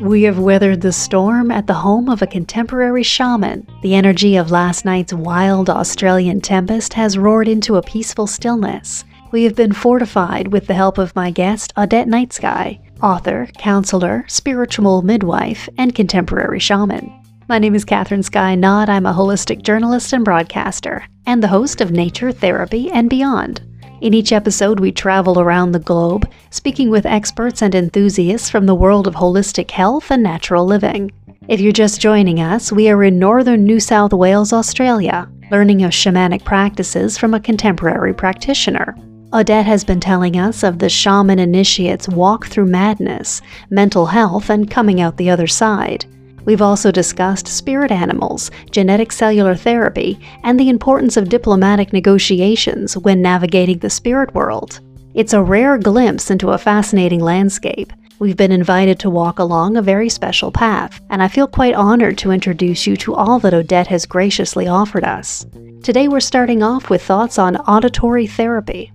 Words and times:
We 0.00 0.24
have 0.24 0.38
weathered 0.38 0.82
the 0.82 0.92
storm 0.92 1.50
at 1.50 1.66
the 1.66 1.72
home 1.72 2.10
of 2.10 2.20
a 2.20 2.26
contemporary 2.26 3.02
shaman. 3.02 3.66
The 3.82 3.94
energy 3.94 4.36
of 4.36 4.50
last 4.50 4.84
night's 4.84 5.14
wild 5.14 5.70
Australian 5.70 6.42
tempest 6.42 6.92
has 6.92 7.16
roared 7.16 7.48
into 7.48 7.76
a 7.76 7.82
peaceful 7.82 8.26
stillness. 8.26 9.04
We 9.32 9.44
have 9.44 9.56
been 9.56 9.72
fortified 9.72 10.48
with 10.48 10.66
the 10.66 10.74
help 10.74 10.98
of 10.98 11.16
my 11.16 11.30
guest, 11.30 11.72
Odette 11.78 12.06
Nightsky, 12.06 12.80
author, 13.02 13.48
counselor, 13.56 14.26
spiritual 14.28 15.00
midwife, 15.00 15.68
and 15.78 15.94
contemporary 15.94 16.60
shaman. 16.60 17.10
My 17.48 17.58
name 17.58 17.74
is 17.74 17.84
Catherine 17.84 18.22
Sky 18.22 18.54
Knott. 18.54 18.88
I'm 18.88 19.06
a 19.06 19.12
holistic 19.14 19.62
journalist 19.62 20.12
and 20.12 20.24
broadcaster, 20.24 21.06
and 21.26 21.42
the 21.42 21.48
host 21.48 21.80
of 21.80 21.90
Nature, 21.90 22.30
Therapy, 22.30 22.90
and 22.90 23.08
Beyond. 23.08 23.62
In 24.00 24.12
each 24.12 24.32
episode, 24.32 24.80
we 24.80 24.92
travel 24.92 25.40
around 25.40 25.72
the 25.72 25.78
globe, 25.78 26.30
speaking 26.50 26.90
with 26.90 27.06
experts 27.06 27.62
and 27.62 27.74
enthusiasts 27.74 28.50
from 28.50 28.66
the 28.66 28.74
world 28.74 29.06
of 29.06 29.14
holistic 29.14 29.70
health 29.70 30.10
and 30.10 30.22
natural 30.22 30.66
living. 30.66 31.10
If 31.48 31.60
you're 31.60 31.72
just 31.72 32.00
joining 32.00 32.40
us, 32.40 32.72
we 32.72 32.88
are 32.88 33.04
in 33.04 33.18
northern 33.18 33.64
New 33.64 33.80
South 33.80 34.12
Wales, 34.12 34.52
Australia, 34.52 35.28
learning 35.50 35.82
of 35.84 35.92
shamanic 35.92 36.44
practices 36.44 37.16
from 37.16 37.34
a 37.34 37.40
contemporary 37.40 38.12
practitioner. 38.12 38.96
Odette 39.32 39.66
has 39.66 39.84
been 39.84 40.00
telling 40.00 40.38
us 40.38 40.62
of 40.62 40.78
the 40.78 40.88
shaman 40.88 41.38
initiate's 41.38 42.08
walk 42.08 42.46
through 42.46 42.66
madness, 42.66 43.42
mental 43.70 44.06
health, 44.06 44.48
and 44.48 44.70
coming 44.70 45.00
out 45.00 45.16
the 45.16 45.30
other 45.30 45.46
side. 45.46 46.04
We've 46.44 46.62
also 46.62 46.90
discussed 46.90 47.48
spirit 47.48 47.90
animals, 47.90 48.50
genetic 48.70 49.12
cellular 49.12 49.54
therapy, 49.54 50.18
and 50.42 50.58
the 50.58 50.68
importance 50.68 51.16
of 51.16 51.28
diplomatic 51.28 51.92
negotiations 51.92 52.96
when 52.96 53.22
navigating 53.22 53.78
the 53.78 53.90
spirit 53.90 54.34
world. 54.34 54.80
It's 55.14 55.32
a 55.32 55.42
rare 55.42 55.78
glimpse 55.78 56.30
into 56.30 56.50
a 56.50 56.58
fascinating 56.58 57.20
landscape. 57.20 57.92
We've 58.18 58.36
been 58.36 58.52
invited 58.52 58.98
to 59.00 59.10
walk 59.10 59.38
along 59.38 59.76
a 59.76 59.82
very 59.82 60.08
special 60.08 60.52
path, 60.52 61.00
and 61.10 61.22
I 61.22 61.28
feel 61.28 61.46
quite 61.46 61.74
honored 61.74 62.18
to 62.18 62.30
introduce 62.30 62.86
you 62.86 62.96
to 62.98 63.14
all 63.14 63.38
that 63.40 63.54
Odette 63.54 63.88
has 63.88 64.06
graciously 64.06 64.68
offered 64.68 65.04
us. 65.04 65.46
Today 65.82 66.08
we're 66.08 66.20
starting 66.20 66.62
off 66.62 66.90
with 66.90 67.02
thoughts 67.02 67.38
on 67.38 67.56
auditory 67.56 68.26
therapy. 68.26 68.92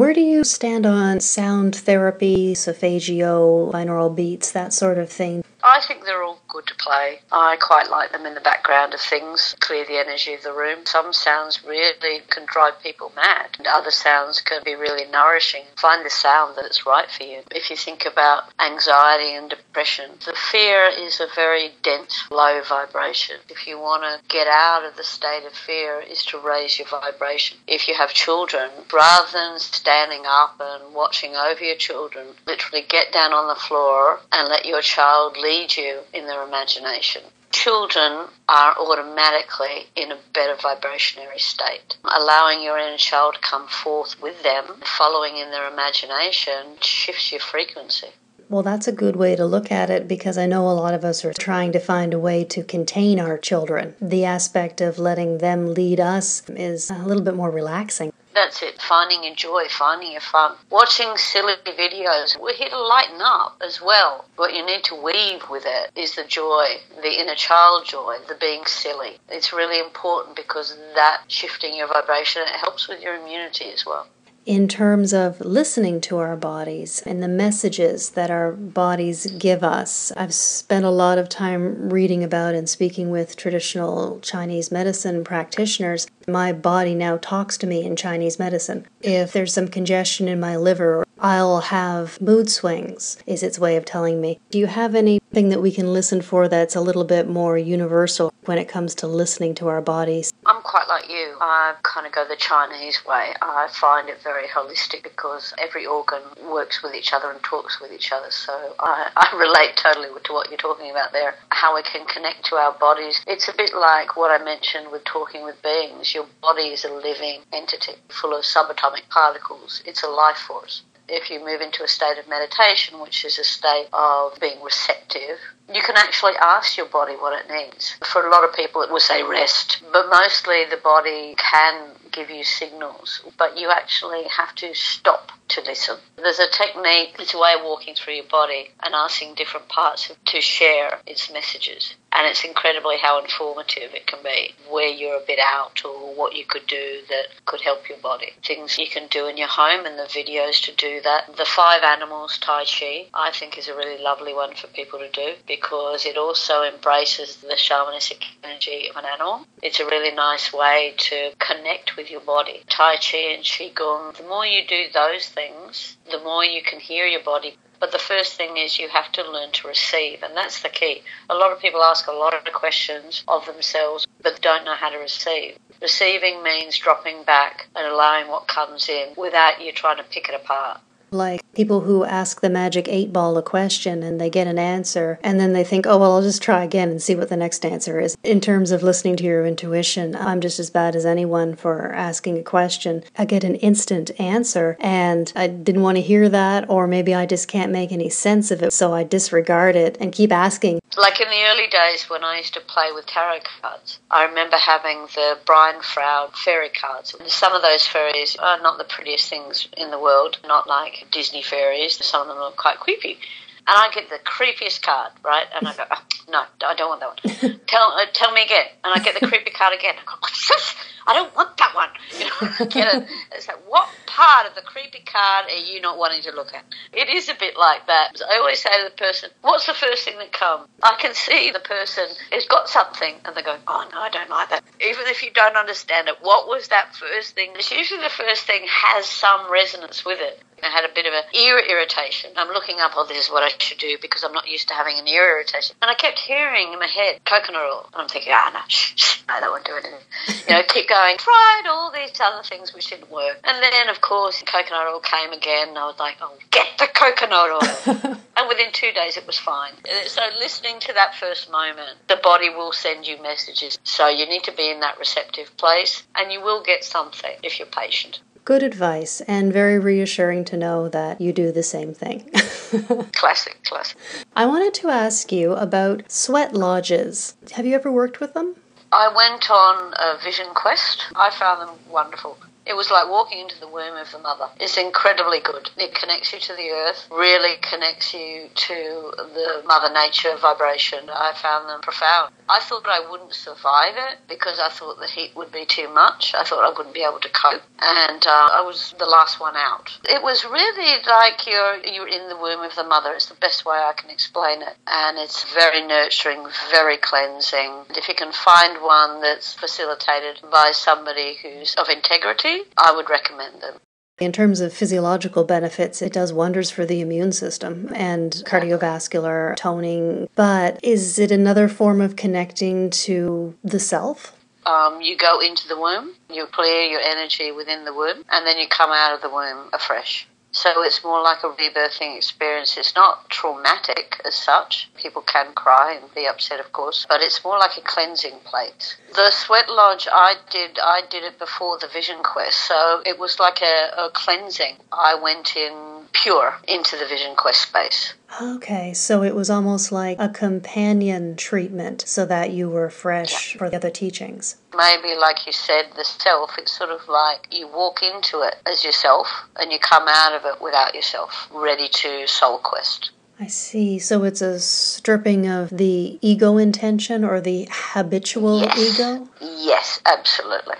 Where 0.00 0.14
do 0.14 0.22
you 0.22 0.44
stand 0.44 0.86
on 0.86 1.20
sound 1.20 1.76
therapy, 1.76 2.54
solfeggio, 2.54 3.70
binaural 3.70 4.16
beats, 4.16 4.50
that 4.52 4.72
sort 4.72 4.96
of 4.96 5.10
thing? 5.10 5.44
I 5.62 5.80
think 5.86 6.04
they're 6.04 6.22
all 6.22 6.40
good 6.48 6.66
to 6.66 6.74
play. 6.74 7.20
I 7.30 7.56
quite 7.56 7.90
like 7.90 8.12
them 8.12 8.26
in 8.26 8.34
the 8.34 8.40
background 8.40 8.94
of 8.94 9.00
things, 9.00 9.54
clear 9.60 9.84
the 9.84 9.98
energy 9.98 10.34
of 10.34 10.42
the 10.42 10.52
room. 10.52 10.86
Some 10.86 11.12
sounds 11.12 11.64
really 11.64 12.20
can 12.28 12.46
drive 12.46 12.80
people 12.82 13.12
mad, 13.14 13.56
and 13.58 13.66
other 13.66 13.90
sounds 13.90 14.40
can 14.40 14.62
be 14.64 14.74
really 14.74 15.10
nourishing. 15.10 15.64
Find 15.76 16.04
the 16.04 16.10
sound 16.10 16.56
that's 16.56 16.86
right 16.86 17.10
for 17.10 17.24
you. 17.24 17.42
If 17.50 17.70
you 17.70 17.76
think 17.76 18.04
about 18.04 18.44
anxiety 18.58 19.34
and 19.34 19.50
depression, 19.50 20.10
the 20.24 20.34
fear 20.50 20.86
is 20.86 21.20
a 21.20 21.26
very 21.34 21.72
dense, 21.82 22.24
low 22.30 22.62
vibration. 22.66 23.36
If 23.48 23.66
you 23.66 23.78
want 23.78 24.02
to 24.02 24.26
get 24.28 24.46
out 24.46 24.84
of 24.84 24.96
the 24.96 25.04
state 25.04 25.44
of 25.46 25.52
fear, 25.52 26.00
is 26.00 26.24
to 26.26 26.38
raise 26.38 26.78
your 26.78 26.88
vibration. 26.88 27.58
If 27.66 27.88
you 27.88 27.94
have 27.94 28.10
children, 28.10 28.70
rather 28.92 29.28
than 29.32 29.58
standing 29.58 30.22
up 30.26 30.60
and 30.60 30.94
watching 30.94 31.34
over 31.36 31.62
your 31.62 31.76
children, 31.76 32.28
literally 32.46 32.84
get 32.88 33.12
down 33.12 33.32
on 33.32 33.48
the 33.48 33.60
floor 33.60 34.20
and 34.32 34.48
let 34.48 34.66
your 34.66 34.80
child 34.80 35.36
lead 35.50 35.76
you 35.76 36.00
in 36.14 36.26
their 36.26 36.46
imagination. 36.46 37.22
Children 37.50 38.28
are 38.48 38.76
automatically 38.78 39.86
in 39.96 40.12
a 40.12 40.18
better 40.32 40.54
vibrationary 40.54 41.40
state. 41.40 41.96
Allowing 42.04 42.62
your 42.62 42.78
inner 42.78 42.96
child 42.96 43.34
to 43.34 43.40
come 43.40 43.66
forth 43.66 44.22
with 44.22 44.40
them, 44.44 44.64
following 44.84 45.36
in 45.36 45.50
their 45.50 45.68
imagination, 45.68 46.76
shifts 46.80 47.32
your 47.32 47.40
frequency. 47.40 48.06
Well, 48.48 48.62
that's 48.62 48.88
a 48.88 48.92
good 48.92 49.16
way 49.16 49.36
to 49.36 49.44
look 49.44 49.70
at 49.70 49.90
it 49.90 50.08
because 50.08 50.38
I 50.38 50.46
know 50.46 50.68
a 50.68 50.80
lot 50.82 50.94
of 50.94 51.04
us 51.04 51.24
are 51.24 51.32
trying 51.32 51.72
to 51.72 51.80
find 51.80 52.14
a 52.14 52.18
way 52.18 52.44
to 52.44 52.64
contain 52.64 53.20
our 53.20 53.38
children. 53.38 53.94
The 54.00 54.24
aspect 54.24 54.80
of 54.80 54.98
letting 54.98 55.38
them 55.38 55.74
lead 55.74 56.00
us 56.00 56.42
is 56.50 56.90
a 56.90 57.06
little 57.06 57.22
bit 57.22 57.36
more 57.36 57.50
relaxing. 57.50 58.09
That's 58.32 58.62
it, 58.62 58.80
finding 58.80 59.24
your 59.24 59.34
joy, 59.34 59.64
finding 59.68 60.12
your 60.12 60.20
fun. 60.20 60.56
Watching 60.70 61.16
silly 61.16 61.54
videos. 61.66 62.38
We're 62.40 62.54
here 62.54 62.68
to 62.68 62.78
lighten 62.78 63.20
up 63.20 63.60
as 63.64 63.80
well. 63.80 64.24
What 64.36 64.54
you 64.54 64.64
need 64.64 64.84
to 64.84 64.94
weave 64.94 65.42
with 65.50 65.64
it 65.66 65.90
is 65.96 66.14
the 66.14 66.24
joy, 66.24 66.80
the 67.02 67.20
inner 67.20 67.34
child 67.34 67.86
joy, 67.86 68.16
the 68.28 68.36
being 68.40 68.64
silly. 68.66 69.18
It's 69.28 69.52
really 69.52 69.80
important 69.80 70.36
because 70.36 70.76
that 70.94 71.22
shifting 71.28 71.74
your 71.76 71.88
vibration, 71.88 72.42
it 72.42 72.60
helps 72.60 72.88
with 72.88 73.02
your 73.02 73.16
immunity 73.16 73.66
as 73.72 73.84
well 73.84 74.06
in 74.46 74.66
terms 74.66 75.12
of 75.12 75.40
listening 75.40 76.00
to 76.00 76.16
our 76.18 76.34
bodies 76.34 77.02
and 77.04 77.22
the 77.22 77.28
messages 77.28 78.10
that 78.10 78.30
our 78.30 78.52
bodies 78.52 79.26
give 79.38 79.62
us. 79.62 80.12
I've 80.16 80.34
spent 80.34 80.84
a 80.84 80.90
lot 80.90 81.18
of 81.18 81.28
time 81.28 81.90
reading 81.90 82.24
about 82.24 82.54
and 82.54 82.68
speaking 82.68 83.10
with 83.10 83.36
traditional 83.36 84.18
Chinese 84.20 84.72
medicine 84.72 85.24
practitioners. 85.24 86.08
My 86.26 86.52
body 86.52 86.94
now 86.94 87.16
talks 87.16 87.56
to 87.58 87.66
me 87.66 87.84
in 87.84 87.96
Chinese 87.96 88.38
medicine. 88.38 88.86
If 89.02 89.32
there's 89.32 89.54
some 89.54 89.68
congestion 89.68 90.28
in 90.28 90.38
my 90.38 90.56
liver, 90.56 91.04
I'll 91.18 91.60
have 91.60 92.20
mood 92.20 92.50
swings, 92.50 93.18
is 93.26 93.42
its 93.42 93.58
way 93.58 93.76
of 93.76 93.84
telling 93.84 94.20
me. 94.20 94.38
Do 94.50 94.58
you 94.58 94.66
have 94.66 94.94
anything 94.94 95.50
that 95.50 95.60
we 95.60 95.70
can 95.70 95.92
listen 95.92 96.22
for 96.22 96.48
that's 96.48 96.74
a 96.74 96.80
little 96.80 97.04
bit 97.04 97.28
more 97.28 97.58
universal 97.58 98.32
when 98.46 98.56
it 98.56 98.68
comes 98.68 98.94
to 98.96 99.06
listening 99.06 99.54
to 99.56 99.68
our 99.68 99.82
bodies? 99.82 100.32
I'm 100.46 100.62
quite 100.62 100.88
like 100.88 101.10
you. 101.10 101.36
I 101.40 101.74
kind 101.82 102.06
of 102.06 102.12
go 102.12 102.26
the 102.26 102.36
Chinese 102.36 103.04
way. 103.06 103.34
I 103.42 103.68
find 103.70 104.08
it 104.08 104.22
very 104.22 104.48
holistic 104.48 105.02
because 105.02 105.52
every 105.58 105.84
organ 105.84 106.22
works 106.50 106.82
with 106.82 106.94
each 106.94 107.12
other 107.12 107.30
and 107.30 107.42
talks 107.42 107.80
with 107.80 107.92
each 107.92 108.12
other. 108.12 108.30
So 108.30 108.74
I, 108.78 109.10
I 109.16 109.36
relate 109.36 109.76
totally 109.76 110.08
to 110.24 110.32
what 110.32 110.48
you're 110.48 110.58
talking 110.58 110.90
about 110.90 111.12
there. 111.12 111.34
How 111.50 111.74
we 111.74 111.82
can 111.82 112.06
connect 112.06 112.46
to 112.46 112.56
our 112.56 112.72
bodies. 112.78 113.20
It's 113.26 113.48
a 113.48 113.52
bit 113.56 113.74
like 113.74 114.16
what 114.16 114.30
I 114.30 114.42
mentioned 114.42 114.90
with 114.90 115.04
talking 115.04 115.44
with 115.44 115.60
beings. 115.62 116.09
Your 116.14 116.26
body 116.40 116.68
is 116.68 116.84
a 116.84 116.92
living 116.92 117.42
entity 117.52 117.92
full 118.08 118.34
of 118.34 118.44
subatomic 118.44 119.08
particles. 119.08 119.82
It's 119.84 120.02
a 120.02 120.08
life 120.08 120.38
force 120.38 120.82
if 121.10 121.30
you 121.30 121.44
move 121.44 121.60
into 121.60 121.82
a 121.82 121.88
state 121.88 122.18
of 122.18 122.28
meditation, 122.28 123.00
which 123.00 123.24
is 123.24 123.38
a 123.38 123.44
state 123.44 123.88
of 123.92 124.38
being 124.40 124.62
receptive, 124.62 125.38
you 125.72 125.82
can 125.82 125.96
actually 125.96 126.34
ask 126.40 126.76
your 126.76 126.86
body 126.86 127.14
what 127.14 127.38
it 127.38 127.50
needs. 127.50 127.96
For 128.04 128.26
a 128.26 128.30
lot 128.30 128.44
of 128.44 128.54
people, 128.54 128.82
it 128.82 128.90
will 128.90 129.00
say 129.00 129.22
rest, 129.22 129.82
but 129.92 130.08
mostly 130.08 130.64
the 130.70 130.76
body 130.76 131.34
can 131.36 131.90
give 132.12 132.30
you 132.30 132.44
signals, 132.44 133.22
but 133.38 133.58
you 133.58 133.70
actually 133.70 134.24
have 134.24 134.54
to 134.56 134.74
stop 134.74 135.32
to 135.48 135.60
listen. 135.62 135.96
There's 136.16 136.38
a 136.38 136.48
technique, 136.50 137.16
it's 137.18 137.34
a 137.34 137.38
way 137.38 137.54
of 137.58 137.64
walking 137.64 137.94
through 137.94 138.14
your 138.14 138.28
body 138.30 138.70
and 138.82 138.94
asking 138.94 139.34
different 139.34 139.68
parts 139.68 140.10
to 140.26 140.40
share 140.40 141.00
its 141.06 141.30
messages. 141.32 141.94
And 142.12 142.26
it's 142.26 142.44
incredibly 142.44 142.96
how 142.98 143.20
informative 143.20 143.94
it 143.94 144.06
can 144.06 144.20
be, 144.22 144.54
where 144.68 144.88
you're 144.88 145.16
a 145.16 145.26
bit 145.26 145.38
out 145.38 145.84
or 145.84 146.14
what 146.14 146.34
you 146.34 146.44
could 146.44 146.66
do 146.66 147.00
that 147.08 147.28
could 147.46 147.60
help 147.60 147.88
your 147.88 147.98
body. 147.98 148.32
Things 148.44 148.78
you 148.78 148.88
can 148.88 149.06
do 149.08 149.26
in 149.26 149.36
your 149.36 149.48
home 149.48 149.86
and 149.86 149.98
the 149.98 150.04
videos 150.04 150.62
to 150.64 150.74
do 150.74 151.00
that. 151.02 151.36
The 151.36 151.44
five 151.44 151.82
animals 151.82 152.38
Tai 152.38 152.64
Chi, 152.64 153.06
I 153.14 153.30
think, 153.32 153.58
is 153.58 153.68
a 153.68 153.76
really 153.76 154.02
lovely 154.02 154.34
one 154.34 154.54
for 154.54 154.66
people 154.68 154.98
to 154.98 155.10
do 155.10 155.34
because 155.46 156.04
it 156.04 156.16
also 156.16 156.62
embraces 156.62 157.36
the 157.36 157.54
shamanistic 157.54 158.24
energy 158.42 158.88
of 158.90 158.96
an 158.96 159.04
animal. 159.04 159.46
It's 159.62 159.80
a 159.80 159.86
really 159.86 160.14
nice 160.14 160.52
way 160.52 160.94
to 160.96 161.32
connect 161.38 161.96
with 161.96 161.99
your 162.08 162.20
body. 162.20 162.62
Tai 162.68 162.96
Chi 162.96 163.18
and 163.34 163.42
Qigong, 163.44 164.16
the 164.16 164.22
more 164.22 164.46
you 164.46 164.64
do 164.66 164.84
those 164.94 165.28
things, 165.28 165.96
the 166.10 166.20
more 166.20 166.44
you 166.44 166.62
can 166.62 166.78
hear 166.78 167.04
your 167.04 167.22
body. 167.22 167.56
But 167.80 167.92
the 167.92 167.98
first 167.98 168.34
thing 168.34 168.56
is 168.58 168.78
you 168.78 168.88
have 168.88 169.10
to 169.12 169.28
learn 169.28 169.52
to 169.52 169.68
receive, 169.68 170.22
and 170.22 170.36
that's 170.36 170.62
the 170.62 170.68
key. 170.68 171.02
A 171.28 171.34
lot 171.34 171.50
of 171.50 171.60
people 171.60 171.82
ask 171.82 172.06
a 172.06 172.12
lot 172.12 172.34
of 172.34 172.52
questions 172.52 173.24
of 173.26 173.46
themselves, 173.46 174.06
but 174.22 174.40
don't 174.40 174.64
know 174.64 174.74
how 174.74 174.90
to 174.90 174.98
receive. 174.98 175.56
Receiving 175.80 176.42
means 176.42 176.78
dropping 176.78 177.24
back 177.24 177.68
and 177.74 177.86
allowing 177.86 178.28
what 178.28 178.46
comes 178.48 178.88
in 178.88 179.14
without 179.16 179.62
you 179.62 179.72
trying 179.72 179.96
to 179.96 180.04
pick 180.04 180.28
it 180.28 180.34
apart. 180.34 180.80
Like 181.12 181.42
people 181.54 181.80
who 181.80 182.04
ask 182.04 182.40
the 182.40 182.48
magic 182.48 182.86
eight 182.88 183.12
ball 183.12 183.36
a 183.36 183.42
question 183.42 184.02
and 184.02 184.20
they 184.20 184.30
get 184.30 184.46
an 184.46 184.58
answer 184.58 185.18
and 185.22 185.40
then 185.40 185.52
they 185.52 185.64
think, 185.64 185.86
oh, 185.86 185.98
well, 185.98 186.12
I'll 186.12 186.22
just 186.22 186.42
try 186.42 186.62
again 186.62 186.88
and 186.88 187.02
see 187.02 187.14
what 187.16 187.28
the 187.28 187.36
next 187.36 187.66
answer 187.66 187.98
is. 187.98 188.16
In 188.22 188.40
terms 188.40 188.70
of 188.70 188.82
listening 188.82 189.16
to 189.16 189.24
your 189.24 189.44
intuition, 189.44 190.14
I'm 190.14 190.40
just 190.40 190.60
as 190.60 190.70
bad 190.70 190.94
as 190.94 191.04
anyone 191.04 191.56
for 191.56 191.92
asking 191.92 192.38
a 192.38 192.42
question. 192.42 193.02
I 193.18 193.24
get 193.24 193.44
an 193.44 193.56
instant 193.56 194.12
answer 194.20 194.76
and 194.78 195.32
I 195.34 195.48
didn't 195.48 195.82
want 195.82 195.96
to 195.96 196.02
hear 196.02 196.28
that, 196.28 196.70
or 196.70 196.86
maybe 196.86 197.14
I 197.14 197.26
just 197.26 197.48
can't 197.48 197.72
make 197.72 197.90
any 197.90 198.08
sense 198.08 198.50
of 198.50 198.62
it, 198.62 198.72
so 198.72 198.94
I 198.94 199.02
disregard 199.02 199.76
it 199.76 199.96
and 200.00 200.12
keep 200.12 200.32
asking. 200.32 200.80
Like 200.96 201.20
in 201.20 201.28
the 201.28 201.42
early 201.50 201.68
days 201.68 202.08
when 202.08 202.24
I 202.24 202.38
used 202.38 202.54
to 202.54 202.60
play 202.60 202.90
with 202.94 203.06
tarot 203.06 203.40
cards, 203.60 203.98
I 204.10 204.24
remember 204.24 204.56
having 204.56 205.02
the 205.14 205.38
Brian 205.46 205.82
Froud 205.82 206.36
fairy 206.36 206.70
cards. 206.70 207.14
Some 207.26 207.52
of 207.52 207.62
those 207.62 207.86
fairies 207.86 208.36
are 208.36 208.60
not 208.60 208.78
the 208.78 208.84
prettiest 208.84 209.28
things 209.28 209.68
in 209.76 209.90
the 209.90 209.98
world, 209.98 210.38
not 210.46 210.68
like 210.68 210.99
Disney 211.10 211.42
fairies. 211.42 212.04
Some 212.04 212.22
of 212.22 212.28
them 212.28 212.38
are 212.38 212.50
quite 212.52 212.78
creepy. 212.78 213.18
and 213.66 213.76
I 213.76 213.90
get 213.92 214.08
the 214.08 214.18
creepiest 214.24 214.82
card, 214.82 215.12
right? 215.24 215.46
And 215.54 215.68
I 215.68 215.76
go, 215.76 215.84
oh, 215.90 216.02
no, 216.30 216.44
I 216.66 216.74
don't 216.74 216.88
want 216.88 217.00
that 217.00 217.50
one. 217.50 217.60
tell, 217.66 217.92
uh, 217.92 218.06
tell 218.12 218.32
me 218.32 218.42
again. 218.42 218.66
And 218.84 218.92
I 218.94 219.02
get 219.02 219.18
the 219.20 219.26
creepy 219.26 219.50
card 219.50 219.74
again. 219.76 219.94
I 219.94 220.04
go, 220.04 220.16
what's 220.20 220.48
this? 220.48 220.74
I 221.06 221.14
don't 221.14 221.34
want 221.34 221.56
that 221.56 221.74
one. 221.74 221.88
You 222.20 222.26
know, 222.26 222.54
I 222.60 222.64
get 222.66 222.94
it. 222.94 223.08
It's 223.32 223.48
like, 223.48 223.58
what 223.68 223.88
part 224.06 224.46
of 224.46 224.54
the 224.54 224.60
creepy 224.60 225.02
card 225.06 225.46
are 225.46 225.56
you 225.56 225.80
not 225.80 225.96
wanting 225.98 226.22
to 226.22 226.32
look 226.32 226.52
at? 226.52 226.64
It 226.92 227.08
is 227.08 227.28
a 227.28 227.34
bit 227.34 227.56
like 227.58 227.86
that. 227.86 228.20
I 228.28 228.38
always 228.38 228.60
say 228.62 228.70
to 228.70 228.90
the 228.90 228.96
person, 228.96 229.30
what's 229.40 229.66
the 229.66 229.72
first 229.74 230.04
thing 230.04 230.18
that 230.18 230.32
comes? 230.32 230.68
I 230.82 230.96
can 231.00 231.14
see 231.14 231.50
the 231.50 231.60
person 231.60 232.04
has 232.32 232.44
got 232.46 232.68
something 232.68 233.14
and 233.24 233.34
they're 233.34 233.42
going, 233.44 233.60
oh 233.66 233.88
no, 233.92 234.00
I 234.00 234.10
don't 234.10 234.28
like 234.28 234.50
that. 234.50 234.62
Even 234.80 235.06
if 235.06 235.22
you 235.22 235.30
don't 235.32 235.56
understand 235.56 236.08
it, 236.08 236.16
what 236.20 236.46
was 236.48 236.68
that 236.68 236.94
first 236.94 237.34
thing? 237.34 237.52
It's 237.54 237.70
usually 237.70 238.02
the 238.02 238.10
first 238.10 238.44
thing 238.44 238.62
has 238.68 239.06
some 239.06 239.50
resonance 239.50 240.04
with 240.04 240.18
it. 240.20 240.42
I 240.62 240.68
had 240.68 240.84
a 240.84 240.92
bit 240.94 241.06
of 241.06 241.12
an 241.12 241.22
ear 241.34 241.58
irritation. 241.58 242.30
I'm 242.36 242.48
looking 242.48 242.80
up, 242.80 242.92
oh, 242.96 243.06
this 243.06 243.26
is 243.26 243.30
what 243.30 243.42
I 243.42 243.48
should 243.58 243.78
do 243.78 243.96
because 244.00 244.24
I'm 244.24 244.32
not 244.32 244.48
used 244.48 244.68
to 244.68 244.74
having 244.74 244.98
an 244.98 245.06
ear 245.08 245.36
irritation. 245.36 245.76
And 245.82 245.90
I 245.90 245.94
kept 245.94 246.18
hearing 246.18 246.72
in 246.72 246.78
my 246.78 246.86
head, 246.86 247.24
coconut 247.24 247.60
oil. 247.60 247.88
And 247.92 248.02
I'm 248.02 248.08
thinking, 248.08 248.32
ah, 248.34 248.50
no, 248.52 248.60
shh, 248.68 248.92
shh, 248.96 249.22
no, 249.28 249.40
that 249.40 249.50
won't 249.50 249.64
do 249.64 249.72
anything. 249.72 250.00
you 250.48 250.54
know, 250.54 250.62
keep 250.68 250.88
going. 250.88 251.16
Tried 251.18 251.62
all 251.68 251.92
these 251.92 252.18
other 252.20 252.42
things 252.42 252.74
which 252.74 252.90
didn't 252.90 253.10
work. 253.10 253.40
And 253.44 253.62
then, 253.62 253.88
of 253.88 254.00
course, 254.00 254.42
coconut 254.42 254.86
oil 254.86 255.00
came 255.00 255.32
again. 255.32 255.68
And 255.70 255.78
I 255.78 255.86
was 255.86 255.98
like, 255.98 256.16
oh, 256.20 256.36
get 256.50 256.66
the 256.78 256.88
coconut 256.92 257.50
oil. 257.50 258.16
and 258.36 258.48
within 258.48 258.72
two 258.72 258.92
days, 258.92 259.16
it 259.16 259.26
was 259.26 259.38
fine. 259.38 259.72
So 260.06 260.22
listening 260.38 260.80
to 260.80 260.92
that 260.94 261.14
first 261.14 261.50
moment, 261.50 261.98
the 262.08 262.16
body 262.16 262.50
will 262.50 262.72
send 262.72 263.06
you 263.06 263.20
messages. 263.22 263.78
So 263.84 264.08
you 264.08 264.26
need 264.26 264.44
to 264.44 264.52
be 264.52 264.70
in 264.70 264.80
that 264.80 264.98
receptive 264.98 265.56
place 265.56 266.02
and 266.14 266.32
you 266.32 266.40
will 266.40 266.62
get 266.62 266.84
something 266.84 267.36
if 267.42 267.58
you're 267.58 267.68
patient. 267.68 268.20
Good 268.44 268.62
advice, 268.62 269.20
and 269.22 269.52
very 269.52 269.78
reassuring 269.78 270.44
to 270.46 270.56
know 270.56 270.88
that 270.88 271.20
you 271.20 271.32
do 271.32 271.52
the 271.52 271.62
same 271.62 271.94
thing. 271.94 272.30
classic, 273.14 273.58
classic. 273.64 273.98
I 274.34 274.46
wanted 274.46 274.74
to 274.74 274.88
ask 274.88 275.30
you 275.30 275.52
about 275.52 276.10
sweat 276.10 276.54
lodges. 276.54 277.36
Have 277.52 277.66
you 277.66 277.74
ever 277.74 277.92
worked 277.92 278.18
with 278.18 278.34
them? 278.34 278.56
I 278.92 279.12
went 279.14 279.50
on 279.50 279.94
a 279.96 280.22
vision 280.22 280.46
quest. 280.54 281.04
I 281.14 281.30
found 281.30 281.68
them 281.68 281.76
wonderful. 281.90 282.38
It 282.66 282.76
was 282.76 282.90
like 282.90 283.08
walking 283.08 283.40
into 283.40 283.58
the 283.58 283.68
womb 283.68 283.96
of 283.96 284.10
the 284.12 284.18
mother. 284.18 284.48
It's 284.60 284.76
incredibly 284.76 285.40
good. 285.40 285.70
It 285.76 285.94
connects 285.94 286.32
you 286.32 286.38
to 286.40 286.52
the 286.54 286.70
earth, 286.70 287.08
really 287.10 287.56
connects 287.62 288.14
you 288.14 288.48
to 288.54 289.12
the 289.16 289.62
mother 289.66 289.92
nature 289.92 290.36
vibration. 290.40 291.08
I 291.08 291.32
found 291.34 291.68
them 291.68 291.80
profound. 291.80 292.32
I 292.50 292.58
thought 292.58 292.86
I 292.88 293.08
wouldn't 293.08 293.32
survive 293.32 293.94
it 293.96 294.18
because 294.28 294.58
I 294.58 294.68
thought 294.70 294.98
the 294.98 295.06
heat 295.06 295.36
would 295.36 295.52
be 295.52 295.64
too 295.64 295.88
much. 295.88 296.34
I 296.36 296.42
thought 296.42 296.64
I 296.64 296.76
wouldn't 296.76 296.94
be 296.94 297.04
able 297.04 297.20
to 297.20 297.28
cope, 297.28 297.62
and 297.78 298.26
uh, 298.26 298.48
I 298.52 298.62
was 298.66 298.92
the 298.98 299.06
last 299.06 299.38
one 299.38 299.54
out. 299.56 299.96
It 300.08 300.22
was 300.22 300.44
really 300.44 301.02
like 301.06 301.46
you're 301.46 301.76
you're 301.84 302.08
in 302.08 302.28
the 302.28 302.36
womb 302.36 302.60
of 302.60 302.74
the 302.74 302.82
mother. 302.82 303.12
It's 303.12 303.26
the 303.26 303.34
best 303.34 303.64
way 303.64 303.76
I 303.76 303.92
can 303.96 304.10
explain 304.10 304.62
it, 304.62 304.76
and 304.88 305.16
it's 305.16 305.44
very 305.54 305.86
nurturing, 305.86 306.44
very 306.72 306.96
cleansing. 306.96 307.86
If 307.90 308.08
you 308.08 308.14
can 308.14 308.32
find 308.32 308.82
one 308.82 309.20
that's 309.20 309.54
facilitated 309.54 310.40
by 310.50 310.72
somebody 310.72 311.38
who's 311.42 311.74
of 311.76 311.88
integrity 311.88 312.62
I 312.76 312.92
would 312.92 313.08
recommend 313.08 313.62
them. 313.62 313.80
In 314.20 314.32
terms 314.32 314.60
of 314.60 314.74
physiological 314.74 315.44
benefits, 315.44 316.02
it 316.02 316.12
does 316.12 316.30
wonders 316.30 316.70
for 316.70 316.84
the 316.84 317.00
immune 317.00 317.32
system 317.32 317.90
and 317.94 318.32
cardiovascular 318.46 319.56
toning. 319.56 320.28
But 320.34 320.78
is 320.82 321.18
it 321.18 321.30
another 321.30 321.68
form 321.68 322.02
of 322.02 322.16
connecting 322.16 322.90
to 322.90 323.56
the 323.64 323.80
self? 323.80 324.36
Um, 324.66 325.00
you 325.00 325.16
go 325.16 325.40
into 325.40 325.66
the 325.68 325.80
womb, 325.80 326.12
you 326.30 326.44
clear 326.52 326.82
your 326.82 327.00
energy 327.00 327.50
within 327.50 327.86
the 327.86 327.94
womb, 327.94 328.22
and 328.30 328.46
then 328.46 328.58
you 328.58 328.68
come 328.68 328.90
out 328.90 329.14
of 329.14 329.22
the 329.22 329.30
womb 329.30 329.70
afresh. 329.72 330.28
So 330.52 330.82
it's 330.82 331.04
more 331.04 331.22
like 331.22 331.44
a 331.44 331.48
rebirthing 331.48 332.16
experience. 332.16 332.76
It's 332.76 332.94
not 332.94 333.28
traumatic 333.30 334.20
as 334.24 334.34
such. 334.34 334.90
People 334.96 335.22
can 335.22 335.52
cry 335.52 335.94
and 335.94 336.12
be 336.14 336.26
upset, 336.26 336.58
of 336.58 336.72
course, 336.72 337.06
but 337.08 337.20
it's 337.22 337.44
more 337.44 337.58
like 337.58 337.76
a 337.76 337.82
cleansing 337.82 338.40
place. 338.44 338.96
The 339.14 339.30
sweat 339.30 339.68
lodge 339.68 340.08
I 340.12 340.34
did, 340.50 340.78
I 340.82 341.02
did 341.08 341.22
it 341.22 341.38
before 341.38 341.78
the 341.78 341.86
Vision 341.86 342.22
Quest, 342.22 342.66
so 342.66 343.00
it 343.06 343.18
was 343.18 343.38
like 343.38 343.62
a, 343.62 343.90
a 343.96 344.10
cleansing. 344.12 344.76
I 344.92 345.14
went 345.14 345.56
in 345.56 345.89
pure 346.12 346.56
into 346.68 346.96
the 346.96 347.06
Vision 347.06 347.34
Quest 347.36 347.62
space. 347.62 348.14
Okay, 348.40 348.92
so 348.94 349.22
it 349.22 349.34
was 349.34 349.50
almost 349.50 349.90
like 349.90 350.16
a 350.20 350.28
companion 350.28 351.36
treatment 351.36 352.04
so 352.06 352.24
that 352.26 352.50
you 352.52 352.68
were 352.68 352.88
fresh 352.90 353.54
yeah. 353.54 353.58
for 353.58 353.70
the 353.70 353.76
other 353.76 353.90
teachings. 353.90 354.56
Maybe, 354.76 355.14
like 355.16 355.46
you 355.46 355.52
said, 355.52 355.90
the 355.96 356.04
self, 356.04 356.56
it's 356.58 356.72
sort 356.72 356.90
of 356.90 357.08
like 357.08 357.48
you 357.52 357.66
walk 357.68 358.02
into 358.02 358.40
it 358.42 358.56
as 358.66 358.84
yourself 358.84 359.28
and 359.56 359.72
you 359.72 359.78
come 359.78 360.06
out 360.08 360.34
of 360.34 360.44
it 360.44 360.62
without 360.62 360.94
yourself, 360.94 361.48
ready 361.52 361.88
to 361.88 362.26
soul 362.26 362.58
quest. 362.58 363.10
I 363.40 363.46
see. 363.46 363.98
So 363.98 364.24
it's 364.24 364.42
a 364.42 364.60
stripping 364.60 365.48
of 365.48 365.70
the 365.70 366.18
ego 366.20 366.58
intention 366.58 367.24
or 367.24 367.40
the 367.40 367.66
habitual 367.70 368.60
yes. 368.60 369.00
ego? 369.00 369.28
Yes, 369.40 370.00
absolutely. 370.04 370.76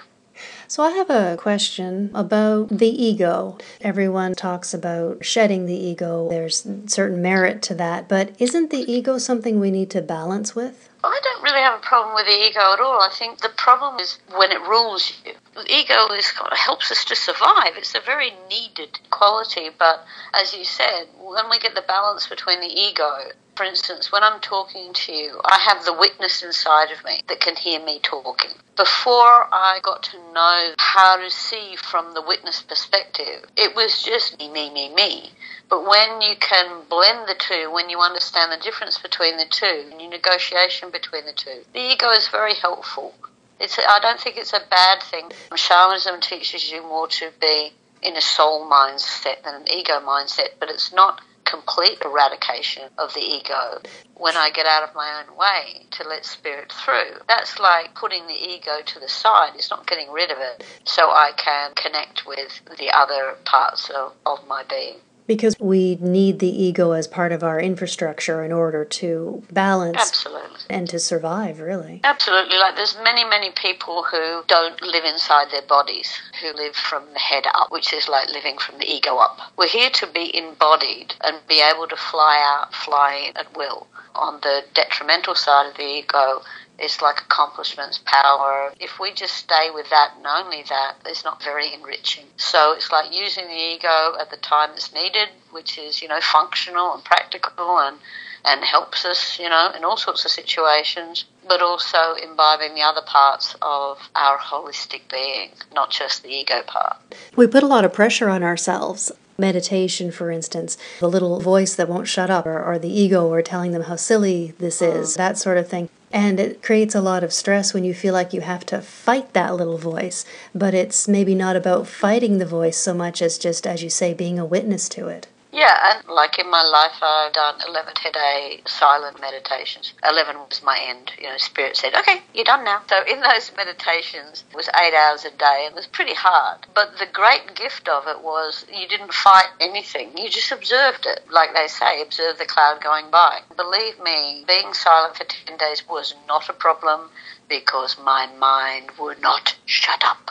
So 0.71 0.85
I 0.85 0.93
have 0.93 1.11
a 1.11 1.37
question 1.37 2.13
about 2.15 2.69
the 2.69 2.87
ego. 2.87 3.59
Everyone 3.81 4.37
talks 4.37 4.73
about 4.73 5.25
shedding 5.25 5.67
the 5.67 5.75
ego. 5.75 6.29
There's 6.31 6.65
certain 6.87 7.21
merit 7.21 7.61
to 7.63 7.75
that, 7.75 8.07
but 8.07 8.37
isn't 8.39 8.71
the 8.71 8.89
ego 8.89 9.19
something 9.19 9.59
we 9.59 9.73
need 9.73 9.91
to 9.91 10.01
balance 10.01 10.55
with? 10.55 10.89
I 11.03 11.21
don't 11.25 11.43
really 11.43 11.61
have 11.61 11.81
a 11.81 11.83
problem 11.83 12.15
with 12.15 12.27
the 12.27 12.47
ego 12.47 12.61
at 12.61 12.79
all. 12.79 13.01
I 13.01 13.11
think 13.13 13.41
the 13.41 13.49
problem 13.57 13.99
is 13.99 14.19
when 14.37 14.53
it 14.53 14.61
rules 14.61 15.13
you. 15.27 15.33
Ego 15.67 16.09
is 16.15 16.33
helps 16.53 16.91
us 16.91 17.05
to 17.07 17.17
survive. 17.17 17.77
It's 17.77 17.95
a 17.95 18.01
very 18.01 18.33
needed 18.49 19.01
quality, 19.11 19.69
but 19.77 20.05
as 20.33 20.55
you 20.55 20.65
said, 20.65 21.09
when 21.19 21.51
we 21.51 21.59
get 21.59 21.75
the 21.75 21.83
balance 21.83 22.27
between 22.29 22.61
the 22.61 22.69
ego 22.69 23.33
for 23.61 23.65
instance, 23.65 24.11
when 24.11 24.23
I'm 24.23 24.41
talking 24.41 24.95
to 24.95 25.13
you, 25.13 25.39
I 25.45 25.59
have 25.59 25.85
the 25.85 25.93
witness 25.93 26.43
inside 26.43 26.91
of 26.93 27.05
me 27.05 27.21
that 27.29 27.41
can 27.41 27.57
hear 27.57 27.79
me 27.85 28.01
talking. 28.03 28.53
Before 28.75 29.53
I 29.53 29.81
got 29.83 30.03
to 30.05 30.33
know 30.33 30.73
how 30.79 31.17
to 31.17 31.31
see 31.31 31.77
from 31.77 32.15
the 32.15 32.23
witness 32.23 32.63
perspective, 32.63 33.45
it 33.59 33.77
was 33.77 34.03
just 34.03 34.39
me, 34.39 34.49
me, 34.49 34.71
me, 34.71 34.95
me. 34.95 35.33
But 35.69 35.87
when 35.87 36.23
you 36.23 36.37
can 36.37 36.85
blend 36.89 37.29
the 37.29 37.35
two, 37.39 37.71
when 37.71 37.91
you 37.91 38.01
understand 38.01 38.51
the 38.51 38.65
difference 38.65 38.97
between 38.97 39.37
the 39.37 39.45
two, 39.45 39.91
and 39.91 40.01
your 40.01 40.11
negotiation 40.11 40.91
between 40.91 41.27
the 41.27 41.35
two, 41.35 41.63
the 41.75 41.81
ego 41.81 42.09
is 42.13 42.29
very 42.29 42.55
helpful. 42.55 43.13
It's, 43.61 43.79
I 43.79 43.99
don't 44.01 44.19
think 44.19 44.37
it's 44.37 44.53
a 44.53 44.63
bad 44.71 45.03
thing. 45.03 45.31
Shamanism 45.55 46.21
teaches 46.21 46.71
you 46.71 46.83
more 46.83 47.09
to 47.09 47.31
be 47.41 47.73
in 48.03 48.17
a 48.17 48.21
soul 48.21 48.69
mindset 48.69 49.43
than 49.45 49.55
an 49.55 49.69
ego 49.71 50.01
mindset, 50.01 50.59
but 50.59 50.71
it's 50.71 50.93
not 50.93 51.21
complete 51.45 51.99
eradication 52.05 52.85
of 52.97 53.13
the 53.13 53.21
ego 53.21 53.83
when 54.15 54.37
I 54.37 54.51
get 54.51 54.67
out 54.67 54.89
of 54.89 54.95
my 54.95 55.21
own 55.21 55.37
way 55.37 55.87
to 55.91 56.09
let 56.09 56.25
spirit 56.25 56.73
through. 56.73 57.21
That's 57.27 57.59
like 57.59 57.95
putting 57.95 58.27
the 58.27 58.35
ego 58.35 58.79
to 58.85 59.01
the 59.01 59.09
side. 59.09 59.53
It's 59.57 59.71
not 59.71 59.87
getting 59.87 60.11
rid 60.13 60.31
of 60.31 60.39
it 60.39 60.65
so 60.85 61.11
I 61.11 61.33
can 61.37 61.73
connect 61.75 62.27
with 62.27 62.63
the 62.79 62.91
other 62.91 63.37
parts 63.45 63.91
of, 63.91 64.13
of 64.25 64.47
my 64.47 64.63
being 64.69 64.97
because 65.31 65.55
we 65.61 65.95
need 66.01 66.41
the 66.41 66.49
ego 66.49 66.91
as 66.91 67.07
part 67.07 67.31
of 67.31 67.45
our 67.45 67.61
infrastructure 67.61 68.43
in 68.43 68.51
order 68.51 68.85
to 68.85 69.41
balance 69.53 69.97
Absolutely. 69.97 70.59
and 70.69 70.89
to 70.89 70.99
survive 70.99 71.61
really. 71.61 72.01
Absolutely. 72.03 72.59
Like 72.59 72.75
there's 72.75 72.97
many 73.05 73.23
many 73.23 73.53
people 73.53 74.03
who 74.03 74.43
don't 74.49 74.83
live 74.83 75.05
inside 75.05 75.53
their 75.53 75.63
bodies 75.63 76.11
who 76.41 76.53
live 76.57 76.75
from 76.75 77.05
the 77.13 77.21
head 77.21 77.45
up 77.55 77.71
which 77.71 77.93
is 77.93 78.09
like 78.09 78.29
living 78.31 78.59
from 78.59 78.79
the 78.79 78.91
ego 78.91 79.19
up. 79.19 79.39
We're 79.57 79.69
here 79.69 79.91
to 79.91 80.09
be 80.09 80.37
embodied 80.37 81.15
and 81.23 81.37
be 81.47 81.63
able 81.63 81.87
to 81.87 81.97
fly 81.97 82.37
out 82.43 82.75
fly 82.75 83.31
at 83.37 83.57
will. 83.57 83.87
On 84.17 84.41
the 84.43 84.65
detrimental 84.75 85.37
side 85.37 85.71
of 85.71 85.77
the 85.77 85.85
ego 85.85 86.43
it's 86.81 87.03
like 87.03 87.21
accomplishments, 87.21 88.01
power. 88.05 88.73
If 88.81 88.99
we 88.99 89.13
just 89.13 89.35
stay 89.35 89.71
with 89.73 89.89
that 89.91 90.15
and 90.17 90.27
only 90.27 90.65
that, 90.69 90.95
it's 91.05 91.25
not 91.25 91.43
very 91.43 91.73
enriching. 91.75 92.25
So 92.37 92.73
it's 92.73 92.91
like 92.91 93.13
using 93.13 93.47
the 93.47 93.55
ego 93.55 94.15
at 94.19 94.31
the 94.31 94.39
time 94.39 94.71
it's 94.75 94.93
needed, 94.93 95.29
which 95.51 95.79
is, 95.79 96.01
you 96.01 96.09
know, 96.09 96.21
functional 96.21 96.95
and 96.95 97.05
practical 97.05 97.79
and 97.79 97.99
and 98.43 98.65
helps 98.65 99.05
us, 99.05 99.39
you 99.39 99.51
know, 99.51 99.71
in 99.77 99.85
all 99.85 99.99
sorts 99.99 100.25
of 100.25 100.31
situations, 100.31 101.27
but 101.47 101.61
also 101.61 102.15
imbibing 102.23 102.75
the 102.75 102.81
other 102.81 103.03
parts 103.05 103.55
of 103.61 103.99
our 104.15 104.39
holistic 104.39 105.03
being, 105.11 105.51
not 105.75 105.91
just 105.91 106.23
the 106.23 106.31
ego 106.31 106.63
part. 106.67 106.97
We 107.37 107.47
put 107.47 107.63
a 107.63 107.67
lot 107.67 107.85
of 107.85 107.93
pressure 107.93 108.31
on 108.31 108.43
ourselves 108.43 109.13
meditation, 109.37 110.11
for 110.11 110.31
instance, 110.31 110.77
the 111.01 111.09
little 111.09 111.41
voice 111.41 111.75
that 111.75 111.89
won't 111.89 112.07
shut 112.07 112.31
up, 112.31 112.47
or, 112.47 112.63
or 112.63 112.79
the 112.79 112.93
ego, 112.93 113.27
or 113.27 113.43
telling 113.43 113.73
them 113.73 113.83
how 113.83 113.97
silly 113.97 114.53
this 114.59 114.81
is, 114.81 115.15
mm. 115.15 115.17
that 115.17 115.39
sort 115.39 115.57
of 115.57 115.67
thing. 115.67 115.89
And 116.13 116.41
it 116.41 116.63
creates 116.63 116.95
a 116.95 117.01
lot 117.01 117.23
of 117.23 117.33
stress 117.33 117.73
when 117.73 117.85
you 117.85 117.95
feel 117.95 118.13
like 118.13 118.33
you 118.33 118.41
have 118.41 118.67
to 118.67 118.81
fight 118.81 119.33
that 119.33 119.55
little 119.55 119.79
voice. 119.79 120.25
But 120.55 120.75
it's 120.75 121.07
maybe 121.07 121.35
not 121.35 121.55
about 121.55 121.87
fighting 121.87 122.39
the 122.39 122.47
voice 122.47 122.77
so 122.77 122.95
much 122.95 123.23
as 123.23 123.39
just, 123.39 123.67
as 123.67 123.83
you 123.83 123.91
say, 123.91 124.13
being 124.13 124.39
a 124.39 124.45
witness 124.45 124.89
to 124.91 125.09
it. 125.09 125.29
Yeah, 125.53 125.97
and 125.97 126.09
like 126.09 126.39
in 126.39 126.49
my 126.49 126.63
life, 126.63 127.03
I've 127.03 127.33
done 127.33 127.57
11 127.69 127.95
today 127.95 128.63
silent 128.67 129.21
meditations. 129.21 129.95
11 130.05 130.37
was 130.37 130.63
my 130.63 130.79
end. 130.81 131.11
You 131.19 131.29
know, 131.29 131.37
Spirit 131.39 131.77
said, 131.77 131.95
okay, 131.95 132.23
you're 132.33 132.45
done 132.45 132.65
now. 132.65 132.83
So 132.89 133.03
in 133.11 133.21
those 133.21 133.51
meditations, 133.57 134.45
it 134.51 134.57
was 134.57 134.69
eight 134.81 134.95
hours 134.95 135.25
a 135.25 135.31
day 135.31 135.65
and 135.67 135.73
it 135.73 135.77
was 135.77 135.89
pretty 135.89 136.15
hard. 136.15 136.67
But 136.75 136.99
the 136.99 137.07
great 137.07 137.57
gift 137.57 137.89
of 137.89 138.07
it 138.07 138.23
was 138.23 138.65
you 138.73 138.87
didn't 138.87 139.13
fight 139.13 139.49
anything. 139.61 140.17
You 140.17 140.31
just 140.31 140.53
observed 140.53 141.07
it. 141.07 141.27
Like 141.31 141.53
they 141.53 141.67
say, 141.67 142.01
observe 142.01 142.39
the 142.39 142.47
cloud 142.47 142.81
going 142.81 143.11
by. 143.11 143.41
Believe 143.57 143.99
me, 144.01 144.45
being 144.47 144.73
silent 144.73 145.17
for 145.17 145.25
10 145.25 145.57
days 145.57 145.83
was 145.89 146.15
not 146.29 146.49
a 146.49 146.53
problem 146.53 147.11
because 147.51 147.99
my 148.03 148.27
mind 148.39 148.91
would 148.99 149.21
not 149.21 149.55
shut 149.67 150.03
up. 150.05 150.31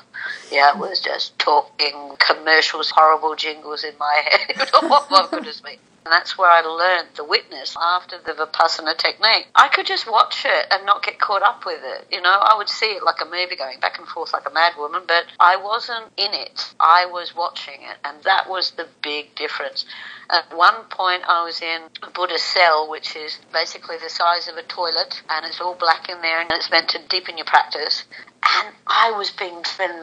Yeah, 0.51 0.71
it 0.71 0.79
was 0.79 0.99
just 0.99 1.37
talking 1.37 2.15
commercials, 2.17 2.89
horrible 2.89 3.35
jingles 3.35 3.83
in 3.83 3.93
my 3.99 4.23
head. 4.31 4.69
oh 4.73 5.27
goodness 5.29 5.63
me. 5.63 5.77
And 6.05 6.11
that's 6.11 6.37
where 6.37 6.49
I 6.49 6.61
learned 6.61 7.09
the 7.15 7.23
witness 7.23 7.75
after 7.79 8.17
the 8.17 8.33
Vipassana 8.33 8.97
technique. 8.97 9.47
I 9.55 9.67
could 9.67 9.85
just 9.85 10.09
watch 10.09 10.45
it 10.45 10.65
and 10.71 10.85
not 10.85 11.03
get 11.03 11.19
caught 11.19 11.43
up 11.43 11.65
with 11.65 11.81
it. 11.83 12.07
You 12.11 12.21
know, 12.21 12.29
I 12.29 12.55
would 12.57 12.69
see 12.69 12.87
it 12.87 13.03
like 13.03 13.21
a 13.21 13.25
movie 13.25 13.55
going 13.55 13.79
back 13.79 13.99
and 13.99 14.07
forth 14.07 14.33
like 14.33 14.49
a 14.49 14.53
mad 14.53 14.73
woman, 14.77 15.03
but 15.07 15.25
I 15.39 15.57
wasn't 15.57 16.05
in 16.17 16.33
it. 16.33 16.73
I 16.79 17.05
was 17.05 17.35
watching 17.35 17.81
it. 17.81 17.97
And 18.03 18.23
that 18.23 18.49
was 18.49 18.71
the 18.71 18.87
big 19.01 19.35
difference. 19.35 19.85
At 20.29 20.55
one 20.55 20.85
point, 20.89 21.23
I 21.27 21.43
was 21.43 21.61
in 21.61 21.81
a 22.03 22.09
Buddha 22.11 22.37
cell, 22.37 22.89
which 22.89 23.15
is 23.15 23.39
basically 23.51 23.97
the 23.97 24.09
size 24.09 24.47
of 24.47 24.57
a 24.57 24.63
toilet, 24.63 25.21
and 25.29 25.45
it's 25.45 25.59
all 25.59 25.75
black 25.75 26.07
in 26.07 26.21
there, 26.21 26.41
and 26.41 26.51
it's 26.51 26.69
meant 26.69 26.89
to 26.89 26.99
deepen 27.09 27.37
your 27.37 27.45
practice. 27.45 28.05
And 28.43 28.75
I 28.87 29.11
was 29.11 29.31
being 29.31 29.61
driven 29.63 29.95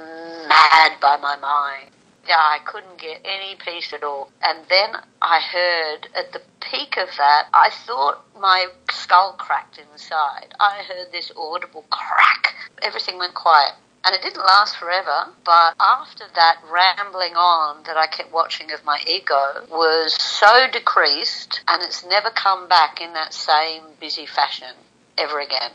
mad 0.49 1.01
by 1.01 1.17
my 1.17 1.37
mind. 1.37 1.96
Yeah, 2.27 2.39
I 2.39 2.59
couldn't 2.65 2.99
get 2.99 3.21
any 3.25 3.55
peace 3.57 3.93
at 3.93 4.03
all. 4.03 4.31
And 4.43 4.61
then 4.69 4.97
I 5.23 5.41
heard 5.41 6.09
at 6.15 6.33
the 6.33 6.41
peak 6.61 6.97
of 6.97 7.09
that, 7.17 7.49
I 7.55 7.71
thought 7.71 8.25
my 8.41 8.67
skull 8.91 9.35
cracked 9.39 9.79
inside. 9.79 10.55
I 10.59 10.83
heard 10.83 11.13
this 11.13 11.31
audible 11.37 11.85
crack. 11.91 12.55
Everything 12.83 13.19
went 13.19 13.35
quiet. 13.35 13.75
And 14.05 14.15
it 14.15 14.23
didn't 14.23 14.45
last 14.45 14.77
forever, 14.77 15.33
but 15.45 15.75
after 15.81 16.25
that 16.37 16.59
rambling 16.71 17.35
on 17.35 17.83
that 17.87 17.97
I 17.97 18.07
kept 18.07 18.33
watching 18.33 18.71
of 18.71 18.85
my 18.85 19.01
ego 19.05 19.67
was 19.69 20.15
so 20.15 20.69
decreased 20.73 21.61
and 21.67 21.83
it's 21.83 22.07
never 22.07 22.31
come 22.31 22.69
back 22.69 23.01
in 23.01 23.13
that 23.15 23.35
same 23.35 23.83
busy 23.99 24.25
fashion 24.27 24.75
ever 25.19 25.41
again. 25.41 25.73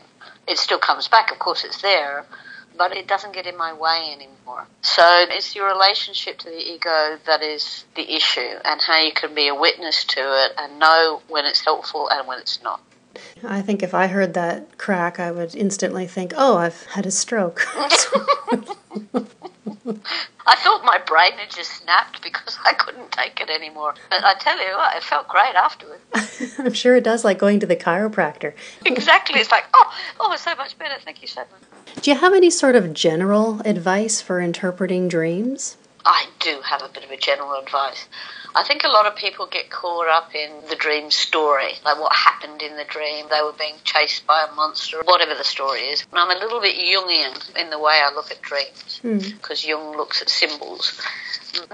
It 0.48 0.56
still 0.56 0.78
comes 0.78 1.08
back, 1.08 1.30
of 1.30 1.38
course, 1.38 1.62
it's 1.62 1.82
there, 1.82 2.24
but 2.76 2.96
it 2.96 3.06
doesn't 3.06 3.32
get 3.32 3.46
in 3.46 3.56
my 3.56 3.72
way 3.72 4.12
anymore. 4.12 4.66
So 4.82 5.02
it's 5.06 5.54
your 5.54 5.66
relationship 5.66 6.38
to 6.38 6.50
the 6.50 6.58
ego 6.58 7.18
that 7.26 7.42
is 7.42 7.84
the 7.94 8.14
issue 8.14 8.58
and 8.64 8.80
how 8.80 9.00
you 9.00 9.12
can 9.12 9.34
be 9.34 9.48
a 9.48 9.54
witness 9.54 10.04
to 10.04 10.20
it 10.20 10.52
and 10.58 10.78
know 10.78 11.22
when 11.28 11.44
it's 11.44 11.64
helpful 11.64 12.08
and 12.10 12.26
when 12.26 12.38
it's 12.38 12.62
not. 12.62 12.80
I 13.44 13.60
think 13.60 13.82
if 13.82 13.92
I 13.92 14.06
heard 14.06 14.34
that 14.34 14.78
crack, 14.78 15.20
I 15.20 15.30
would 15.30 15.54
instantly 15.54 16.06
think, 16.06 16.32
oh, 16.36 16.56
I've 16.56 16.84
had 16.86 17.04
a 17.06 17.10
stroke. 17.10 17.66
I 20.46 20.56
thought 20.56 20.84
my 20.84 20.98
brain 20.98 21.32
had 21.32 21.50
just 21.50 21.82
snapped 21.82 22.22
because 22.22 22.58
I 22.64 22.72
couldn't 22.72 23.12
take 23.12 23.40
it 23.40 23.50
anymore. 23.50 23.94
But 24.10 24.24
I 24.24 24.34
tell 24.34 24.58
you 24.58 24.76
what, 24.76 24.96
it 24.96 25.02
felt 25.02 25.28
great 25.28 25.54
afterwards. 25.54 26.02
I'm 26.58 26.72
sure 26.72 26.96
it 26.96 27.04
does, 27.04 27.24
like 27.24 27.38
going 27.38 27.60
to 27.60 27.66
the 27.66 27.76
chiropractor. 27.76 28.54
exactly. 28.84 29.40
It's 29.40 29.50
like, 29.50 29.64
oh, 29.74 29.94
oh, 30.20 30.32
it's 30.32 30.42
so 30.42 30.54
much 30.56 30.78
better. 30.78 30.94
Thank 31.00 31.22
you 31.22 31.28
so 31.28 31.40
much. 31.42 31.71
Do 32.00 32.10
you 32.10 32.16
have 32.16 32.32
any 32.32 32.50
sort 32.50 32.74
of 32.74 32.94
general 32.94 33.60
advice 33.64 34.20
for 34.20 34.40
interpreting 34.40 35.08
dreams? 35.08 35.76
I 36.04 36.26
do 36.40 36.60
have 36.64 36.82
a 36.82 36.88
bit 36.88 37.04
of 37.04 37.10
a 37.10 37.16
general 37.16 37.54
advice. 37.54 38.08
I 38.54 38.64
think 38.64 38.84
a 38.84 38.88
lot 38.88 39.06
of 39.06 39.16
people 39.16 39.46
get 39.46 39.70
caught 39.70 40.08
up 40.08 40.34
in 40.34 40.50
the 40.68 40.76
dream 40.76 41.10
story, 41.10 41.72
like 41.84 41.98
what 41.98 42.14
happened 42.14 42.60
in 42.60 42.76
the 42.76 42.84
dream. 42.84 43.26
They 43.30 43.40
were 43.42 43.54
being 43.58 43.76
chased 43.84 44.26
by 44.26 44.46
a 44.50 44.54
monster, 44.54 45.00
whatever 45.04 45.34
the 45.34 45.44
story 45.44 45.80
is. 45.80 46.04
And 46.10 46.18
I'm 46.18 46.36
a 46.36 46.40
little 46.40 46.60
bit 46.60 46.76
Jungian 46.76 47.56
in 47.56 47.70
the 47.70 47.78
way 47.78 48.02
I 48.04 48.12
look 48.14 48.30
at 48.30 48.42
dreams, 48.42 49.00
because 49.02 49.62
mm. 49.62 49.68
Jung 49.68 49.96
looks 49.96 50.20
at 50.20 50.28
symbols. 50.28 51.00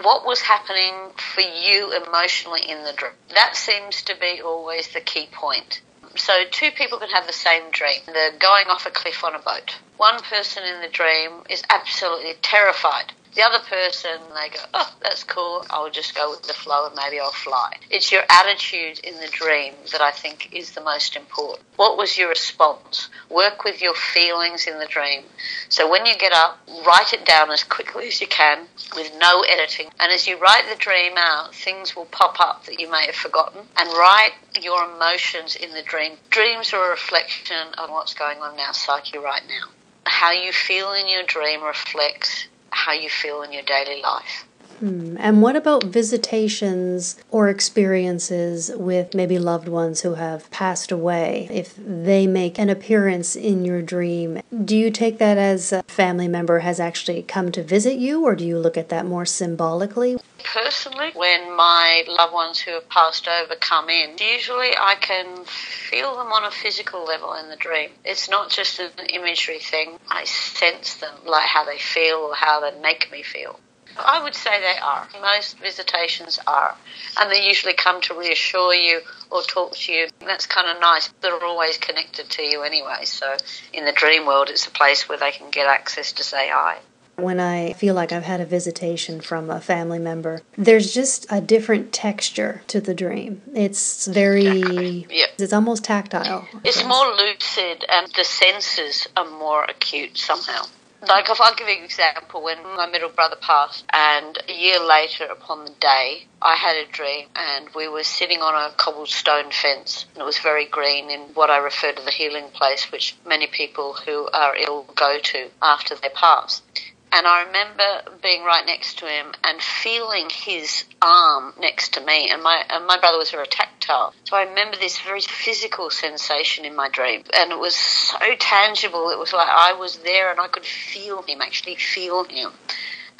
What 0.02 0.26
was 0.26 0.40
happening 0.40 0.94
for 1.16 1.40
you 1.40 1.92
emotionally 2.06 2.62
in 2.68 2.84
the 2.84 2.92
dream? 2.92 3.12
That 3.34 3.56
seems 3.56 4.02
to 4.02 4.16
be 4.20 4.40
always 4.42 4.88
the 4.88 5.00
key 5.00 5.28
point. 5.32 5.80
So, 6.18 6.44
two 6.50 6.70
people 6.72 6.98
can 6.98 7.10
have 7.10 7.26
the 7.26 7.32
same 7.32 7.70
dream. 7.70 8.00
They're 8.06 8.36
going 8.38 8.66
off 8.68 8.86
a 8.86 8.90
cliff 8.90 9.24
on 9.24 9.34
a 9.34 9.38
boat. 9.38 9.78
One 9.96 10.20
person 10.20 10.64
in 10.64 10.82
the 10.82 10.88
dream 10.88 11.42
is 11.48 11.62
absolutely 11.70 12.34
terrified 12.42 13.12
the 13.38 13.44
other 13.44 13.64
person, 13.70 14.18
they 14.34 14.48
go, 14.48 14.60
oh, 14.74 14.92
that's 15.00 15.22
cool. 15.22 15.64
I'll 15.70 15.90
just 15.90 16.12
go 16.16 16.30
with 16.30 16.42
the 16.42 16.52
flow 16.52 16.86
and 16.86 16.96
maybe 16.96 17.20
I'll 17.20 17.30
fly. 17.30 17.74
It's 17.88 18.10
your 18.10 18.24
attitude 18.28 18.98
in 19.04 19.14
the 19.20 19.28
dream 19.28 19.74
that 19.92 20.00
I 20.00 20.10
think 20.10 20.52
is 20.52 20.72
the 20.72 20.80
most 20.80 21.14
important. 21.14 21.64
What 21.76 21.96
was 21.96 22.18
your 22.18 22.30
response? 22.30 23.08
Work 23.30 23.62
with 23.62 23.80
your 23.80 23.94
feelings 23.94 24.66
in 24.66 24.80
the 24.80 24.86
dream. 24.86 25.22
So 25.68 25.88
when 25.88 26.04
you 26.04 26.16
get 26.16 26.32
up, 26.32 26.58
write 26.84 27.12
it 27.12 27.24
down 27.24 27.52
as 27.52 27.62
quickly 27.62 28.08
as 28.08 28.20
you 28.20 28.26
can 28.26 28.66
with 28.96 29.12
no 29.20 29.42
editing. 29.42 29.90
And 30.00 30.10
as 30.10 30.26
you 30.26 30.36
write 30.36 30.64
the 30.68 30.76
dream 30.76 31.12
out, 31.16 31.54
things 31.54 31.94
will 31.94 32.06
pop 32.06 32.40
up 32.40 32.64
that 32.64 32.80
you 32.80 32.90
may 32.90 33.06
have 33.06 33.14
forgotten. 33.14 33.60
And 33.76 33.88
write 33.90 34.32
your 34.60 34.82
emotions 34.82 35.54
in 35.54 35.70
the 35.74 35.82
dream. 35.82 36.14
Dreams 36.30 36.72
are 36.72 36.88
a 36.88 36.90
reflection 36.90 37.68
of 37.78 37.88
what's 37.90 38.14
going 38.14 38.38
on 38.38 38.54
in 38.54 38.60
our 38.60 38.74
psyche 38.74 39.18
right 39.18 39.42
now. 39.46 39.70
How 40.06 40.32
you 40.32 40.52
feel 40.52 40.92
in 40.92 41.08
your 41.08 41.22
dream 41.22 41.62
reflects 41.62 42.48
how 42.70 42.92
you 42.92 43.08
feel 43.08 43.42
in 43.42 43.52
your 43.52 43.62
daily 43.62 44.02
life. 44.02 44.47
Hmm. 44.78 45.16
And 45.18 45.42
what 45.42 45.56
about 45.56 45.84
visitations 45.84 47.16
or 47.30 47.48
experiences 47.48 48.70
with 48.76 49.14
maybe 49.14 49.38
loved 49.38 49.68
ones 49.68 50.02
who 50.02 50.14
have 50.14 50.50
passed 50.50 50.92
away? 50.92 51.48
If 51.50 51.74
they 51.76 52.26
make 52.26 52.58
an 52.58 52.70
appearance 52.70 53.34
in 53.34 53.64
your 53.64 53.82
dream, 53.82 54.40
do 54.64 54.76
you 54.76 54.90
take 54.90 55.18
that 55.18 55.36
as 55.36 55.72
a 55.72 55.82
family 55.84 56.28
member 56.28 56.60
has 56.60 56.78
actually 56.78 57.22
come 57.22 57.50
to 57.52 57.62
visit 57.62 57.96
you, 57.96 58.24
or 58.24 58.36
do 58.36 58.46
you 58.46 58.58
look 58.58 58.76
at 58.76 58.88
that 58.90 59.04
more 59.04 59.26
symbolically? 59.26 60.18
Personally, 60.44 61.10
when 61.14 61.56
my 61.56 62.04
loved 62.06 62.32
ones 62.32 62.60
who 62.60 62.70
have 62.72 62.88
passed 62.88 63.26
over 63.26 63.56
come 63.56 63.90
in, 63.90 64.16
usually 64.18 64.70
I 64.76 64.94
can 65.00 65.44
feel 65.44 66.16
them 66.16 66.32
on 66.32 66.44
a 66.44 66.50
physical 66.50 67.04
level 67.04 67.34
in 67.34 67.48
the 67.48 67.56
dream. 67.56 67.90
It's 68.04 68.30
not 68.30 68.50
just 68.50 68.78
an 68.78 68.90
imagery 69.12 69.58
thing. 69.58 69.98
I 70.08 70.24
sense 70.24 70.94
them, 70.94 71.14
like 71.26 71.46
how 71.46 71.64
they 71.64 71.78
feel 71.78 72.18
or 72.18 72.34
how 72.34 72.60
they 72.60 72.80
make 72.80 73.10
me 73.10 73.22
feel. 73.22 73.58
I 73.98 74.22
would 74.22 74.34
say 74.34 74.60
they 74.60 74.78
are. 74.78 75.08
Most 75.20 75.58
visitations 75.58 76.38
are. 76.46 76.76
And 77.18 77.30
they 77.30 77.46
usually 77.46 77.74
come 77.74 78.00
to 78.02 78.14
reassure 78.14 78.74
you 78.74 79.00
or 79.30 79.42
talk 79.42 79.74
to 79.76 79.92
you. 79.92 80.08
That's 80.20 80.46
kind 80.46 80.68
of 80.68 80.80
nice. 80.80 81.12
They're 81.20 81.44
always 81.44 81.78
connected 81.78 82.28
to 82.30 82.42
you 82.42 82.62
anyway. 82.62 83.04
So 83.04 83.36
in 83.72 83.84
the 83.84 83.92
dream 83.92 84.26
world, 84.26 84.48
it's 84.50 84.66
a 84.66 84.70
place 84.70 85.08
where 85.08 85.18
they 85.18 85.32
can 85.32 85.50
get 85.50 85.66
access 85.66 86.12
to 86.12 86.24
say 86.24 86.48
hi. 86.50 86.78
When 87.16 87.40
I 87.40 87.72
feel 87.72 87.96
like 87.96 88.12
I've 88.12 88.22
had 88.22 88.40
a 88.40 88.46
visitation 88.46 89.20
from 89.20 89.50
a 89.50 89.60
family 89.60 89.98
member, 89.98 90.40
there's 90.56 90.94
just 90.94 91.26
a 91.28 91.40
different 91.40 91.92
texture 91.92 92.62
to 92.68 92.80
the 92.80 92.94
dream. 92.94 93.42
It's 93.56 94.06
very, 94.06 95.04
yep. 95.10 95.30
it's 95.36 95.52
almost 95.52 95.82
tactile. 95.82 96.46
It's 96.62 96.84
more 96.84 97.08
lucid 97.16 97.84
and 97.88 98.06
the 98.14 98.22
senses 98.22 99.08
are 99.16 99.28
more 99.28 99.64
acute 99.64 100.16
somehow. 100.16 100.66
Like, 101.06 101.30
if 101.30 101.40
I'll 101.40 101.54
give 101.54 101.68
you 101.68 101.76
an 101.78 101.84
example, 101.84 102.42
when 102.42 102.60
my 102.62 102.86
middle 102.86 103.08
brother 103.08 103.36
passed, 103.40 103.84
and 103.92 104.36
a 104.48 104.52
year 104.52 104.80
later 104.80 105.24
upon 105.26 105.64
the 105.64 105.70
day, 105.70 106.26
I 106.42 106.56
had 106.56 106.76
a 106.76 106.86
dream, 106.90 107.28
and 107.36 107.68
we 107.74 107.86
were 107.88 108.02
sitting 108.02 108.40
on 108.40 108.54
a 108.54 108.74
cobblestone 108.74 109.52
fence, 109.52 110.06
and 110.14 110.22
it 110.22 110.24
was 110.24 110.38
very 110.38 110.64
green 110.66 111.08
in 111.08 111.20
what 111.34 111.50
I 111.50 111.58
refer 111.58 111.92
to 111.92 112.02
the 112.02 112.10
healing 112.10 112.48
place, 112.52 112.90
which 112.90 113.14
many 113.24 113.46
people 113.46 113.94
who 113.94 114.28
are 114.32 114.56
ill 114.56 114.86
go 114.96 115.20
to 115.20 115.50
after 115.62 115.94
they 115.94 116.08
pass. 116.08 116.62
And 117.10 117.26
I 117.26 117.44
remember 117.44 118.18
being 118.22 118.44
right 118.44 118.64
next 118.66 118.98
to 118.98 119.06
him 119.06 119.32
and 119.42 119.62
feeling 119.62 120.28
his 120.30 120.84
arm 121.00 121.54
next 121.58 121.94
to 121.94 122.04
me. 122.04 122.28
And 122.30 122.42
my 122.42 122.62
and 122.68 122.86
my 122.86 122.98
brother 122.98 123.18
was 123.18 123.30
very 123.30 123.46
tactile, 123.46 124.12
so 124.24 124.36
I 124.36 124.42
remember 124.42 124.76
this 124.76 124.98
very 124.98 125.20
physical 125.22 125.90
sensation 125.90 126.64
in 126.64 126.76
my 126.76 126.88
dream, 126.90 127.22
and 127.34 127.50
it 127.50 127.58
was 127.58 127.74
so 127.74 128.18
tangible. 128.38 129.10
It 129.10 129.18
was 129.18 129.32
like 129.32 129.48
I 129.48 129.72
was 129.72 129.98
there 129.98 130.30
and 130.30 130.38
I 130.38 130.48
could 130.48 130.66
feel 130.66 131.22
him, 131.22 131.40
actually 131.40 131.76
feel 131.76 132.24
him. 132.24 132.52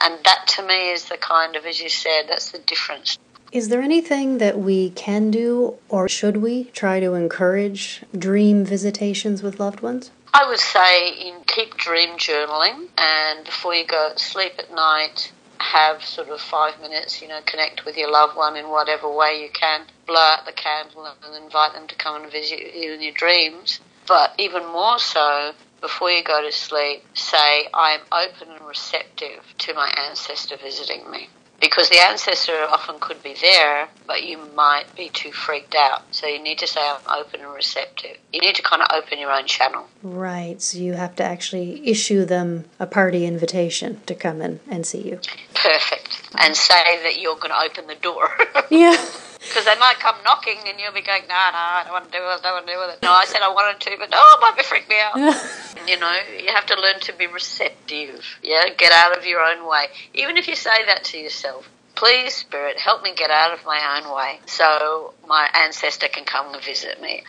And 0.00 0.18
that 0.25 0.47
to 0.57 0.62
me 0.62 0.90
is 0.90 1.09
the 1.09 1.16
kind 1.16 1.57
of, 1.57 1.64
as 1.66 1.80
you 1.80 1.88
said, 1.88 2.26
that's 2.28 2.52
the 2.52 2.59
difference. 2.59 3.18
Is 3.50 3.71
there 3.71 3.80
anything 3.80 4.38
that 4.38 4.59
we 4.59 4.90
can 4.90 5.30
do, 5.30 5.76
or 5.88 6.09
should 6.09 6.37
we 6.37 6.64
try 6.64 7.00
to 7.00 7.14
encourage 7.14 8.04
dream 8.16 8.64
visitations 8.64 9.42
with 9.42 9.59
loved 9.59 9.80
ones? 9.80 10.11
I 10.35 10.47
would 10.47 10.61
say 10.61 11.11
in 11.11 11.42
keep 11.47 11.76
dream 11.76 12.18
journaling, 12.18 12.88
and 12.99 13.44
before 13.44 13.75
you 13.75 13.87
go 13.87 14.12
sleep 14.16 14.52
at 14.58 14.73
night, 14.73 15.32
have 15.58 16.04
sort 16.04 16.28
of 16.28 16.40
five 16.40 16.80
minutes, 16.80 17.20
you 17.20 17.28
know, 17.28 17.40
connect 17.44 17.85
with 17.85 17.97
your 17.97 18.11
loved 18.11 18.37
one 18.37 18.56
in 18.56 18.68
whatever 18.68 19.08
way 19.08 19.40
you 19.42 19.49
can. 19.50 19.82
Blow 20.06 20.20
out 20.20 20.47
the 20.47 20.52
candle 20.52 21.06
and 21.06 21.42
invite 21.42 21.73
them 21.73 21.87
to 21.88 21.94
come 21.94 22.23
and 22.23 22.30
visit 22.30 22.75
you 22.75 22.92
in 22.92 23.02
your 23.02 23.12
dreams. 23.12 23.80
But 24.06 24.35
even 24.38 24.66
more 24.66 24.99
so, 24.99 25.52
before 25.80 26.11
you 26.11 26.23
go 26.23 26.42
to 26.42 26.52
sleep, 26.52 27.04
say, 27.14 27.68
I 27.75 27.92
am 27.92 28.00
open 28.12 28.49
and 28.50 28.66
receptive 28.66 29.54
to 29.58 29.75
my 29.75 29.92
ancestor 30.08 30.56
visiting 30.56 31.11
me. 31.11 31.28
Because 31.60 31.88
the 31.88 31.98
ancestor 31.98 32.66
often 32.70 32.96
could 33.00 33.22
be 33.22 33.34
there, 33.40 33.88
but 34.06 34.24
you 34.24 34.38
might 34.54 34.94
be 34.96 35.08
too 35.08 35.32
freaked 35.32 35.74
out. 35.74 36.02
So 36.12 36.26
you 36.26 36.42
need 36.42 36.58
to 36.58 36.66
say, 36.66 36.80
I'm 36.80 37.20
open 37.20 37.40
and 37.40 37.52
receptive. 37.52 38.16
You 38.32 38.40
need 38.40 38.54
to 38.56 38.62
kind 38.62 38.82
of 38.82 38.88
open 38.92 39.18
your 39.18 39.32
own 39.32 39.46
channel. 39.46 39.86
Right. 40.02 40.60
So 40.62 40.78
you 40.78 40.94
have 40.94 41.16
to 41.16 41.24
actually 41.24 41.88
issue 41.88 42.24
them 42.24 42.66
a 42.78 42.86
party 42.86 43.26
invitation 43.26 44.00
to 44.06 44.14
come 44.14 44.40
in 44.40 44.60
and 44.70 44.86
see 44.86 45.02
you. 45.02 45.20
Perfect. 45.54 46.28
And 46.36 46.56
say 46.56 47.02
that 47.02 47.18
you're 47.20 47.36
going 47.36 47.50
to 47.50 47.62
open 47.62 47.86
the 47.88 47.96
door. 47.96 48.30
yeah. 48.70 48.96
Because 49.40 49.64
they 49.64 49.78
might 49.78 50.00
come 50.00 50.16
knocking 50.25 50.59
and 50.66 50.80
you'll 50.80 50.92
be 50.92 51.02
going, 51.02 51.23
no, 51.23 51.35
no, 51.35 51.59
I 51.59 51.83
don't 51.85 51.92
want 51.92 52.11
to 52.11 52.11
do 52.11 52.18
it, 52.18 52.26
I 52.26 52.38
don't 52.42 52.52
want 52.54 52.66
to 52.66 52.73
do 52.73 52.80
it. 52.80 52.99
No, 53.02 53.12
I 53.12 53.25
said 53.25 53.40
I 53.42 53.49
wanted 53.49 53.80
to, 53.80 53.97
but 53.99 54.09
oh, 54.12 54.37
it 54.38 54.42
might 54.42 54.57
be 54.57 54.64
freak 54.64 54.88
me 54.88 54.97
out. 55.00 55.16
you 55.88 55.99
know, 55.99 56.12
you 56.38 56.52
have 56.52 56.66
to 56.66 56.80
learn 56.80 57.00
to 57.00 57.12
be 57.14 57.26
receptive. 57.26 58.25
Yeah, 58.42 58.68
get 58.76 58.92
out 58.92 59.16
of 59.16 59.25
your 59.25 59.40
own 59.40 59.68
way. 59.68 59.87
Even 60.14 60.37
if 60.37 60.49
you 60.49 60.57
say 60.57 60.85
that 60.87 61.04
to 61.04 61.18
yourself, 61.18 61.68
please, 61.95 62.35
Spirit, 62.35 62.78
help 62.78 63.02
me 63.02 63.14
get 63.14 63.30
out 63.30 63.52
of 63.52 63.64
my 63.64 64.00
own 64.00 64.14
way 64.14 64.40
so 64.47 65.14
my 65.26 65.49
ancestor 65.54 66.09
can 66.09 66.25
come 66.25 66.54
and 66.54 66.62
visit 66.62 67.00
me. 67.00 67.23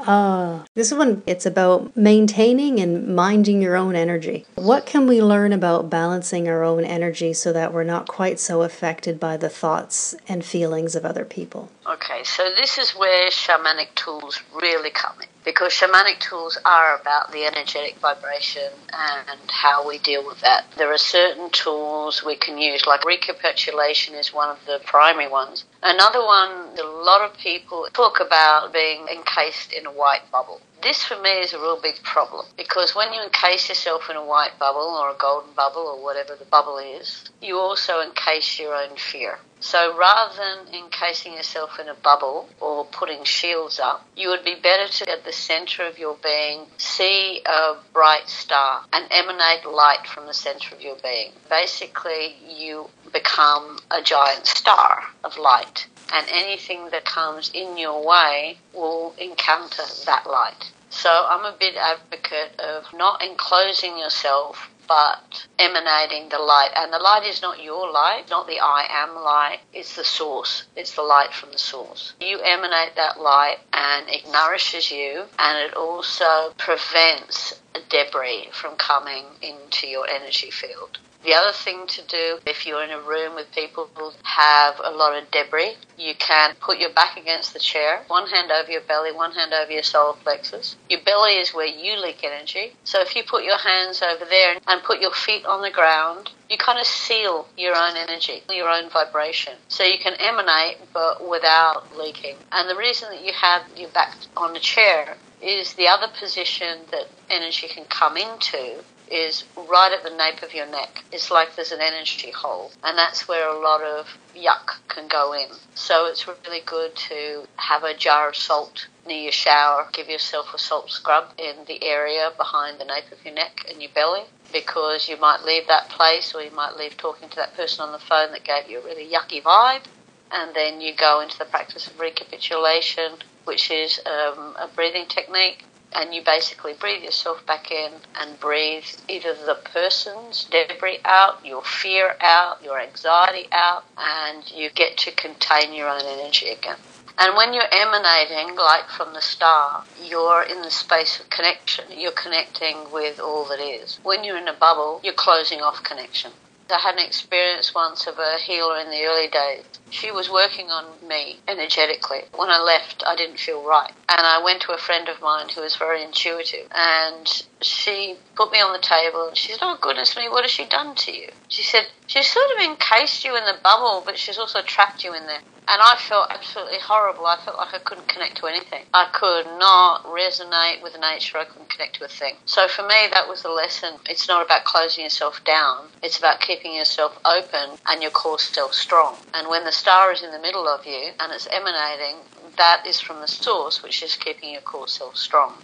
Ah, 0.00 0.64
this 0.74 0.92
one, 0.92 1.22
it's 1.26 1.44
about 1.44 1.96
maintaining 1.96 2.78
and 2.78 3.14
minding 3.14 3.60
your 3.60 3.76
own 3.76 3.96
energy. 3.96 4.46
What 4.54 4.86
can 4.86 5.06
we 5.06 5.20
learn 5.20 5.52
about 5.52 5.90
balancing 5.90 6.48
our 6.48 6.62
own 6.62 6.84
energy 6.84 7.32
so 7.32 7.52
that 7.52 7.72
we're 7.72 7.84
not 7.84 8.06
quite 8.06 8.38
so 8.38 8.62
affected 8.62 9.18
by 9.18 9.36
the 9.36 9.48
thoughts 9.48 10.14
and 10.28 10.44
feelings 10.44 10.94
of 10.94 11.04
other 11.04 11.24
people? 11.24 11.70
Okay, 11.86 12.22
so 12.22 12.48
this 12.56 12.78
is 12.78 12.92
where 12.92 13.28
shamanic 13.30 13.94
tools 13.96 14.40
really 14.54 14.90
come 14.90 15.20
in 15.20 15.28
because 15.48 15.72
shamanic 15.72 16.20
tools 16.20 16.58
are 16.66 17.00
about 17.00 17.32
the 17.32 17.46
energetic 17.46 17.96
vibration 18.00 18.70
and 18.92 19.40
how 19.48 19.88
we 19.88 19.96
deal 19.96 20.22
with 20.26 20.38
that. 20.42 20.66
There 20.76 20.92
are 20.92 20.98
certain 20.98 21.48
tools 21.48 22.22
we 22.22 22.36
can 22.36 22.58
use, 22.58 22.86
like 22.86 23.02
recapitulation 23.06 24.14
is 24.14 24.30
one 24.30 24.50
of 24.50 24.58
the 24.66 24.78
primary 24.84 25.26
ones. 25.26 25.64
Another 25.82 26.22
one, 26.22 26.78
a 26.78 26.82
lot 26.82 27.22
of 27.22 27.34
people 27.38 27.88
talk 27.94 28.20
about 28.20 28.74
being 28.74 29.06
encased 29.08 29.72
in 29.72 29.86
a 29.86 29.90
white 29.90 30.30
bubble. 30.30 30.60
This 30.82 31.02
for 31.02 31.18
me 31.18 31.30
is 31.40 31.54
a 31.54 31.58
real 31.58 31.80
big 31.80 31.96
problem 32.02 32.44
because 32.58 32.94
when 32.94 33.14
you 33.14 33.22
encase 33.22 33.70
yourself 33.70 34.10
in 34.10 34.16
a 34.16 34.24
white 34.24 34.58
bubble 34.58 34.98
or 35.00 35.12
a 35.12 35.16
golden 35.18 35.54
bubble 35.54 35.80
or 35.80 36.04
whatever 36.04 36.36
the 36.36 36.44
bubble 36.44 36.76
is, 36.76 37.24
you 37.40 37.58
also 37.58 38.00
encase 38.00 38.58
your 38.60 38.74
own 38.74 38.96
fear. 38.98 39.38
So 39.60 39.96
rather 39.96 40.34
than 40.36 40.74
encasing 40.74 41.34
yourself 41.34 41.78
in 41.80 41.88
a 41.88 41.94
bubble 41.94 42.48
or 42.60 42.84
putting 42.86 43.24
shields 43.24 43.80
up, 43.80 44.06
you 44.16 44.28
would 44.28 44.44
be 44.44 44.54
better 44.54 44.88
to, 44.88 45.10
at 45.10 45.24
the 45.24 45.32
center 45.32 45.84
of 45.84 45.98
your 45.98 46.16
being, 46.22 46.66
see 46.76 47.42
a 47.44 47.74
bright 47.92 48.28
star 48.28 48.84
and 48.92 49.06
emanate 49.10 49.66
light 49.66 50.06
from 50.06 50.26
the 50.26 50.34
center 50.34 50.74
of 50.74 50.80
your 50.80 50.96
being. 51.02 51.32
Basically, 51.50 52.36
you 52.48 52.88
become 53.12 53.78
a 53.90 54.00
giant 54.02 54.46
star 54.46 55.04
of 55.24 55.36
light, 55.38 55.86
and 56.12 56.26
anything 56.32 56.90
that 56.90 57.04
comes 57.04 57.50
in 57.52 57.76
your 57.76 58.06
way 58.06 58.58
will 58.74 59.14
encounter 59.18 59.82
that 60.06 60.26
light. 60.26 60.72
So 60.90 61.10
I'm 61.10 61.44
a 61.44 61.56
big 61.58 61.74
advocate 61.76 62.58
of 62.60 62.84
not 62.94 63.22
enclosing 63.22 63.98
yourself 63.98 64.70
but 64.88 65.46
emanating 65.58 66.30
the 66.30 66.38
light. 66.38 66.70
And 66.74 66.92
the 66.92 66.98
light 66.98 67.24
is 67.24 67.42
not 67.42 67.62
your 67.62 67.92
light, 67.92 68.24
not 68.30 68.46
the 68.46 68.58
I 68.58 68.86
am 68.90 69.14
light, 69.14 69.60
it's 69.72 69.94
the 69.94 70.04
source. 70.04 70.64
It's 70.74 70.94
the 70.94 71.02
light 71.02 71.32
from 71.32 71.52
the 71.52 71.58
source. 71.58 72.14
You 72.20 72.40
emanate 72.40 72.96
that 72.96 73.20
light 73.20 73.58
and 73.72 74.08
it 74.08 74.26
nourishes 74.30 74.90
you 74.90 75.24
and 75.38 75.58
it 75.58 75.74
also 75.74 76.52
prevents 76.56 77.60
debris 77.88 78.48
from 78.52 78.76
coming 78.76 79.24
into 79.42 79.86
your 79.86 80.08
energy 80.08 80.50
field. 80.50 80.98
The 81.28 81.34
other 81.34 81.52
thing 81.52 81.86
to 81.88 82.02
do 82.06 82.38
if 82.46 82.66
you're 82.66 82.82
in 82.82 82.88
a 82.88 83.02
room 83.02 83.34
with 83.34 83.52
people 83.52 83.90
who 83.94 84.12
have 84.22 84.80
a 84.82 84.90
lot 84.90 85.14
of 85.14 85.30
debris, 85.30 85.76
you 85.98 86.14
can 86.14 86.54
put 86.58 86.78
your 86.78 86.88
back 86.88 87.18
against 87.18 87.52
the 87.52 87.58
chair, 87.58 88.00
one 88.08 88.30
hand 88.30 88.50
over 88.50 88.72
your 88.72 88.80
belly, 88.80 89.12
one 89.12 89.32
hand 89.32 89.52
over 89.52 89.70
your 89.70 89.82
solar 89.82 90.16
plexus. 90.24 90.76
Your 90.88 91.02
belly 91.04 91.32
is 91.32 91.52
where 91.52 91.66
you 91.66 92.00
leak 92.00 92.24
energy. 92.24 92.72
So 92.84 93.02
if 93.02 93.14
you 93.14 93.24
put 93.24 93.44
your 93.44 93.58
hands 93.58 94.00
over 94.00 94.24
there 94.24 94.56
and 94.68 94.82
put 94.82 95.02
your 95.02 95.10
feet 95.10 95.44
on 95.44 95.60
the 95.60 95.70
ground, 95.70 96.30
you 96.48 96.56
kind 96.56 96.78
of 96.78 96.86
seal 96.86 97.46
your 97.58 97.76
own 97.76 97.94
energy, 97.94 98.42
your 98.48 98.70
own 98.70 98.88
vibration. 98.88 99.52
So 99.68 99.84
you 99.84 99.98
can 99.98 100.14
emanate 100.18 100.78
but 100.94 101.28
without 101.28 101.94
leaking. 101.94 102.36
And 102.52 102.70
the 102.70 102.76
reason 102.76 103.10
that 103.10 103.22
you 103.22 103.34
have 103.34 103.64
your 103.76 103.90
back 103.90 104.14
on 104.34 104.54
the 104.54 104.60
chair 104.60 105.18
is 105.42 105.74
the 105.74 105.88
other 105.88 106.08
position 106.18 106.78
that 106.90 107.10
energy 107.28 107.68
can 107.68 107.84
come 107.84 108.16
into 108.16 108.82
is 109.10 109.44
right 109.56 109.92
at 109.92 110.02
the 110.02 110.16
nape 110.16 110.42
of 110.42 110.54
your 110.54 110.66
neck. 110.66 111.04
It's 111.12 111.30
like 111.30 111.56
there's 111.56 111.72
an 111.72 111.80
energy 111.80 112.30
hole, 112.30 112.70
and 112.82 112.96
that's 112.96 113.28
where 113.28 113.48
a 113.48 113.58
lot 113.58 113.82
of 113.82 114.06
yuck 114.34 114.78
can 114.88 115.08
go 115.08 115.32
in. 115.32 115.48
So 115.74 116.06
it's 116.06 116.26
really 116.26 116.62
good 116.64 116.94
to 116.96 117.44
have 117.56 117.84
a 117.84 117.96
jar 117.96 118.28
of 118.28 118.36
salt 118.36 118.88
near 119.06 119.22
your 119.22 119.32
shower. 119.32 119.88
Give 119.92 120.08
yourself 120.08 120.52
a 120.54 120.58
salt 120.58 120.90
scrub 120.90 121.32
in 121.38 121.56
the 121.66 121.82
area 121.84 122.30
behind 122.36 122.78
the 122.78 122.84
nape 122.84 123.10
of 123.12 123.24
your 123.24 123.34
neck 123.34 123.64
and 123.70 123.82
your 123.82 123.90
belly 123.94 124.24
because 124.52 125.08
you 125.08 125.16
might 125.18 125.44
leave 125.44 125.66
that 125.68 125.88
place 125.88 126.34
or 126.34 126.42
you 126.42 126.50
might 126.50 126.76
leave 126.76 126.96
talking 126.96 127.28
to 127.28 127.36
that 127.36 127.54
person 127.54 127.84
on 127.84 127.92
the 127.92 127.98
phone 127.98 128.32
that 128.32 128.44
gave 128.44 128.70
you 128.70 128.80
a 128.80 128.84
really 128.84 129.06
yucky 129.06 129.42
vibe. 129.42 129.82
And 130.30 130.54
then 130.54 130.80
you 130.80 130.94
go 130.94 131.20
into 131.20 131.38
the 131.38 131.46
practice 131.46 131.86
of 131.86 131.98
recapitulation, 131.98 133.12
which 133.44 133.70
is 133.70 133.98
um, 134.04 134.54
a 134.58 134.68
breathing 134.74 135.06
technique 135.06 135.64
and 135.92 136.14
you 136.14 136.22
basically 136.22 136.74
breathe 136.74 137.02
yourself 137.02 137.44
back 137.46 137.70
in 137.70 137.92
and 138.20 138.38
breathe 138.40 138.84
either 139.08 139.34
the 139.34 139.58
person's 139.72 140.44
debris 140.44 140.98
out, 141.04 141.44
your 141.44 141.62
fear 141.62 142.16
out, 142.20 142.62
your 142.62 142.80
anxiety 142.80 143.48
out, 143.52 143.84
and 143.96 144.50
you 144.50 144.70
get 144.70 144.96
to 144.98 145.10
contain 145.12 145.72
your 145.72 145.88
own 145.88 146.02
energy 146.02 146.50
again. 146.50 146.76
And 147.20 147.36
when 147.36 147.52
you're 147.52 147.64
emanating 147.72 148.54
light 148.54 148.84
from 148.96 149.12
the 149.12 149.20
star, 149.20 149.82
you're 150.04 150.42
in 150.42 150.62
the 150.62 150.70
space 150.70 151.18
of 151.18 151.28
connection. 151.30 151.86
You're 151.90 152.12
connecting 152.12 152.92
with 152.92 153.18
all 153.18 153.44
that 153.46 153.58
is. 153.58 153.98
When 154.04 154.22
you're 154.22 154.36
in 154.38 154.46
a 154.46 154.52
bubble, 154.52 155.00
you're 155.02 155.14
closing 155.14 155.60
off 155.60 155.82
connection. 155.82 156.30
I 156.70 156.78
had 156.78 156.96
an 156.96 157.04
experience 157.04 157.74
once 157.74 158.06
of 158.06 158.18
a 158.18 158.38
healer 158.38 158.78
in 158.78 158.90
the 158.90 159.04
early 159.04 159.28
days. 159.28 159.64
She 159.90 160.10
was 160.10 160.28
working 160.30 160.70
on 160.70 160.84
me 161.06 161.40
energetically. 161.48 162.22
When 162.34 162.50
I 162.50 162.60
left, 162.60 163.02
I 163.06 163.16
didn't 163.16 163.40
feel 163.40 163.64
right. 163.64 163.90
And 164.08 164.20
I 164.20 164.42
went 164.42 164.62
to 164.62 164.72
a 164.72 164.78
friend 164.78 165.08
of 165.08 165.22
mine 165.22 165.48
who 165.48 165.62
was 165.62 165.76
very 165.76 166.02
intuitive. 166.02 166.68
And 166.74 167.26
she 167.62 168.16
put 168.34 168.52
me 168.52 168.60
on 168.60 168.72
the 168.72 168.86
table 168.86 169.28
and 169.28 169.36
she 169.36 169.52
said, 169.52 169.60
Oh, 169.62 169.78
goodness 169.80 170.16
me, 170.16 170.28
what 170.28 170.44
has 170.44 170.50
she 170.50 170.66
done 170.66 170.94
to 170.96 171.16
you? 171.16 171.28
She 171.48 171.62
said, 171.62 171.86
She's 172.06 172.30
sort 172.30 172.50
of 172.56 172.64
encased 172.64 173.24
you 173.24 173.36
in 173.36 173.44
the 173.44 173.56
bubble, 173.62 174.02
but 174.04 174.18
she's 174.18 174.38
also 174.38 174.60
trapped 174.62 175.04
you 175.04 175.14
in 175.14 175.26
there. 175.26 175.40
And 175.70 175.82
I 175.82 175.96
felt 175.96 176.28
absolutely 176.30 176.78
horrible. 176.80 177.26
I 177.26 177.36
felt 177.44 177.58
like 177.58 177.74
I 177.74 177.78
couldn't 177.78 178.08
connect 178.08 178.38
to 178.38 178.46
anything. 178.46 178.84
I 178.94 179.08
could 179.12 179.46
not 179.58 180.04
resonate 180.04 180.82
with 180.82 180.96
nature. 180.98 181.38
I 181.38 181.44
couldn't 181.44 181.68
connect 181.68 181.96
to 181.96 182.06
a 182.06 182.08
thing. 182.08 182.34
So 182.46 182.68
for 182.68 182.82
me, 182.82 183.08
that 183.12 183.28
was 183.28 183.42
the 183.42 183.50
lesson. 183.50 184.00
It's 184.08 184.28
not 184.28 184.44
about 184.44 184.64
closing 184.64 185.04
yourself 185.04 185.42
down. 185.44 185.90
It's 186.02 186.18
about 186.18 186.40
keeping 186.40 186.74
yourself 186.74 187.18
open 187.26 187.76
and 187.86 188.02
your 188.02 188.10
core 188.10 188.38
still 188.38 188.72
strong. 188.72 189.18
And 189.34 189.48
when 189.50 189.64
the 189.64 189.72
star 189.72 190.10
is 190.10 190.22
in 190.22 190.32
the 190.32 190.40
middle 190.40 190.66
of 190.66 190.86
you 190.86 191.10
and 191.20 191.32
it's 191.32 191.48
emanating, 191.52 192.16
that 192.56 192.84
is 192.86 193.00
from 193.00 193.20
the 193.20 193.28
source, 193.28 193.82
which 193.82 194.02
is 194.02 194.16
keeping 194.16 194.52
your 194.52 194.62
core 194.62 194.88
self 194.88 195.16
strong. 195.16 195.54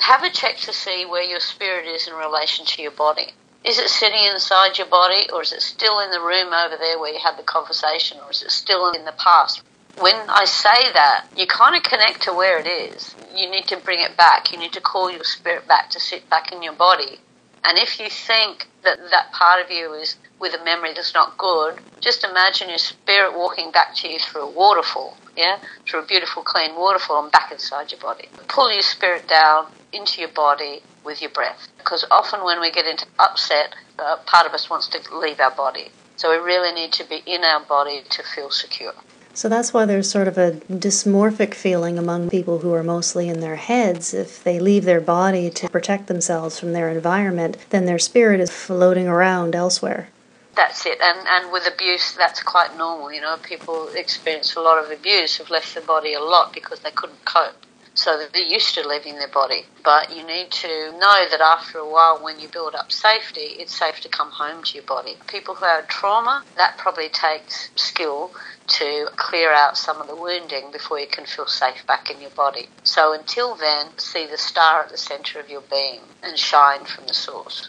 Have 0.00 0.22
a 0.24 0.30
check 0.30 0.58
to 0.58 0.72
see 0.74 1.06
where 1.06 1.22
your 1.22 1.40
spirit 1.40 1.86
is 1.86 2.06
in 2.06 2.14
relation 2.14 2.66
to 2.66 2.82
your 2.82 2.92
body. 2.92 3.28
Is 3.64 3.78
it 3.78 3.88
sitting 3.88 4.22
inside 4.24 4.76
your 4.76 4.88
body, 4.88 5.26
or 5.32 5.42
is 5.42 5.52
it 5.52 5.62
still 5.62 5.98
in 6.00 6.10
the 6.10 6.20
room 6.20 6.52
over 6.52 6.76
there 6.76 6.98
where 6.98 7.12
you 7.12 7.18
had 7.18 7.38
the 7.38 7.42
conversation, 7.42 8.18
or 8.22 8.30
is 8.30 8.42
it 8.42 8.50
still 8.50 8.92
in 8.92 9.06
the 9.06 9.14
past? 9.18 9.62
When 9.96 10.16
I 10.28 10.44
say 10.44 10.92
that, 10.92 11.28
you 11.34 11.46
kind 11.46 11.74
of 11.74 11.82
connect 11.82 12.22
to 12.24 12.34
where 12.34 12.58
it 12.60 12.66
is. 12.66 13.14
You 13.34 13.50
need 13.50 13.66
to 13.68 13.78
bring 13.78 14.00
it 14.00 14.16
back. 14.18 14.52
You 14.52 14.58
need 14.58 14.72
to 14.72 14.80
call 14.80 15.10
your 15.10 15.24
spirit 15.24 15.66
back 15.66 15.88
to 15.90 16.00
sit 16.00 16.28
back 16.28 16.52
in 16.52 16.62
your 16.62 16.74
body. 16.74 17.20
And 17.64 17.78
if 17.78 17.98
you 17.98 18.10
think 18.10 18.68
that 18.82 18.98
that 19.10 19.32
part 19.32 19.64
of 19.64 19.70
you 19.70 19.94
is 19.94 20.16
with 20.38 20.52
a 20.52 20.62
memory 20.62 20.92
that's 20.94 21.14
not 21.14 21.38
good, 21.38 21.76
just 22.02 22.22
imagine 22.22 22.68
your 22.68 22.78
spirit 22.78 23.34
walking 23.34 23.70
back 23.70 23.94
to 23.96 24.08
you 24.08 24.18
through 24.18 24.42
a 24.42 24.50
waterfall, 24.50 25.16
yeah? 25.38 25.56
Through 25.88 26.00
a 26.00 26.06
beautiful, 26.06 26.42
clean 26.42 26.76
waterfall 26.76 27.22
and 27.22 27.32
back 27.32 27.50
inside 27.50 27.92
your 27.92 28.00
body. 28.00 28.28
Pull 28.48 28.70
your 28.70 28.82
spirit 28.82 29.26
down 29.26 29.68
into 29.92 30.20
your 30.20 30.30
body 30.30 30.82
with 31.04 31.20
your 31.20 31.30
breath. 31.30 31.68
Because 31.78 32.04
often 32.10 32.44
when 32.44 32.60
we 32.60 32.70
get 32.70 32.86
into 32.86 33.06
upset, 33.18 33.74
uh, 33.98 34.16
part 34.26 34.46
of 34.46 34.52
us 34.52 34.68
wants 34.70 34.88
to 34.88 35.16
leave 35.16 35.40
our 35.40 35.50
body. 35.50 35.90
So 36.16 36.30
we 36.30 36.36
really 36.36 36.72
need 36.72 36.92
to 36.94 37.04
be 37.04 37.22
in 37.26 37.42
our 37.44 37.60
body 37.60 38.02
to 38.10 38.22
feel 38.22 38.50
secure. 38.50 38.94
So 39.36 39.48
that's 39.48 39.74
why 39.74 39.84
there's 39.84 40.08
sort 40.08 40.28
of 40.28 40.38
a 40.38 40.52
dysmorphic 40.70 41.54
feeling 41.54 41.98
among 41.98 42.30
people 42.30 42.60
who 42.60 42.72
are 42.72 42.84
mostly 42.84 43.28
in 43.28 43.40
their 43.40 43.56
heads. 43.56 44.14
If 44.14 44.44
they 44.44 44.60
leave 44.60 44.84
their 44.84 45.00
body 45.00 45.50
to 45.50 45.68
protect 45.68 46.06
themselves 46.06 46.60
from 46.60 46.72
their 46.72 46.88
environment, 46.88 47.56
then 47.70 47.84
their 47.84 47.98
spirit 47.98 48.38
is 48.38 48.50
floating 48.50 49.08
around 49.08 49.56
elsewhere. 49.56 50.08
That's 50.54 50.86
it. 50.86 50.98
And, 51.02 51.26
and 51.26 51.52
with 51.52 51.66
abuse, 51.66 52.14
that's 52.16 52.44
quite 52.44 52.76
normal. 52.78 53.12
You 53.12 53.22
know, 53.22 53.36
people 53.42 53.88
experience 53.96 54.54
a 54.54 54.60
lot 54.60 54.82
of 54.82 54.92
abuse, 54.92 55.38
have 55.38 55.50
left 55.50 55.74
their 55.74 55.82
body 55.82 56.14
a 56.14 56.20
lot 56.20 56.52
because 56.52 56.78
they 56.80 56.92
couldn't 56.92 57.24
cope. 57.24 57.56
So 57.94 58.26
they're 58.32 58.42
used 58.42 58.74
to 58.74 58.86
leaving 58.86 59.14
their 59.14 59.28
body. 59.28 59.62
But 59.84 60.14
you 60.14 60.26
need 60.26 60.50
to 60.50 60.92
know 60.98 61.26
that 61.30 61.40
after 61.40 61.78
a 61.78 61.88
while, 61.88 62.18
when 62.22 62.40
you 62.40 62.48
build 62.48 62.74
up 62.74 62.90
safety, 62.90 63.56
it's 63.58 63.74
safe 63.74 64.00
to 64.00 64.08
come 64.08 64.30
home 64.30 64.62
to 64.64 64.74
your 64.74 64.84
body. 64.84 65.14
People 65.28 65.54
who 65.54 65.64
have 65.64 65.86
trauma, 65.88 66.42
that 66.56 66.76
probably 66.76 67.08
takes 67.08 67.70
skill 67.76 68.32
to 68.66 69.08
clear 69.16 69.52
out 69.52 69.76
some 69.76 70.00
of 70.00 70.08
the 70.08 70.16
wounding 70.16 70.70
before 70.72 70.98
you 70.98 71.06
can 71.06 71.24
feel 71.24 71.46
safe 71.46 71.86
back 71.86 72.10
in 72.10 72.20
your 72.20 72.30
body. 72.30 72.68
So 72.82 73.12
until 73.12 73.54
then, 73.54 73.88
see 73.96 74.26
the 74.26 74.38
star 74.38 74.82
at 74.82 74.90
the 74.90 74.98
center 74.98 75.38
of 75.38 75.48
your 75.48 75.62
being 75.70 76.00
and 76.22 76.38
shine 76.38 76.84
from 76.84 77.06
the 77.06 77.14
source. 77.14 77.68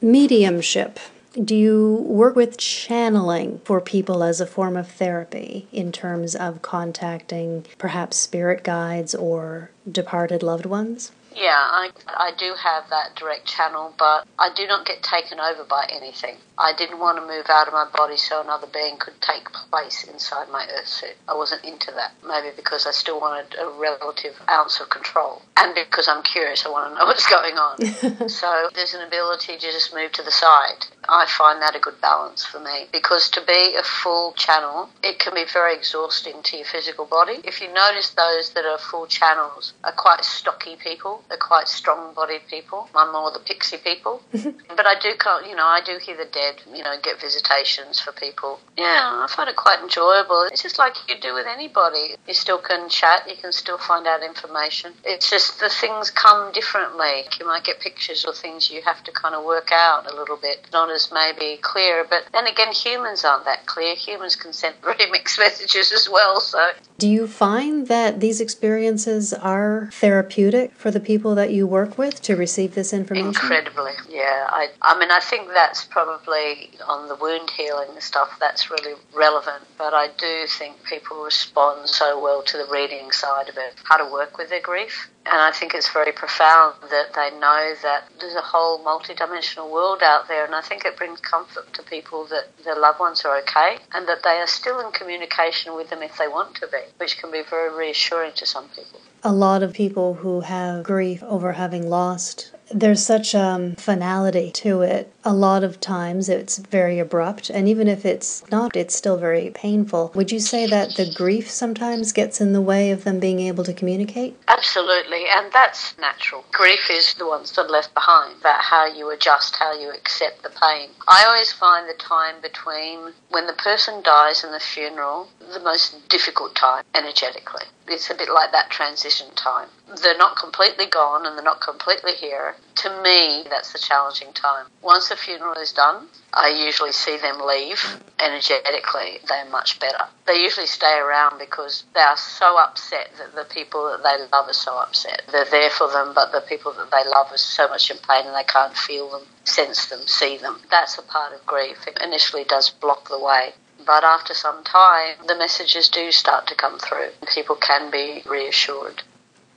Mediumship. 0.00 0.98
Do 1.42 1.54
you 1.54 1.96
work 2.06 2.34
with 2.34 2.56
channeling 2.56 3.60
for 3.64 3.78
people 3.82 4.24
as 4.24 4.40
a 4.40 4.46
form 4.46 4.74
of 4.74 4.88
therapy 4.88 5.68
in 5.70 5.92
terms 5.92 6.34
of 6.34 6.62
contacting 6.62 7.66
perhaps 7.76 8.16
spirit 8.16 8.64
guides 8.64 9.14
or 9.14 9.70
departed 9.90 10.42
loved 10.42 10.64
ones? 10.64 11.12
Yeah, 11.36 11.52
I, 11.52 11.90
I 12.06 12.30
do 12.38 12.54
have 12.54 12.88
that 12.88 13.14
direct 13.14 13.44
channel, 13.44 13.92
but 13.98 14.26
I 14.38 14.48
do 14.56 14.66
not 14.66 14.86
get 14.86 15.02
taken 15.02 15.38
over 15.38 15.64
by 15.64 15.86
anything. 15.92 16.36
I 16.56 16.72
didn't 16.72 16.98
want 16.98 17.18
to 17.18 17.26
move 17.26 17.44
out 17.50 17.68
of 17.68 17.74
my 17.74 17.86
body 17.94 18.16
so 18.16 18.40
another 18.40 18.66
being 18.72 18.96
could 18.96 19.20
take 19.20 19.52
place 19.52 20.04
inside 20.04 20.48
my 20.50 20.66
earth 20.78 20.88
suit. 20.88 21.14
I 21.28 21.34
wasn't 21.34 21.62
into 21.62 21.92
that. 21.92 22.14
Maybe 22.26 22.56
because 22.56 22.86
I 22.86 22.90
still 22.90 23.20
wanted 23.20 23.54
a 23.60 23.68
relative 23.78 24.32
ounce 24.48 24.80
of 24.80 24.88
control. 24.88 25.42
And 25.58 25.74
because 25.74 26.08
I'm 26.08 26.22
curious, 26.22 26.64
I 26.64 26.70
want 26.70 26.90
to 26.90 26.98
know 26.98 27.04
what's 27.10 27.28
going 27.28 27.56
on. 27.58 28.28
so 28.30 28.70
there's 28.74 28.94
an 28.94 29.06
ability 29.06 29.58
to 29.58 29.60
just 29.60 29.94
move 29.94 30.12
to 30.12 30.22
the 30.22 30.32
side. 30.32 30.86
I 31.08 31.26
find 31.26 31.60
that 31.62 31.76
a 31.76 31.80
good 31.80 32.00
balance 32.00 32.44
for 32.44 32.60
me 32.60 32.86
because 32.92 33.28
to 33.30 33.40
be 33.46 33.74
a 33.78 33.82
full 33.82 34.32
channel, 34.32 34.90
it 35.02 35.18
can 35.18 35.34
be 35.34 35.44
very 35.52 35.74
exhausting 35.74 36.42
to 36.42 36.56
your 36.56 36.66
physical 36.66 37.06
body. 37.06 37.40
If 37.44 37.60
you 37.60 37.72
notice 37.72 38.10
those 38.10 38.50
that 38.50 38.64
are 38.64 38.78
full 38.78 39.06
channels 39.06 39.72
are 39.84 39.92
quite 39.92 40.24
stocky 40.24 40.76
people, 40.76 41.22
they're 41.28 41.38
quite 41.38 41.68
strong 41.68 42.14
bodied 42.14 42.46
people. 42.48 42.88
I'm 42.94 43.12
more 43.12 43.30
the 43.30 43.40
pixie 43.40 43.78
people. 43.78 44.22
but 44.32 44.86
I 44.86 44.94
do, 45.00 45.08
you 45.48 45.56
know, 45.56 45.66
I 45.66 45.80
do 45.84 45.98
hear 45.98 46.16
the 46.16 46.30
dead 46.30 46.62
you 46.72 46.82
know, 46.82 46.94
get 47.02 47.20
visitations 47.20 48.00
for 48.00 48.12
people. 48.12 48.60
Yeah, 48.76 49.24
I 49.24 49.26
find 49.28 49.48
it 49.48 49.56
quite 49.56 49.80
enjoyable. 49.80 50.48
It's 50.50 50.62
just 50.62 50.78
like 50.78 50.94
you 51.08 51.16
do 51.20 51.34
with 51.34 51.46
anybody. 51.46 52.16
You 52.26 52.34
still 52.34 52.58
can 52.58 52.88
chat, 52.88 53.28
you 53.28 53.36
can 53.36 53.52
still 53.52 53.78
find 53.78 54.06
out 54.06 54.22
information. 54.22 54.92
It's 55.04 55.30
just 55.30 55.60
the 55.60 55.68
things 55.68 56.10
come 56.10 56.52
differently. 56.52 57.24
You 57.38 57.46
might 57.46 57.64
get 57.64 57.80
pictures 57.80 58.24
or 58.24 58.34
things 58.34 58.70
you 58.70 58.82
have 58.82 59.02
to 59.04 59.12
kind 59.12 59.34
of 59.34 59.44
work 59.44 59.70
out 59.72 60.10
a 60.10 60.14
little 60.14 60.36
bit, 60.36 60.66
not 60.72 60.90
as 60.96 61.12
maybe 61.12 61.58
clear. 61.62 62.04
But 62.08 62.24
then 62.32 62.46
again, 62.46 62.72
humans 62.72 63.24
aren't 63.24 63.44
that 63.44 63.66
clear. 63.66 63.94
Humans 63.94 64.34
can 64.34 64.52
send 64.52 64.74
very 64.82 65.08
mixed 65.10 65.38
messages 65.38 65.92
as 65.92 66.08
well. 66.10 66.40
So, 66.40 66.58
do 66.98 67.08
you 67.08 67.28
find 67.28 67.86
that 67.86 68.20
these 68.20 68.40
experiences 68.40 69.32
are 69.32 69.90
therapeutic 69.92 70.72
for 70.72 70.90
the 70.90 70.98
people 70.98 71.34
that 71.34 71.52
you 71.52 71.66
work 71.66 71.98
with 71.98 72.20
to 72.22 72.34
receive 72.34 72.74
this 72.74 72.92
information? 72.92 73.28
Incredibly, 73.28 73.92
yeah. 74.08 74.46
I, 74.48 74.68
I 74.82 74.98
mean, 74.98 75.10
I 75.10 75.20
think 75.20 75.48
that's 75.48 75.84
probably 75.84 76.70
on 76.88 77.08
the 77.08 77.14
wound 77.16 77.50
healing 77.50 78.00
stuff, 78.00 78.30
that's 78.40 78.70
really 78.70 78.94
relevant. 79.14 79.62
But 79.76 79.92
I 79.92 80.08
do 80.18 80.46
think 80.48 80.82
people 80.84 81.22
respond 81.22 81.88
so 81.88 82.20
well 82.20 82.42
to 82.42 82.56
the 82.56 82.66
reading 82.72 83.12
side 83.12 83.48
of 83.48 83.56
it, 83.58 83.74
how 83.84 83.98
to 83.98 84.10
work 84.10 84.38
with 84.38 84.48
their 84.48 84.62
grief. 84.62 85.10
And 85.30 85.40
I 85.40 85.50
think 85.50 85.74
it's 85.74 85.92
very 85.92 86.12
profound 86.12 86.76
that 86.90 87.14
they 87.14 87.30
know 87.38 87.74
that 87.82 88.08
there's 88.20 88.34
a 88.34 88.40
whole 88.40 88.84
multidimensional 88.84 89.70
world 89.70 90.00
out 90.02 90.28
there. 90.28 90.44
And 90.44 90.54
I 90.54 90.60
think 90.60 90.84
it 90.84 90.96
brings 90.96 91.20
comfort 91.20 91.72
to 91.74 91.82
people 91.82 92.26
that 92.26 92.44
their 92.64 92.78
loved 92.78 93.00
ones 93.00 93.24
are 93.24 93.36
okay 93.38 93.78
and 93.92 94.06
that 94.08 94.22
they 94.22 94.38
are 94.38 94.46
still 94.46 94.78
in 94.80 94.92
communication 94.92 95.74
with 95.74 95.90
them 95.90 96.02
if 96.02 96.16
they 96.16 96.28
want 96.28 96.54
to 96.56 96.68
be, 96.68 96.78
which 96.98 97.18
can 97.18 97.32
be 97.32 97.42
very 97.48 97.76
reassuring 97.76 98.32
to 98.36 98.46
some 98.46 98.68
people. 98.68 99.00
A 99.24 99.32
lot 99.32 99.64
of 99.64 99.72
people 99.72 100.14
who 100.14 100.42
have 100.42 100.84
grief 100.84 101.22
over 101.24 101.52
having 101.52 101.88
lost 101.88 102.52
there's 102.72 103.04
such 103.04 103.34
um, 103.34 103.74
finality 103.76 104.50
to 104.50 104.82
it. 104.82 105.12
A 105.28 105.34
lot 105.34 105.64
of 105.64 105.80
times 105.80 106.28
it's 106.28 106.58
very 106.58 107.00
abrupt, 107.00 107.50
and 107.50 107.66
even 107.66 107.88
if 107.88 108.06
it's 108.06 108.48
not, 108.48 108.76
it's 108.76 108.94
still 108.94 109.16
very 109.16 109.50
painful. 109.50 110.12
Would 110.14 110.30
you 110.30 110.38
say 110.38 110.68
that 110.68 110.94
the 110.94 111.12
grief 111.12 111.50
sometimes 111.50 112.12
gets 112.12 112.40
in 112.40 112.52
the 112.52 112.60
way 112.60 112.92
of 112.92 113.02
them 113.02 113.18
being 113.18 113.40
able 113.40 113.64
to 113.64 113.74
communicate? 113.74 114.38
Absolutely, 114.46 115.24
and 115.28 115.52
that's 115.52 115.98
natural. 115.98 116.44
Grief 116.52 116.88
is 116.88 117.14
the 117.14 117.26
ones 117.26 117.50
that 117.50 117.62
are 117.62 117.68
left 117.68 117.92
behind, 117.92 118.38
about 118.38 118.60
how 118.60 118.86
you 118.86 119.10
adjust, 119.10 119.56
how 119.56 119.76
you 119.76 119.90
accept 119.90 120.44
the 120.44 120.50
pain. 120.50 120.90
I 121.08 121.24
always 121.24 121.52
find 121.52 121.88
the 121.88 121.98
time 121.98 122.40
between 122.40 123.12
when 123.30 123.48
the 123.48 123.52
person 123.54 124.04
dies 124.04 124.44
and 124.44 124.54
the 124.54 124.60
funeral 124.60 125.28
the 125.52 125.60
most 125.60 126.08
difficult 126.08 126.54
time 126.54 126.84
energetically. 126.94 127.64
It's 127.88 128.10
a 128.10 128.14
bit 128.14 128.28
like 128.28 128.52
that 128.52 128.70
transition 128.70 129.28
time. 129.36 129.68
They're 130.02 130.18
not 130.18 130.36
completely 130.36 130.86
gone 130.86 131.24
and 131.24 131.36
they're 131.36 131.44
not 131.44 131.60
completely 131.60 132.12
here. 132.12 132.56
To 132.76 133.02
me, 133.02 133.44
that's 133.48 133.72
the 133.72 133.78
challenging 133.78 134.32
time. 134.32 134.66
Once 134.82 135.10
funeral 135.16 135.54
is 135.54 135.72
done, 135.72 136.08
I 136.32 136.48
usually 136.48 136.92
see 136.92 137.16
them 137.16 137.40
leave 137.40 137.82
energetically. 138.20 139.20
They're 139.26 139.50
much 139.50 139.80
better. 139.80 140.04
They 140.26 140.36
usually 140.36 140.66
stay 140.66 140.98
around 140.98 141.38
because 141.38 141.84
they 141.94 142.00
are 142.00 142.16
so 142.16 142.58
upset 142.58 143.10
that 143.18 143.34
the 143.34 143.44
people 143.52 143.84
that 143.90 144.02
they 144.02 144.24
love 144.36 144.48
are 144.48 144.52
so 144.52 144.76
upset. 144.78 145.22
They're 145.32 145.44
there 145.50 145.70
for 145.70 145.88
them, 145.88 146.12
but 146.14 146.32
the 146.32 146.42
people 146.42 146.72
that 146.74 146.90
they 146.90 147.08
love 147.08 147.32
are 147.32 147.38
so 147.38 147.68
much 147.68 147.90
in 147.90 147.98
pain 147.98 148.26
and 148.26 148.34
they 148.36 148.44
can't 148.44 148.76
feel 148.76 149.10
them, 149.10 149.22
sense 149.44 149.86
them, 149.86 150.06
see 150.06 150.36
them. 150.36 150.60
That's 150.70 150.98
a 150.98 151.02
part 151.02 151.32
of 151.32 151.46
grief. 151.46 151.86
It 151.86 151.98
initially 152.02 152.44
does 152.44 152.70
block 152.70 153.08
the 153.08 153.18
way. 153.18 153.54
But 153.84 154.04
after 154.04 154.34
some 154.34 154.64
time, 154.64 155.16
the 155.26 155.36
messages 155.36 155.88
do 155.88 156.10
start 156.10 156.46
to 156.48 156.54
come 156.54 156.78
through. 156.78 157.10
People 157.32 157.56
can 157.56 157.90
be 157.90 158.22
reassured. 158.26 159.02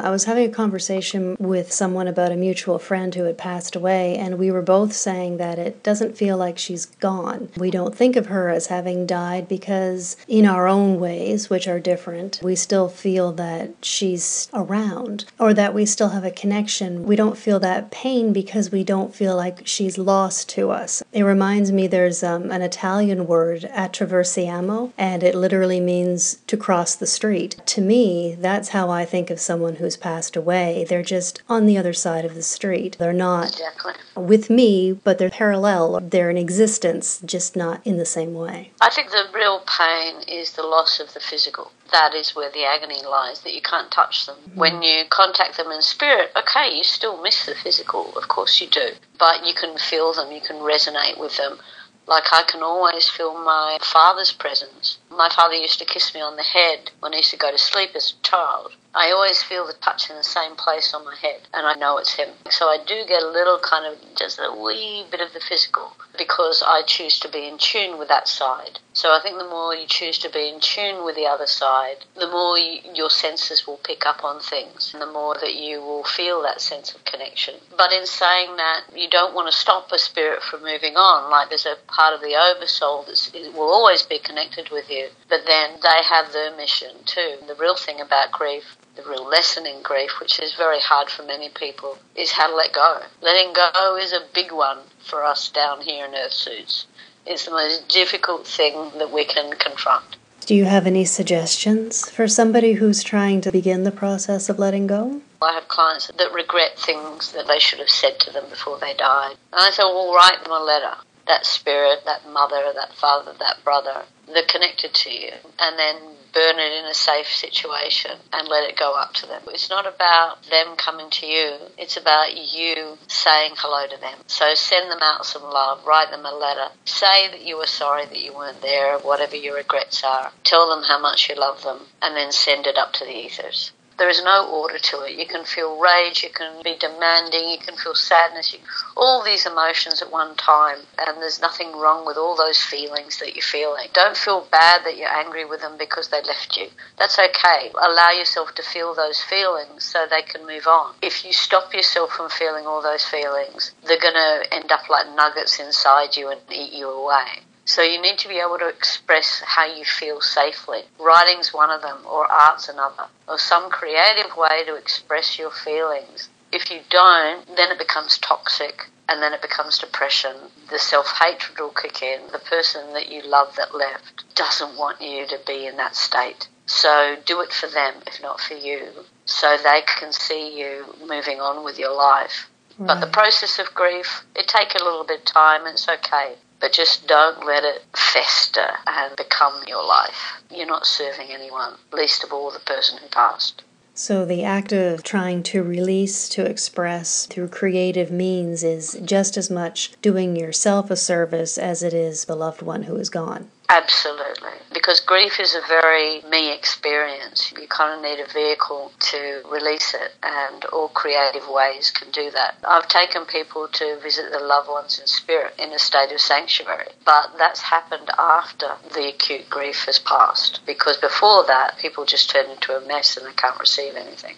I 0.02 0.12
was 0.12 0.24
having 0.24 0.48
a 0.50 0.54
conversation 0.54 1.36
with 1.40 1.74
someone 1.74 2.08
about 2.08 2.32
a 2.32 2.38
mutual 2.38 2.80
friend 2.80 3.14
who 3.14 3.26
had 3.26 3.38
passed 3.38 3.76
away, 3.76 4.16
and 4.16 4.40
we 4.40 4.50
were 4.50 4.62
both 4.62 4.94
saying 4.94 5.38
that 5.38 5.60
it 5.60 5.84
doesn't 5.84 6.18
feel 6.18 6.38
like 6.38 6.58
she's 6.58 6.86
gone. 6.86 7.50
We 7.58 7.70
don't 7.70 7.94
think 7.94 8.16
of 8.16 8.28
her 8.28 8.48
as 8.48 8.68
having 8.68 9.06
died 9.06 9.50
because, 9.50 10.16
in 10.26 10.46
our 10.46 10.70
own 10.70 11.02
ways, 11.02 11.50
which 11.50 11.68
are 11.68 11.82
different, 11.82 12.40
we 12.42 12.56
still 12.56 12.88
feel 12.88 13.34
that 13.34 13.72
she's 13.82 14.48
around 14.54 15.26
or 15.38 15.54
that 15.54 15.74
we 15.74 15.86
still 15.86 16.10
have 16.10 16.24
a 16.24 16.32
connection. 16.32 17.04
We 17.04 17.18
don't 17.18 17.38
feel 17.38 17.60
that 17.60 17.92
pain 17.92 18.32
because 18.32 18.72
we 18.72 18.86
don't 18.86 19.14
feel 19.14 19.36
like 19.36 19.68
she's 19.68 19.98
lost 19.98 20.48
to 20.50 20.72
us. 20.72 21.04
It 21.12 21.24
reminds 21.24 21.74
me 21.74 21.88
there's 21.88 22.24
um, 22.24 22.52
an 22.52 22.62
Italian 22.62 23.28
word, 23.28 23.64
attraversiamo, 23.64 24.94
and 24.98 25.24
it 25.24 25.36
literally 25.36 25.82
means 25.82 26.36
to 26.48 26.56
cross 26.56 26.96
the 26.96 27.06
street. 27.06 27.58
To 27.66 27.82
me, 27.82 28.38
that's 28.40 28.70
how 28.70 28.90
I 28.90 29.04
think 29.04 29.30
of 29.30 29.42
someone 29.42 29.76
who 29.76 29.89
who's 29.90 29.98
passed 29.98 30.36
away. 30.36 30.86
They're 30.88 31.02
just 31.02 31.42
on 31.50 31.66
the 31.66 31.76
other 31.76 31.94
side 31.94 32.24
of 32.24 32.36
the 32.36 32.44
street. 32.44 32.98
They're 33.00 33.12
not 33.12 33.54
exactly. 33.54 33.94
with 34.16 34.48
me, 34.48 34.94
but 34.94 35.18
they're 35.18 35.32
parallel. 35.32 36.00
They're 36.00 36.30
in 36.30 36.38
existence, 36.38 37.20
just 37.26 37.56
not 37.56 37.82
in 37.88 37.98
the 37.98 38.06
same 38.06 38.36
way. 38.36 38.72
I 38.82 38.92
think 38.92 39.10
the 39.10 39.26
real 39.34 39.62
pain 39.66 40.22
is 40.28 40.54
the 40.54 40.62
loss 40.62 41.00
of 41.00 41.16
the 41.16 41.20
physical. 41.20 41.72
That 41.92 42.14
is 42.14 42.36
where 42.36 42.52
the 42.52 42.66
agony 42.66 43.02
lies, 43.02 43.42
that 43.42 43.56
you 43.56 43.64
can't 43.64 43.92
touch 43.92 44.28
them. 44.28 44.36
Mm-hmm. 44.36 44.60
When 44.60 44.84
you 44.84 45.06
contact 45.10 45.58
them 45.58 45.72
in 45.72 45.82
spirit, 45.82 46.30
okay, 46.38 46.78
you 46.78 46.84
still 46.84 47.20
miss 47.24 47.48
the 47.48 47.56
physical, 47.56 48.16
of 48.16 48.28
course 48.28 48.62
you 48.62 48.68
do, 48.68 48.90
but 49.18 49.44
you 49.44 49.56
can 49.56 49.76
feel 49.80 50.14
them, 50.14 50.32
you 50.32 50.42
can 50.42 50.58
resonate 50.58 51.20
with 51.20 51.36
them. 51.38 51.58
Like 52.06 52.26
I 52.32 52.42
can 52.44 52.64
always 52.64 53.08
feel 53.08 53.36
my 53.36 53.78
father's 53.82 54.32
presence. 54.32 54.98
My 55.12 55.30
father 55.30 55.54
used 55.54 55.78
to 55.78 55.86
kiss 55.86 56.14
me 56.16 56.22
on 56.22 56.38
the 56.38 56.44
head 56.44 56.90
when 57.00 57.14
I 57.14 57.18
used 57.18 57.30
to 57.32 57.38
go 57.38 57.52
to 57.52 57.58
sleep 57.58 57.92
as 57.96 58.14
a 58.14 58.28
child. 58.28 58.72
I 58.96 59.12
always 59.12 59.44
feel 59.44 59.68
the 59.68 59.74
touch 59.74 60.10
in 60.10 60.16
the 60.16 60.24
same 60.24 60.56
place 60.56 60.96
on 60.96 61.06
my 61.06 61.16
head, 61.16 61.42
and 61.54 61.68
I 61.68 61.76
know 61.76 62.00
it's 62.00 62.16
him. 62.16 62.30
So 62.50 62.66
I 62.66 62.80
do 62.84 63.06
get 63.08 63.22
a 63.22 63.30
little 63.30 63.60
kind 63.60 63.86
of 63.86 64.00
just 64.16 64.40
a 64.40 64.52
wee 64.52 65.06
bit 65.12 65.22
of 65.22 65.32
the 65.32 65.40
physical 65.40 65.96
because 66.18 66.64
I 66.66 66.82
choose 66.82 67.20
to 67.20 67.30
be 67.30 67.48
in 67.48 67.60
tune 67.60 68.00
with 68.00 68.08
that 68.08 68.28
side. 68.28 68.80
So 68.94 69.10
I 69.12 69.20
think 69.22 69.38
the 69.38 69.48
more 69.48 69.76
you 69.76 69.86
choose 69.88 70.18
to 70.20 70.30
be 70.30 70.50
in 70.50 70.60
tune 70.60 71.06
with 71.06 71.16
the 71.16 71.28
other 71.28 71.46
side, 71.46 72.06
the 72.16 72.28
more 72.28 72.58
you, 72.58 72.82
your 72.96 73.12
senses 73.12 73.68
will 73.68 73.78
pick 73.78 74.08
up 74.08 74.24
on 74.24 74.42
things, 74.42 74.92
and 74.92 75.02
the 75.02 75.12
more 75.12 75.36
that 75.36 75.54
you 75.54 75.80
will 75.82 76.04
feel 76.04 76.42
that 76.42 76.60
sense 76.60 76.94
of 76.96 77.06
connection. 77.06 77.56
But 77.78 77.94
in 77.94 78.08
saying 78.08 78.58
that, 78.58 78.86
you 78.96 79.08
don't 79.08 79.36
want 79.36 79.52
to 79.52 79.58
stop 79.58 79.92
a 79.92 80.00
spirit 80.00 80.42
from 80.42 80.64
moving 80.64 80.96
on. 80.98 81.30
Like 81.30 81.50
there's 81.50 81.68
a 81.68 81.78
part 81.88 82.16
of 82.16 82.22
the 82.22 82.36
oversoul 82.36 83.04
that 83.04 83.54
will 83.54 83.72
always 83.72 84.02
be 84.02 84.18
connected 84.18 84.70
with 84.72 84.90
you, 84.90 85.10
but 85.30 85.46
then 85.46 85.76
they 85.82 86.04
have 86.10 86.34
their 86.34 86.56
mission 86.58 86.96
too. 87.06 87.38
The 87.48 87.56
real 87.56 87.76
thing 87.76 88.02
about 88.02 88.32
grief 88.32 88.79
the 89.04 89.10
real 89.10 89.28
lesson 89.28 89.66
in 89.66 89.82
grief, 89.82 90.12
which 90.20 90.40
is 90.40 90.56
very 90.56 90.80
hard 90.80 91.10
for 91.10 91.24
many 91.24 91.50
people, 91.50 91.98
is 92.16 92.32
how 92.32 92.48
to 92.48 92.56
let 92.56 92.74
go. 92.74 93.02
Letting 93.22 93.54
go 93.54 93.98
is 93.98 94.14
a 94.14 94.26
big 94.34 94.52
one 94.52 94.80
for 95.00 95.24
us 95.24 95.50
down 95.50 95.82
here 95.82 96.06
in 96.06 96.16
Earth 96.16 96.34
Suits. 96.34 96.86
It's 97.26 97.46
the 97.46 97.52
most 97.52 97.88
difficult 97.88 98.48
thing 98.48 98.92
that 98.98 99.12
we 99.12 99.26
can 99.26 99.52
confront. 99.58 100.18
Do 100.46 100.56
you 100.56 100.66
have 100.66 100.88
any 100.88 101.06
suggestions 101.06 102.10
for 102.10 102.28
somebody 102.28 102.74
who's 102.74 103.04
trying 103.04 103.42
to 103.42 103.52
begin 103.52 103.84
the 103.84 103.92
process 103.92 104.50
of 104.50 104.58
letting 104.58 104.88
go? 104.88 105.22
I 105.42 105.54
have 105.54 105.68
clients 105.68 106.08
that 106.18 106.34
regret 106.34 106.78
things 106.78 107.32
that 107.34 107.48
they 107.48 107.60
should 107.60 107.80
have 107.80 107.90
said 107.90 108.20
to 108.22 108.32
them 108.32 108.46
before 108.50 108.80
they 108.80 108.96
died. 108.96 109.36
And 109.54 109.62
I 109.62 109.70
say, 109.70 109.84
well, 109.84 110.14
write 110.14 110.44
them 110.44 110.52
a 110.52 110.60
letter. 110.60 110.96
That 111.28 111.46
spirit, 111.46 112.00
that 112.06 112.28
mother, 112.30 112.72
that 112.74 112.94
father, 112.96 113.34
that 113.38 113.64
brother, 113.64 114.04
they're 114.26 114.44
connected 114.48 114.94
to 114.96 115.12
you. 115.12 115.32
And 115.60 115.78
then 115.78 115.96
burn 116.34 116.60
it 116.60 116.72
in 116.72 116.86
a 116.86 116.94
safe 116.94 117.28
situation 117.28 118.12
and 118.34 118.48
let 118.48 118.70
it 118.70 118.78
go 118.78 118.94
up 118.94 119.14
to 119.16 119.26
them. 119.26 119.42
It's 119.48 119.70
not 119.70 119.88
about 119.88 120.44
them 120.50 120.76
coming 120.76 121.10
to 121.10 121.26
you, 121.26 121.56
it's 121.78 121.98
about 121.98 122.36
you 122.36 122.98
saying 123.08 123.54
hello 123.58 123.88
to 123.88 124.00
them. 124.00 124.20
So 124.28 124.54
send 124.54 124.92
them 124.92 125.02
out 125.02 125.26
some 125.26 125.44
love, 125.44 125.86
write 125.86 126.12
them 126.12 126.26
a 126.26 126.32
letter, 126.32 126.70
say 126.86 127.30
that 127.30 127.42
you 127.42 127.58
were 127.58 127.68
sorry 127.68 128.06
that 128.06 128.20
you 128.20 128.34
weren't 128.34 128.62
there, 128.62 129.00
whatever 129.00 129.36
your 129.36 129.56
regrets 129.56 130.04
are. 130.04 130.32
Tell 130.44 130.70
them 130.70 130.84
how 130.84 131.00
much 131.00 131.30
you 131.30 131.36
love 131.36 131.64
them, 131.64 131.80
and 132.02 132.16
then 132.16 132.32
send 132.32 132.68
it 132.68 132.78
up 132.78 132.94
to 132.94 133.06
the 133.06 133.26
ethers. 133.26 133.72
There 134.00 134.10
is 134.10 134.24
no 134.24 134.48
order 134.50 134.80
to 134.80 135.02
it. 135.02 135.20
You 135.20 135.26
can 135.26 135.44
feel 135.44 135.78
rage, 135.78 136.24
you 136.24 136.30
can 136.30 136.64
be 136.64 136.78
demanding, 136.78 137.50
you 137.50 137.58
can 137.58 137.76
feel 137.76 137.94
sadness, 137.94 138.54
you, 138.54 138.60
all 138.96 139.22
these 139.22 139.46
emotions 139.46 140.02
at 140.02 140.10
one 140.10 140.36
time, 140.36 140.80
and 140.98 141.18
there's 141.22 141.42
nothing 141.42 141.74
wrong 141.74 142.06
with 142.06 142.16
all 142.16 142.38
those 142.38 142.64
feelings 142.64 143.20
that 143.20 143.36
you're 143.36 143.44
feeling. 143.44 143.90
Don't 143.92 144.16
feel 144.16 144.48
bad 144.50 144.86
that 144.86 144.96
you're 144.96 145.14
angry 145.14 145.44
with 145.44 145.60
them 145.60 145.78
because 145.78 146.08
they 146.08 146.22
left 146.22 146.56
you. 146.56 146.70
That's 146.98 147.20
okay. 147.20 147.72
Allow 147.76 148.12
yourself 148.12 148.56
to 148.56 148.64
feel 148.64 148.96
those 148.96 149.22
feelings 149.22 149.84
so 149.84 150.06
they 150.10 150.22
can 150.22 150.48
move 150.48 150.66
on. 150.66 150.96
If 151.02 151.26
you 151.26 151.34
stop 151.34 151.74
yourself 151.74 152.12
from 152.12 152.30
feeling 152.30 152.66
all 152.66 152.82
those 152.82 153.04
feelings, 153.04 153.74
they're 153.86 154.00
going 154.00 154.14
to 154.14 154.54
end 154.54 154.72
up 154.72 154.90
like 154.90 155.14
nuggets 155.14 155.60
inside 155.60 156.16
you 156.16 156.30
and 156.30 156.40
eat 156.50 156.72
you 156.72 156.90
away. 156.90 157.44
So 157.70 157.84
you 157.84 158.02
need 158.02 158.18
to 158.18 158.28
be 158.28 158.40
able 158.40 158.58
to 158.58 158.68
express 158.68 159.44
how 159.46 159.64
you 159.64 159.86
feel 159.86 160.22
safely. 160.22 160.86
Writing's 160.98 161.54
one 161.54 161.70
of 161.70 161.84
them, 161.84 162.00
or 162.04 162.26
art's 162.26 162.68
another, 162.68 163.06
or 163.28 163.38
some 163.38 163.70
creative 163.70 164.36
way 164.36 164.64
to 164.66 164.74
express 164.74 165.38
your 165.38 165.52
feelings. 165.52 166.30
If 166.52 166.72
you 166.72 166.80
don't, 166.90 167.46
then 167.56 167.70
it 167.70 167.78
becomes 167.78 168.18
toxic 168.18 168.88
and 169.08 169.22
then 169.22 169.34
it 169.34 169.44
becomes 169.44 169.78
depression. 169.78 170.36
The 170.72 170.80
self 170.80 171.14
hatred 171.22 171.60
will 171.60 171.70
kick 171.70 172.02
in. 172.02 172.22
The 172.32 172.40
person 172.40 172.92
that 172.94 173.12
you 173.12 173.22
love 173.22 173.56
that 173.58 173.76
left 173.76 174.24
doesn't 174.34 174.76
want 174.76 175.00
you 175.00 175.28
to 175.28 175.40
be 175.46 175.68
in 175.68 175.78
that 175.78 175.96
state. 175.96 176.48
So 176.66 177.18
do 177.24 177.40
it 177.42 177.54
for 177.54 177.68
them, 177.68 178.02
if 178.08 178.20
not 178.20 178.42
for 178.42 178.56
you, 178.56 179.06
so 179.26 179.58
they 179.58 179.84
can 179.86 180.12
see 180.12 180.58
you 180.60 180.86
moving 181.08 181.40
on 181.40 181.64
with 181.64 181.78
your 181.78 181.94
life. 181.94 182.50
But 182.80 183.00
the 183.00 183.06
hmm. 183.06 183.12
process 183.12 183.60
of 183.60 183.76
grief, 183.76 184.26
it 184.36 184.48
takes 184.48 184.74
a 184.74 184.84
little 184.84 185.04
bit 185.04 185.20
of 185.20 185.26
time, 185.26 185.68
and 185.68 185.74
it's 185.74 185.88
okay 185.88 186.34
but 186.60 186.74
just 186.74 187.08
don't 187.08 187.46
let 187.46 187.64
it 187.64 187.84
fester 187.96 188.68
and 188.86 189.16
become 189.16 189.64
your 189.68 189.86
life. 189.86 190.42
You're 190.52 190.68
not 190.68 190.86
serving 190.86 191.28
anyone, 191.32 191.76
least 191.92 192.24
of 192.24 192.34
all 192.34 192.52
the 192.52 192.60
person 192.60 192.98
who 192.98 193.08
passed. 193.08 193.64
So, 193.94 194.24
the 194.24 194.46
act 194.46 194.72
of 194.72 195.04
trying 195.04 195.44
to 195.44 195.62
release, 195.62 196.30
to 196.30 196.46
express 196.46 197.26
through 197.26 197.50
creative 197.50 198.12
means 198.12 198.64
is 198.64 198.98
just 199.04 199.36
as 199.36 199.50
much 199.50 199.92
doing 200.02 200.38
yourself 200.38 200.90
a 200.90 200.96
service 200.96 201.58
as 201.58 201.84
it 201.84 201.94
is 201.94 202.24
the 202.26 202.36
loved 202.36 202.62
one 202.62 202.84
who 202.84 202.96
is 202.96 203.10
gone. 203.10 203.52
Absolutely. 203.72 204.58
Because 204.74 205.00
grief 205.00 205.40
is 205.40 205.54
a 205.54 205.62
very 205.68 206.24
me 206.24 206.52
experience. 206.52 207.54
You 207.56 207.68
kind 207.68 207.94
of 207.94 208.02
need 208.02 208.20
a 208.20 208.34
vehicle 208.34 208.92
to 209.12 209.44
release 209.52 209.94
it, 209.94 210.16
and 210.24 210.66
all 210.66 210.88
creative 210.88 211.48
ways 211.48 211.92
can 211.92 212.10
do 212.10 212.32
that. 212.32 212.58
I've 212.68 212.88
taken 212.88 213.26
people 213.26 213.68
to 213.68 214.00
visit 214.02 214.32
their 214.32 214.42
loved 214.42 214.70
ones 214.70 214.98
in 214.98 215.06
spirit 215.06 215.54
in 215.60 215.72
a 215.72 215.78
state 215.78 216.12
of 216.12 216.20
sanctuary, 216.20 216.88
but 217.06 217.38
that's 217.38 217.62
happened 217.62 218.10
after 218.18 218.72
the 218.96 219.08
acute 219.08 219.48
grief 219.52 219.86
has 219.86 220.00
passed. 220.00 220.62
Because 220.66 220.98
before 220.98 221.46
that, 221.46 221.78
people 221.78 222.06
just 222.06 222.32
turn 222.32 222.50
into 222.50 222.76
a 222.76 222.82
mess 222.88 223.18
and 223.18 223.28
they 223.28 223.34
can't 223.34 223.60
receive 223.60 223.96
anything. 223.96 224.36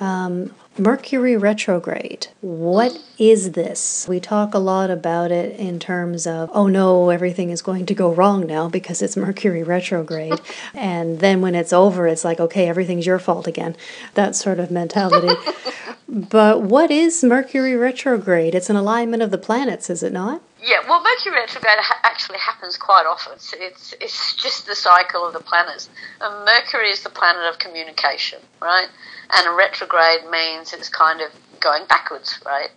Um, 0.00 0.54
Mercury 0.76 1.36
retrograde. 1.36 2.26
What 2.40 2.98
is 3.16 3.52
this? 3.52 4.06
We 4.08 4.18
talk 4.18 4.54
a 4.54 4.58
lot 4.58 4.90
about 4.90 5.30
it 5.30 5.56
in 5.56 5.78
terms 5.78 6.26
of, 6.26 6.50
oh 6.52 6.66
no, 6.66 7.10
everything 7.10 7.50
is 7.50 7.62
going 7.62 7.86
to 7.86 7.94
go 7.94 8.12
wrong 8.12 8.44
now 8.44 8.68
because 8.68 9.00
it's 9.00 9.16
Mercury 9.16 9.62
retrograde. 9.62 10.40
and 10.74 11.20
then 11.20 11.40
when 11.40 11.54
it's 11.54 11.72
over, 11.72 12.08
it's 12.08 12.24
like, 12.24 12.40
okay, 12.40 12.68
everything's 12.68 13.06
your 13.06 13.20
fault 13.20 13.46
again. 13.46 13.76
That 14.14 14.34
sort 14.34 14.58
of 14.58 14.72
mentality. 14.72 15.36
but 16.08 16.62
what 16.62 16.90
is 16.90 17.22
Mercury 17.22 17.76
retrograde? 17.76 18.56
It's 18.56 18.68
an 18.68 18.74
alignment 18.74 19.22
of 19.22 19.30
the 19.30 19.38
planets, 19.38 19.88
is 19.88 20.02
it 20.02 20.12
not? 20.12 20.42
Yeah, 20.60 20.80
well, 20.88 21.04
Mercury 21.04 21.36
retrograde 21.36 21.78
ha- 21.78 22.00
actually 22.02 22.38
happens 22.38 22.76
quite 22.76 23.06
often. 23.06 23.34
It's, 23.34 23.54
it's, 23.56 23.94
it's 24.00 24.34
just 24.34 24.66
the 24.66 24.74
cycle 24.74 25.24
of 25.24 25.34
the 25.34 25.40
planets. 25.40 25.88
And 26.20 26.44
Mercury 26.44 26.90
is 26.90 27.04
the 27.04 27.10
planet 27.10 27.44
of 27.44 27.60
communication, 27.60 28.40
right? 28.60 28.88
and 29.32 29.46
a 29.46 29.50
retrograde 29.52 30.30
means 30.30 30.63
it's 30.72 30.88
kind 30.88 31.20
of 31.20 31.30
going 31.60 31.86
backwards, 31.86 32.40
right? 32.44 32.70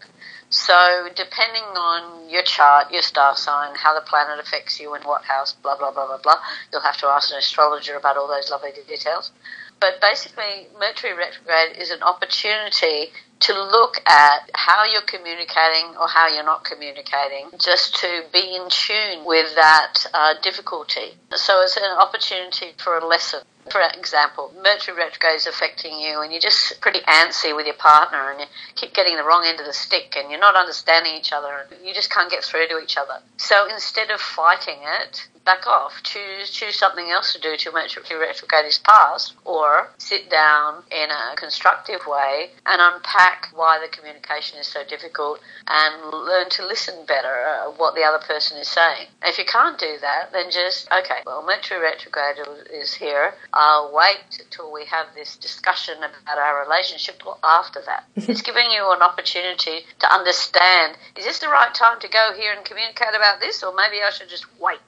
So, 0.50 1.10
depending 1.14 1.64
on 1.76 2.30
your 2.30 2.44
chart, 2.44 2.92
your 2.92 3.02
star 3.02 3.36
sign, 3.36 3.76
how 3.76 3.94
the 3.94 4.06
planet 4.06 4.40
affects 4.40 4.80
you 4.80 4.96
in 4.96 5.02
what 5.02 5.24
house, 5.26 5.52
blah, 5.52 5.78
blah, 5.78 5.92
blah, 5.92 6.08
blah, 6.08 6.20
blah, 6.24 6.40
you'll 6.72 6.82
have 6.82 6.98
to 6.98 7.08
ask 7.08 7.32
an 7.32 7.38
astrologer 7.38 7.98
about 7.98 8.16
all 8.16 8.30
those 8.30 8.50
lovely 8.50 8.72
details. 8.88 9.32
But 9.82 10.00
basically, 10.02 10.68
Mercury 10.80 11.14
retrograde 11.14 11.78
is 11.78 11.92
an 11.92 12.02
opportunity 12.02 13.12
to 13.42 13.54
look 13.54 13.98
at 14.08 14.50
how 14.56 14.86
you're 14.86 15.02
communicating 15.02 15.96
or 16.00 16.08
how 16.08 16.28
you're 16.30 16.46
not 16.46 16.64
communicating, 16.64 17.52
just 17.60 17.96
to 17.98 18.24
be 18.32 18.56
in 18.56 18.70
tune 18.70 19.26
with 19.26 19.54
that 19.56 20.06
uh, 20.14 20.36
difficulty. 20.42 21.18
So, 21.36 21.62
it's 21.62 21.76
an 21.76 21.84
opportunity 22.00 22.72
for 22.78 22.98
a 22.98 23.06
lesson. 23.06 23.42
For 23.70 23.82
example, 23.98 24.54
Mercury 24.64 24.98
retrograde 24.98 25.36
is 25.36 25.48
affecting 25.48 26.00
you 26.00 26.22
and 26.22 26.32
you're 26.32 26.42
just 26.42 26.80
pretty 26.82 27.00
antsy 27.02 27.56
with 27.56 27.66
your 27.66 27.76
partner 27.76 28.32
and 28.32 28.42
you 28.42 28.46
keep 28.76 28.94
getting 28.94 29.18
the 29.18 29.24
wrong 29.24 29.44
end 29.46 29.60
of 29.60 29.66
the 29.66 29.74
stick 29.74 30.16
and 30.18 30.32
you're 30.32 30.40
not 30.40 30.56
understanding 30.56 31.14
each 31.16 31.34
other 31.34 31.68
and 31.72 31.86
you 31.86 31.94
just 31.94 32.12
can't 32.12 32.32
get 32.32 32.44
through 32.44 32.68
to 32.68 32.80
each 32.80 32.98
other. 32.98 33.20
So 33.38 33.68
instead 33.68 34.10
of 34.12 34.22
fighting 34.22 34.80
it, 35.02 35.28
back 35.48 35.66
off. 35.66 36.04
Choose 36.04 36.52
choose 36.52 36.76
something 36.76 37.10
else 37.10 37.32
to 37.32 37.40
do 37.40 37.56
till 37.56 37.72
Mercury 37.72 38.20
retrograde 38.20 38.66
his 38.66 38.80
past, 38.80 39.34
or 39.46 39.90
sit 39.98 40.30
down 40.30 40.84
in 40.92 41.10
a 41.10 41.36
constructive 41.38 42.02
way 42.06 42.52
and 42.66 42.82
unpack 42.82 43.48
why 43.56 43.80
the 43.80 43.88
communication 43.88 44.60
is 44.60 44.68
so 44.68 44.84
difficult 44.84 45.40
and 45.66 46.12
learn 46.12 46.50
to 46.50 46.66
listen 46.66 47.06
better 47.08 47.48
uh, 47.48 47.72
what 47.72 47.96
the 47.96 48.04
other 48.04 48.20
person 48.28 48.58
is 48.58 48.68
saying. 48.68 49.08
If 49.24 49.38
you 49.38 49.46
can't 49.46 49.80
do 49.80 49.96
that, 50.02 50.34
then 50.34 50.52
just 50.52 50.92
okay. 50.92 51.24
Well, 51.26 51.44
Mercury 51.46 51.80
retrograde 51.80 52.38
is 52.70 52.94
here. 52.94 53.34
I'll 53.54 53.92
wait 53.96 54.44
till 54.52 54.72
we 54.72 54.84
have 54.86 55.08
this 55.16 55.38
discussion 55.38 55.96
about 56.00 56.38
our 56.38 56.62
relationship 56.62 57.26
or 57.26 57.38
after 57.42 57.82
that. 57.86 58.04
it's 58.18 58.42
giving 58.42 58.70
you 58.70 58.92
an 58.92 59.02
opportunity 59.02 59.88
to 60.00 60.14
understand: 60.14 60.98
is 61.16 61.24
this 61.24 61.40
the 61.40 61.48
right 61.48 61.74
time 61.74 62.02
to 62.02 62.10
go 62.10 62.34
here 62.36 62.52
and 62.52 62.66
communicate 62.66 63.16
about 63.16 63.40
this, 63.40 63.64
or 63.64 63.74
maybe 63.74 64.04
I 64.04 64.10
should 64.10 64.28
just 64.28 64.46
wait? 64.60 64.80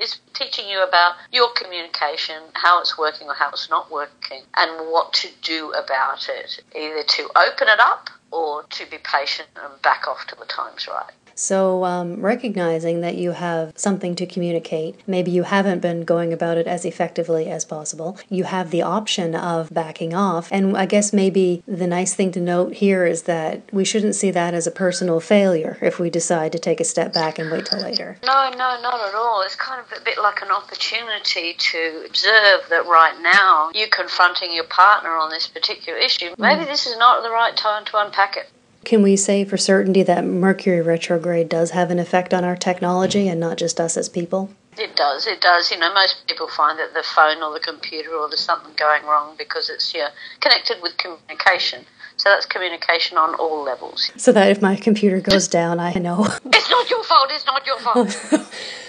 Is 0.00 0.18
teaching 0.34 0.68
you 0.68 0.82
about 0.82 1.14
your 1.32 1.48
communication, 1.54 2.42
how 2.54 2.80
it's 2.80 2.96
working 2.98 3.28
or 3.28 3.34
how 3.34 3.50
it's 3.50 3.68
not 3.68 3.90
working, 3.90 4.42
and 4.56 4.90
what 4.90 5.12
to 5.14 5.28
do 5.42 5.72
about 5.72 6.28
it. 6.28 6.60
Either 6.76 7.02
to 7.02 7.30
open 7.36 7.68
it 7.68 7.80
up 7.80 8.10
or 8.30 8.62
to 8.64 8.86
be 8.90 8.98
patient 8.98 9.48
and 9.56 9.82
back 9.82 10.06
off 10.06 10.26
till 10.26 10.38
the 10.38 10.46
time's 10.46 10.86
right. 10.88 11.12
So, 11.38 11.84
um, 11.84 12.20
recognizing 12.20 13.00
that 13.02 13.14
you 13.14 13.30
have 13.30 13.72
something 13.76 14.16
to 14.16 14.26
communicate, 14.26 14.96
maybe 15.06 15.30
you 15.30 15.44
haven't 15.44 15.78
been 15.78 16.04
going 16.04 16.32
about 16.32 16.58
it 16.58 16.66
as 16.66 16.84
effectively 16.84 17.48
as 17.48 17.64
possible, 17.64 18.18
you 18.28 18.42
have 18.42 18.72
the 18.72 18.82
option 18.82 19.36
of 19.36 19.72
backing 19.72 20.14
off. 20.14 20.48
And 20.50 20.76
I 20.76 20.84
guess 20.84 21.12
maybe 21.12 21.62
the 21.64 21.86
nice 21.86 22.12
thing 22.12 22.32
to 22.32 22.40
note 22.40 22.74
here 22.74 23.06
is 23.06 23.22
that 23.22 23.62
we 23.72 23.84
shouldn't 23.84 24.16
see 24.16 24.32
that 24.32 24.52
as 24.52 24.66
a 24.66 24.72
personal 24.72 25.20
failure 25.20 25.78
if 25.80 26.00
we 26.00 26.10
decide 26.10 26.50
to 26.52 26.58
take 26.58 26.80
a 26.80 26.84
step 26.84 27.12
back 27.12 27.38
and 27.38 27.52
wait 27.52 27.66
till 27.66 27.80
later. 27.80 28.18
No, 28.24 28.50
no, 28.50 28.80
not 28.82 29.08
at 29.08 29.14
all. 29.14 29.42
It's 29.42 29.54
kind 29.54 29.80
of 29.80 29.96
a 29.96 30.04
bit 30.04 30.18
like 30.18 30.42
an 30.42 30.50
opportunity 30.50 31.54
to 31.54 32.02
observe 32.04 32.62
that 32.68 32.84
right 32.86 33.16
now 33.22 33.70
you're 33.74 33.86
confronting 33.86 34.52
your 34.52 34.64
partner 34.64 35.10
on 35.10 35.30
this 35.30 35.46
particular 35.46 36.00
issue. 36.00 36.34
Maybe 36.36 36.64
mm. 36.64 36.66
this 36.66 36.88
is 36.88 36.98
not 36.98 37.22
the 37.22 37.30
right 37.30 37.56
time 37.56 37.84
to 37.84 37.98
unpack 38.04 38.36
it. 38.36 38.50
Can 38.84 39.02
we 39.02 39.16
say 39.16 39.44
for 39.44 39.56
certainty 39.56 40.02
that 40.04 40.24
Mercury 40.24 40.80
retrograde 40.80 41.48
does 41.48 41.72
have 41.72 41.90
an 41.90 41.98
effect 41.98 42.32
on 42.32 42.44
our 42.44 42.56
technology 42.56 43.28
and 43.28 43.38
not 43.38 43.58
just 43.58 43.80
us 43.80 43.96
as 43.96 44.08
people? 44.08 44.50
It 44.78 44.94
does. 44.94 45.26
It 45.26 45.40
does. 45.40 45.70
You 45.70 45.78
know, 45.78 45.92
most 45.92 46.26
people 46.28 46.48
find 46.48 46.78
that 46.78 46.94
the 46.94 47.02
phone 47.02 47.42
or 47.42 47.52
the 47.52 47.60
computer 47.60 48.10
or 48.10 48.28
there's 48.28 48.40
something 48.40 48.72
going 48.76 49.04
wrong 49.04 49.34
because 49.36 49.68
it's 49.68 49.92
yeah, 49.94 50.10
connected 50.40 50.78
with 50.82 50.96
communication. 50.96 51.84
So 52.16 52.30
that's 52.30 52.46
communication 52.46 53.18
on 53.18 53.34
all 53.34 53.62
levels. 53.62 54.10
So 54.16 54.32
that 54.32 54.50
if 54.50 54.62
my 54.62 54.76
computer 54.76 55.20
goes 55.20 55.48
down, 55.48 55.80
I 55.80 55.92
know. 55.94 56.26
It's 56.46 56.70
not 56.70 56.90
your 56.90 57.04
fault. 57.04 57.30
It's 57.30 57.46
not 57.46 57.66
your 57.66 57.78
fault. 57.78 58.50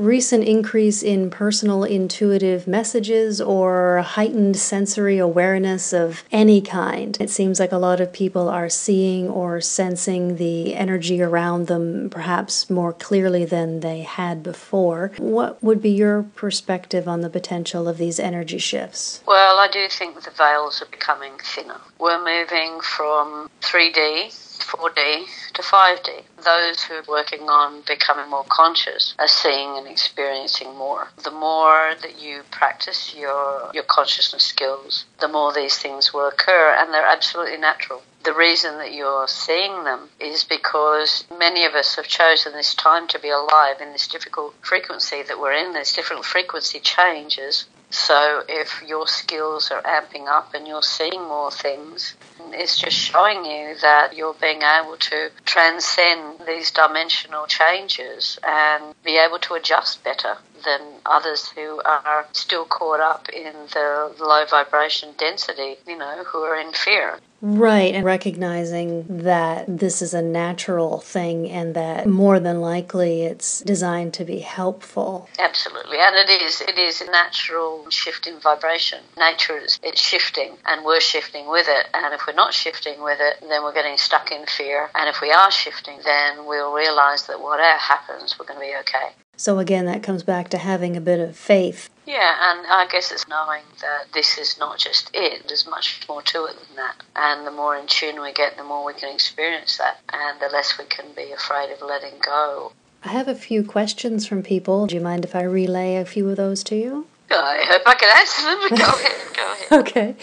recent 0.00 0.44
increase 0.44 1.02
in 1.02 1.30
personal 1.30 1.84
intuitive 1.84 2.66
messages 2.66 3.40
or 3.40 3.98
heightened 3.98 4.56
sensory 4.56 5.18
awareness 5.18 5.92
of 5.92 6.24
any 6.32 6.60
kind. 6.60 7.16
It 7.20 7.30
seems 7.30 7.60
like 7.60 7.72
a 7.72 7.76
lot 7.78 8.00
of 8.00 8.12
people 8.12 8.48
are 8.48 8.68
seeing 8.68 9.28
or 9.28 9.60
sensing 9.60 10.36
the 10.36 10.74
energy 10.74 11.22
around 11.22 11.66
them 11.66 12.10
perhaps 12.10 12.70
more 12.70 12.92
clearly 12.92 13.44
than 13.44 13.80
they 13.80 14.00
had 14.00 14.42
before. 14.42 15.12
What 15.18 15.62
would 15.62 15.82
be 15.82 15.90
your 15.90 16.22
perspective 16.34 17.06
on 17.06 17.20
the 17.20 17.30
potential 17.30 17.88
of 17.88 17.98
these 17.98 18.18
energy 18.18 18.58
shifts? 18.58 19.22
Well, 19.26 19.58
I 19.58 19.68
do 19.70 19.86
think 19.88 20.22
the 20.22 20.30
veils 20.30 20.82
are 20.82 20.90
becoming 20.90 21.32
thinner. 21.42 21.80
We're 21.98 22.18
moving 22.18 22.80
from 22.80 23.50
3D 23.60 24.49
4D 24.62 25.26
to 25.54 25.62
5D. 25.62 26.22
Those 26.44 26.82
who 26.82 26.94
are 26.94 27.04
working 27.08 27.48
on 27.48 27.82
becoming 27.86 28.30
more 28.30 28.44
conscious 28.48 29.14
are 29.18 29.28
seeing 29.28 29.76
and 29.76 29.86
experiencing 29.86 30.76
more. 30.76 31.08
The 31.22 31.30
more 31.30 31.94
that 32.00 32.20
you 32.20 32.42
practice 32.50 33.14
your, 33.14 33.70
your 33.74 33.84
consciousness 33.84 34.44
skills, 34.44 35.04
the 35.20 35.28
more 35.28 35.52
these 35.52 35.78
things 35.78 36.12
will 36.12 36.28
occur, 36.28 36.76
and 36.78 36.92
they're 36.92 37.06
absolutely 37.06 37.58
natural. 37.58 38.02
The 38.22 38.34
reason 38.34 38.76
that 38.78 38.92
you're 38.92 39.28
seeing 39.28 39.84
them 39.84 40.10
is 40.20 40.44
because 40.44 41.24
many 41.38 41.64
of 41.64 41.74
us 41.74 41.94
have 41.96 42.06
chosen 42.06 42.52
this 42.52 42.74
time 42.74 43.08
to 43.08 43.18
be 43.18 43.30
alive 43.30 43.80
in 43.80 43.92
this 43.92 44.06
difficult 44.06 44.54
frequency 44.60 45.22
that 45.22 45.40
we're 45.40 45.52
in, 45.52 45.72
there's 45.72 45.94
different 45.94 46.24
frequency 46.24 46.80
changes. 46.80 47.64
So 47.90 48.44
if 48.48 48.82
your 48.86 49.06
skills 49.08 49.70
are 49.72 49.82
amping 49.82 50.28
up 50.28 50.54
and 50.54 50.66
you're 50.66 50.82
seeing 50.82 51.22
more 51.22 51.50
things, 51.50 52.14
it's 52.52 52.78
just 52.78 52.96
showing 52.96 53.44
you 53.44 53.74
that 53.82 54.14
you're 54.16 54.36
being 54.40 54.62
able 54.62 54.96
to 54.96 55.30
transcend 55.44 56.40
these 56.46 56.70
dimensional 56.70 57.46
changes 57.46 58.38
and 58.46 58.94
be 59.04 59.18
able 59.18 59.38
to 59.40 59.54
adjust 59.54 60.04
better 60.04 60.38
than 60.64 60.80
others 61.06 61.48
who 61.48 61.80
are 61.84 62.26
still 62.32 62.64
caught 62.64 63.00
up 63.00 63.28
in 63.28 63.52
the 63.72 64.14
low 64.20 64.44
vibration 64.46 65.10
density, 65.16 65.76
you 65.86 65.96
know, 65.96 66.24
who 66.24 66.38
are 66.38 66.58
in 66.58 66.72
fear. 66.72 67.18
Right, 67.42 67.94
and 67.94 68.04
recognizing 68.04 69.22
that 69.24 69.64
this 69.66 70.02
is 70.02 70.12
a 70.12 70.20
natural 70.20 71.00
thing 71.00 71.48
and 71.48 71.74
that 71.74 72.06
more 72.06 72.38
than 72.38 72.60
likely 72.60 73.22
it's 73.22 73.60
designed 73.60 74.12
to 74.14 74.26
be 74.26 74.40
helpful. 74.40 75.26
Absolutely, 75.38 75.96
and 75.98 76.16
it 76.16 76.42
is. 76.42 76.60
It 76.60 76.78
is 76.78 77.00
a 77.00 77.10
natural 77.10 77.88
shift 77.88 78.26
in 78.26 78.40
vibration. 78.40 79.00
Nature 79.16 79.56
is 79.56 79.80
it's 79.82 80.02
shifting, 80.02 80.58
and 80.66 80.84
we're 80.84 81.00
shifting 81.00 81.48
with 81.48 81.66
it. 81.66 81.86
And 81.94 82.12
if 82.12 82.26
we're 82.26 82.34
not 82.34 82.52
shifting 82.52 83.02
with 83.02 83.18
it, 83.20 83.40
then 83.40 83.62
we're 83.62 83.72
getting 83.72 83.96
stuck 83.96 84.30
in 84.30 84.44
fear. 84.44 84.90
And 84.94 85.08
if 85.08 85.22
we 85.22 85.30
are 85.30 85.50
shifting, 85.50 85.98
then 86.04 86.44
we'll 86.44 86.74
realize 86.74 87.26
that 87.26 87.40
whatever 87.40 87.78
happens, 87.78 88.38
we're 88.38 88.46
going 88.46 88.60
to 88.60 88.66
be 88.66 88.76
okay. 88.80 89.14
So 89.40 89.58
again, 89.58 89.86
that 89.86 90.02
comes 90.02 90.22
back 90.22 90.50
to 90.50 90.58
having 90.58 90.98
a 90.98 91.00
bit 91.00 91.18
of 91.18 91.34
faith. 91.34 91.88
Yeah, 92.04 92.36
and 92.50 92.66
I 92.66 92.86
guess 92.92 93.10
it's 93.10 93.26
knowing 93.26 93.62
that 93.80 94.12
this 94.12 94.36
is 94.36 94.58
not 94.58 94.76
just 94.76 95.10
it. 95.14 95.44
There's 95.48 95.66
much 95.66 96.06
more 96.06 96.20
to 96.20 96.44
it 96.44 96.56
than 96.56 96.76
that. 96.76 96.96
And 97.16 97.46
the 97.46 97.50
more 97.50 97.74
in 97.74 97.86
tune 97.86 98.20
we 98.20 98.34
get, 98.34 98.58
the 98.58 98.64
more 98.64 98.84
we 98.84 98.92
can 98.92 99.10
experience 99.14 99.78
that, 99.78 99.98
and 100.12 100.38
the 100.42 100.48
less 100.48 100.76
we 100.78 100.84
can 100.84 101.06
be 101.16 101.32
afraid 101.32 101.72
of 101.72 101.80
letting 101.80 102.18
go. 102.20 102.72
I 103.02 103.08
have 103.08 103.28
a 103.28 103.34
few 103.34 103.64
questions 103.64 104.26
from 104.26 104.42
people. 104.42 104.86
Do 104.86 104.94
you 104.94 105.00
mind 105.00 105.24
if 105.24 105.34
I 105.34 105.40
relay 105.44 105.96
a 105.96 106.04
few 106.04 106.28
of 106.28 106.36
those 106.36 106.62
to 106.64 106.76
you? 106.76 107.06
I 107.30 107.64
hope 107.66 107.82
I 107.86 107.94
can 107.94 108.18
answer 108.18 108.42
them. 108.42 108.78
Go 108.78 108.92
ahead, 108.92 109.36
go 109.36 109.52
ahead. 109.52 109.72
okay 109.88 110.16